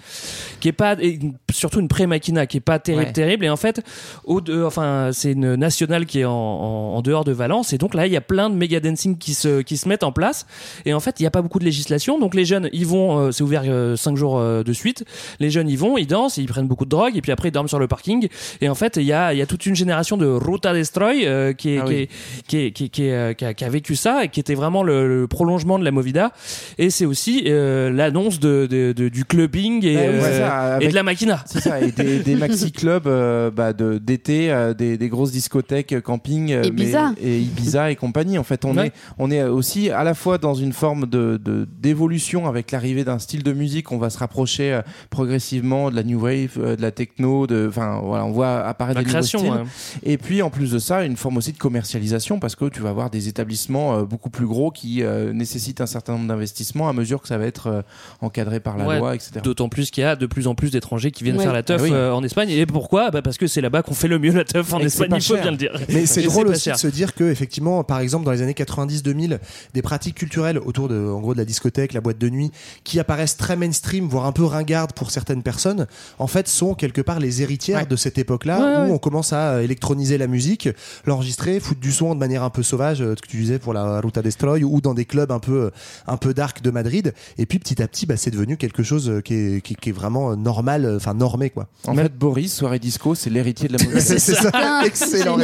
[0.61, 1.19] qui est pas, et
[1.53, 3.13] surtout une pré-machina qui est pas terrible, Ouais.
[3.13, 3.45] terrible.
[3.45, 3.83] Et en fait,
[4.25, 7.73] au de, enfin, c'est une nationale qui est en, en, en dehors de Valence.
[7.73, 10.05] Et donc là, il y a plein de méga dancing qui se, qui se mettent
[10.05, 10.47] en place.
[10.87, 12.19] Et en fait, il n'y a pas beaucoup de législation.
[12.19, 13.65] Donc les jeunes, ils vont, euh, c'est ouvert
[13.99, 15.05] 5 jours euh, de suite.
[15.41, 17.17] Les jeunes, ils vont, ils dansent, ils prennent beaucoup de drogue.
[17.17, 18.29] Et puis après, ils dorment sur le parking.
[18.61, 21.25] Et en fait, il y a, il y a toute une génération de Ruta Destroy
[21.27, 25.91] euh, qui, euh, a, vécu ça et qui était vraiment le, le prolongement de la
[25.91, 26.33] Movida.
[26.79, 30.75] Et c'est aussi euh, l'annonce de, de- de- du clubbing et, Bah euh, ça, et
[30.75, 31.43] avec- de la machina.
[31.47, 36.01] C'est ça, et des, des maxi-clubs euh, bah, de- d'été, euh, des, des grosses discothèques,
[36.03, 37.13] camping, euh, Ibiza.
[37.17, 38.39] mais- et Ibiza et compagnie.
[38.39, 38.89] En fait, on, Ouais.
[38.89, 43.05] est, on est aussi à la fois dans une forme de de- d'évolution avec l'arrivée
[43.05, 43.93] d'un style de musique.
[43.93, 47.67] On va se rapprocher euh, progressivement de la new wave, euh, de la techno, de,
[47.69, 49.51] enfin voilà, on voit apparaître La des nouveaux création, styles.
[49.53, 49.63] ouais.
[50.03, 52.91] Et puis en plus de ça, une forme aussi de commercialisation parce que tu vas
[52.91, 56.93] avoir des établissements euh, beaucoup plus gros qui euh, nécessitent un certain nombre d'investissements à
[56.93, 57.83] mesure que ça va être euh,
[58.21, 59.33] encadré par la Ouais, loi, etc.
[59.43, 61.45] D'autant plus qu'il y a de plus en plus d'étrangers qui viennent Ouais.
[61.45, 61.91] faire la teuf Ah oui.
[61.93, 62.51] euh, en Espagne.
[62.51, 63.11] Et pourquoi?
[63.11, 65.21] Bah Parce que c'est là-bas qu'on fait le mieux la teuf en Et Espagne, il
[65.23, 65.43] faut cher.
[65.43, 65.73] bien le dire.
[65.89, 66.75] Mais c'est drôle aussi cher.
[66.75, 69.39] de se dire que effectivement, par exemple, dans les années 90-2000,
[69.75, 72.51] des pratiques culturelles autour de, en gros, de la discothèque, la boîte de nuit,
[72.85, 75.87] qui apparaissent très mainstream, voire un peu ringardes pour certaines personnes,
[76.19, 77.87] en fait, sont quelque part les héritières Ouais.
[77.87, 78.91] de cette époque-là Ouais, où ouais.
[78.93, 80.69] on commence à électroniser la musique,
[81.07, 83.73] l'enregistrer, foutre du son de manière un peu sauvage, euh, ce que tu disais pour
[83.73, 85.71] la Ruta Destroy, ou dans des clubs un peu,
[86.07, 87.13] un peu dark de Madrid.
[87.39, 89.91] Et puis petit à petit, bah, c'est devenu quelque chose euh, qui est, qui, qui
[89.91, 91.67] est vraiment euh, normal, euh, enfin normé, quoi.
[91.87, 94.01] En fait, Boris, soirée disco, c'est l'héritier de la musique.
[94.01, 95.37] C'est ça, Ah, excellent.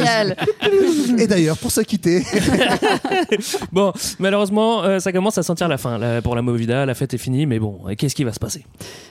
[1.17, 2.23] Et d'ailleurs, pour se quitter,
[3.71, 6.85] Bon, malheureusement, euh, ça commence à sentir la fin là, pour la Movida.
[6.85, 8.65] La fête est finie, mais bon, qu'est-ce qui va se passer?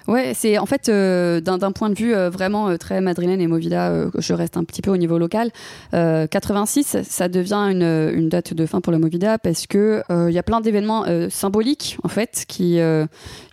[0.08, 3.46] Ouais, c'est en fait euh, d'un point de vue euh, vraiment euh, très madrilène et
[3.46, 5.50] Movida, euh, je reste un petit peu au niveau local.
[5.94, 7.82] Euh, 86, ça devient une,
[8.14, 11.04] une date de fin pour la Movida parce que euh, il y a plein d'événements
[11.06, 13.06] euh, symboliques en fait qui, euh,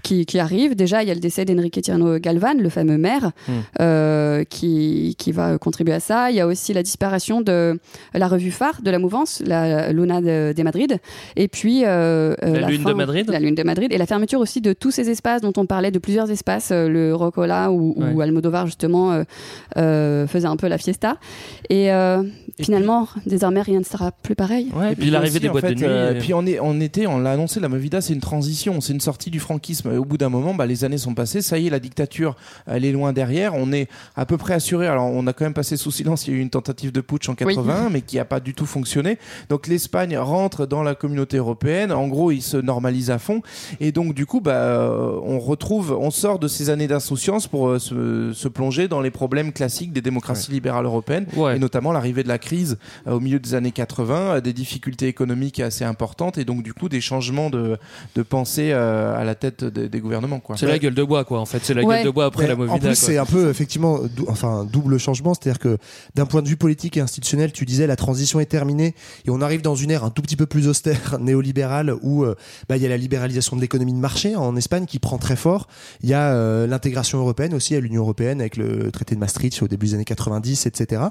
[0.04, 0.76] qui qui arrivent.
[0.76, 3.52] Déjà, il y a le décès d'Enrique Tirano Galvan, le fameux maire, Hmm.
[3.82, 6.32] euh, qui qui va contribuer à ça.
[6.32, 7.80] Il y a aussi la disparition de
[8.14, 10.92] la revue phare de la mouvance, la Luna de, de Madrid,
[11.36, 13.26] et puis euh, euh, La Lune de Madrid.
[13.30, 15.92] la Lune de Madrid et la fermeture aussi de tous ces espaces dont on parlait,
[15.92, 18.24] de plusieurs espaces, le Rocola ou, ou Ouais.
[18.28, 19.24] Almodovar justement euh,
[19.78, 21.18] euh, faisait un peu la fiesta.
[21.70, 22.24] Et, euh,
[22.60, 24.68] finalement, désormais rien ne sera plus pareil.
[24.76, 26.20] Ouais, et puis l'arrivée des en boîtes fait, de nuit.
[26.20, 29.00] puis on est, on était, on l'a annoncé, la Movida, c'est une transition, c'est une
[29.02, 29.90] sortie du franquisme.
[29.98, 32.36] Au bout d'un moment, bah, les années sont passées, ça y est, la dictature,
[32.66, 33.54] elle est loin derrière.
[33.56, 34.88] On est à peu près assuré.
[34.88, 36.28] Alors, on a quand même passé sous silence.
[36.28, 38.54] Il y a eu une tentative de putsch en 80, mais qui n'a pas du
[38.54, 39.18] tout fonctionné.
[39.50, 41.92] Donc, l'Espagne rentre dans la communauté européenne.
[41.92, 43.42] En gros, il se normalise à fond.
[43.80, 47.70] Et donc, du coup, bah, euh, on retrouve, on sort de ces années d'insouciance pour
[47.70, 51.56] euh, se, se plonger dans les problèmes classiques des démocraties libérales européennes Ouais.
[51.56, 52.78] et notamment l'arrivée de la crise
[53.08, 56.74] euh, au milieu des années 80, euh, des difficultés économiques assez importantes et donc du
[56.74, 57.78] coup des changements de,
[58.16, 60.27] de pensée euh, à la tête des, des gouvernements.
[60.44, 60.58] Quoi.
[60.58, 61.40] C'est la gueule de bois, quoi.
[61.40, 61.98] En fait, c'est la Ouais.
[61.98, 62.78] gueule de bois après Mais la en Movida.
[62.78, 62.96] plus, quoi.
[62.96, 65.78] c'est un peu effectivement, dou- enfin double changement, c'est-à-dire que
[66.16, 68.94] d'un point de vue politique et institutionnel, tu disais la transition est terminée
[69.26, 72.36] et on arrive dans une ère un tout petit peu plus austère, néolibérale, où euh,
[72.70, 75.36] bah, il y a la libéralisation de l'économie de marché en Espagne qui prend très
[75.36, 75.68] fort.
[76.04, 79.62] Il y a euh, l'intégration européenne aussi à l'Union européenne avec le traité de Maastricht
[79.62, 81.02] au début des années 90, etc.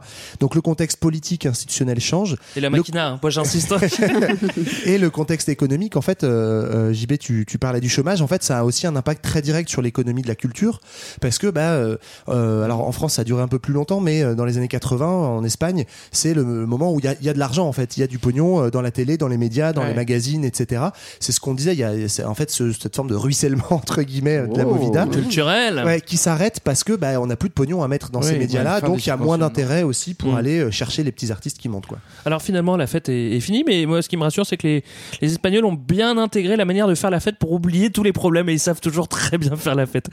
[0.40, 3.72] Donc le contexte politique institutionnel change Et la Le- machina, hein, moi j'insiste.
[4.84, 8.26] et le contexte économique, en fait, euh, euh, JB, tu, tu parlais du chômage, en
[8.26, 10.80] fait, ça a aussi un impact impact très direct sur l'économie de la culture
[11.20, 11.96] parce que bah euh,
[12.28, 14.56] euh, alors en France ça a duré un peu plus longtemps mais euh, dans les
[14.58, 17.66] années 80 en Espagne c'est le moment où il y a, y a de l'argent
[17.68, 19.90] en fait il y a du pognon dans la télé dans les médias dans Ouais.
[19.90, 20.86] les magazines etc
[21.20, 21.92] c'est ce qu'on disait il y a
[22.28, 24.74] en fait ce- cette forme de ruissellement entre guillemets de la Oh.
[24.74, 25.82] movida Culturel.
[25.84, 28.26] ouais, qui s'arrête parce que bah on n'a plus de pognon à mettre dans Oui,
[28.26, 30.36] ces médias là donc il y a moins d'intérêt aussi pour Mm.
[30.36, 33.62] aller chercher les petits artistes qui montent quoi Alors finalement, la fête est, est finie,
[33.66, 34.84] mais moi, ce qui me rassure, c'est que les,
[35.20, 38.12] les Espagnols ont bien intégré la manière de faire la fête pour oublier tous les
[38.12, 40.06] problèmes et ils savent toujours très bien faire la fête.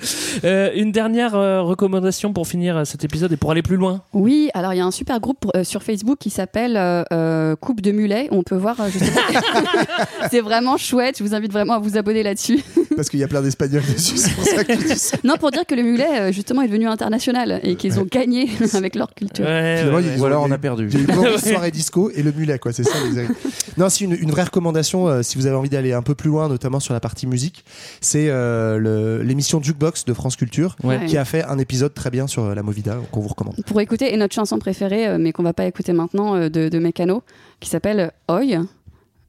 [0.43, 4.01] Euh, une dernière euh, recommandation pour finir euh, cet épisode et pour aller plus loin.
[4.13, 7.03] Oui, alors il y a un super groupe pour- euh, sur Facebook qui s'appelle euh,
[7.13, 8.27] euh, Coupe de Mulet.
[8.31, 9.21] On peut voir, euh, justement.
[10.31, 11.17] c'est vraiment chouette.
[11.19, 12.59] Je vous invite vraiment à vous abonner là-dessus.
[12.95, 15.17] parce qu'il y a plein d'espagnols dessus c'est pour ça que je dis ça.
[15.23, 18.95] non, pour dire que le mulet, justement, est devenu international et qu'ils ont gagné avec
[18.95, 19.45] leur culture.
[19.45, 20.87] Finalement, ils Ou ont- alors on a perdu.
[20.91, 22.71] Il y a eu Boris soirée disco et le mulet, quoi.
[22.73, 22.97] C'est ça.
[23.11, 23.29] les amis.
[23.77, 26.29] non, c'est une, une vraie recommandation euh, si vous avez envie d'aller un peu plus
[26.29, 27.63] loin, notamment sur la partie musique.
[28.01, 28.62] C'est euh,
[29.23, 31.05] l'émission Jukebox de France Culture Ouais.
[31.05, 33.55] qui a fait un épisode très bien sur euh, la Movida qu'on vous recommande.
[33.65, 36.69] Pour écouter, et notre chanson préférée, euh, mais qu'on va pas écouter maintenant, euh, de,
[36.69, 37.23] de Mécano,
[37.59, 38.57] qui s'appelle Hoy.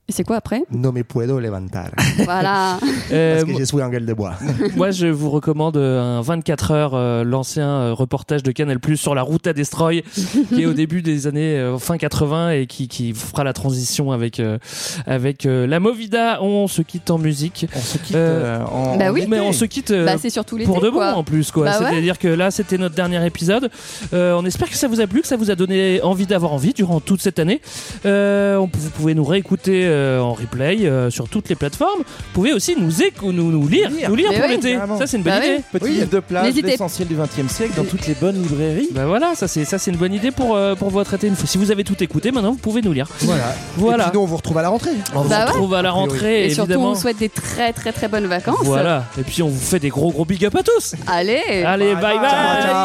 [0.07, 0.63] Et c'est quoi après?
[0.71, 1.91] No me puedo levantar.
[2.25, 2.79] Voilà.
[3.13, 4.33] Euh, Parce que je suis un gueule de bois.
[4.77, 8.97] Moi, je vous recommande euh, un 24 heures, euh, l'ancien euh, reportage de Canal Plus
[8.97, 10.03] sur la route à Destroy,
[10.49, 14.11] qui est au début des années euh, fin 80 et qui, qui fera la transition
[14.11, 14.59] avec euh,
[15.07, 16.43] avec euh, la Movida.
[16.43, 17.67] On se quitte en musique.
[17.77, 18.97] On se quitte euh, en.
[18.97, 19.27] Bah oui.
[19.29, 21.13] mais on se quitte euh, Bah, c'est surtout pour de bon quoi.
[21.15, 21.67] en plus quoi.
[21.67, 21.91] Bah ouais.
[21.91, 23.71] C'est-à-dire que là, c'était notre dernier épisode.
[24.15, 26.53] Euh, on espère que ça vous a plu, que ça vous a donné envie d'avoir
[26.55, 27.61] envie durant toute cette année.
[28.07, 32.01] Euh, on- vous pouvez nous réécouter euh, en replay euh, sur toutes les plateformes.
[32.01, 32.91] Vous pouvez aussi nous,
[33.33, 34.73] nous, nous lire, nous lire Mais pour oui, l'été.
[34.75, 34.99] carrément.
[34.99, 35.57] Ça, c'est une bonne Bah idée.
[35.73, 35.81] oui.
[35.81, 38.89] Petit livre de plage, N'hésitez- l'essentiel du 20 e siècle dans toutes les bonnes librairies.
[38.93, 41.31] Bah voilà, ça c'est ça c'est une bonne idée pour euh, pour votre été.
[41.47, 43.07] Si vous avez tout écouté, maintenant vous pouvez nous lire.
[43.21, 43.55] Voilà.
[43.77, 44.05] Voilà.
[44.05, 44.91] Et puis nous, on vous retrouve à la rentrée.
[45.15, 45.51] On vous Bah ouais.
[45.53, 46.93] retrouve à la rentrée Et surtout, on évidemment.
[46.95, 48.59] vous souhaite des très très très bonnes vacances.
[48.65, 49.05] Voilà.
[49.19, 50.95] Et puis on vous fait des gros gros big up à tous.
[51.07, 51.41] Allez.
[51.65, 52.31] Allez, bye bye.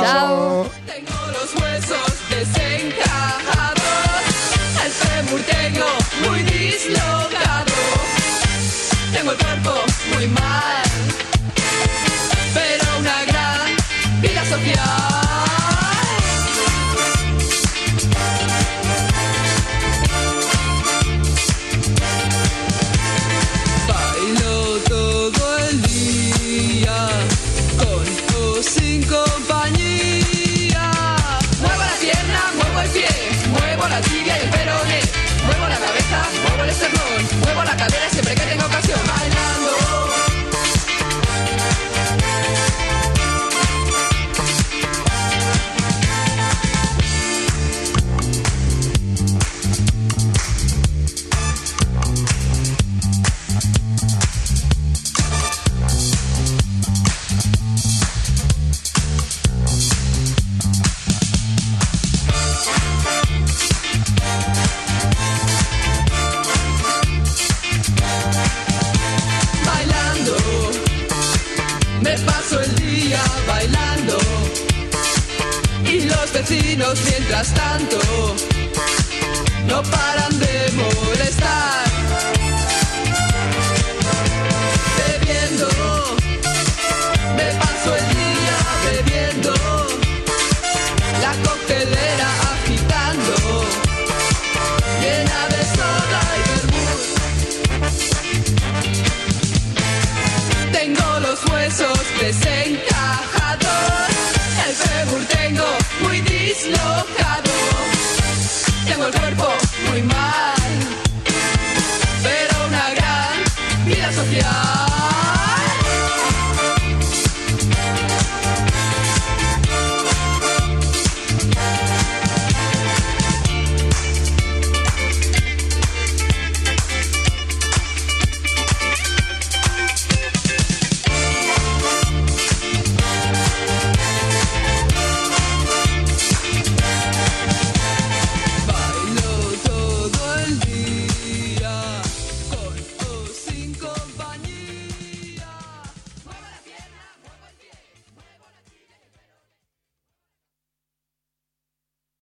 [0.06, 0.66] Ciao.
[0.86, 2.10] Tengo los huesos
[5.32, 7.74] muy dislocado,
[9.14, 9.84] tengo el cuerpo
[10.16, 10.79] muy mal,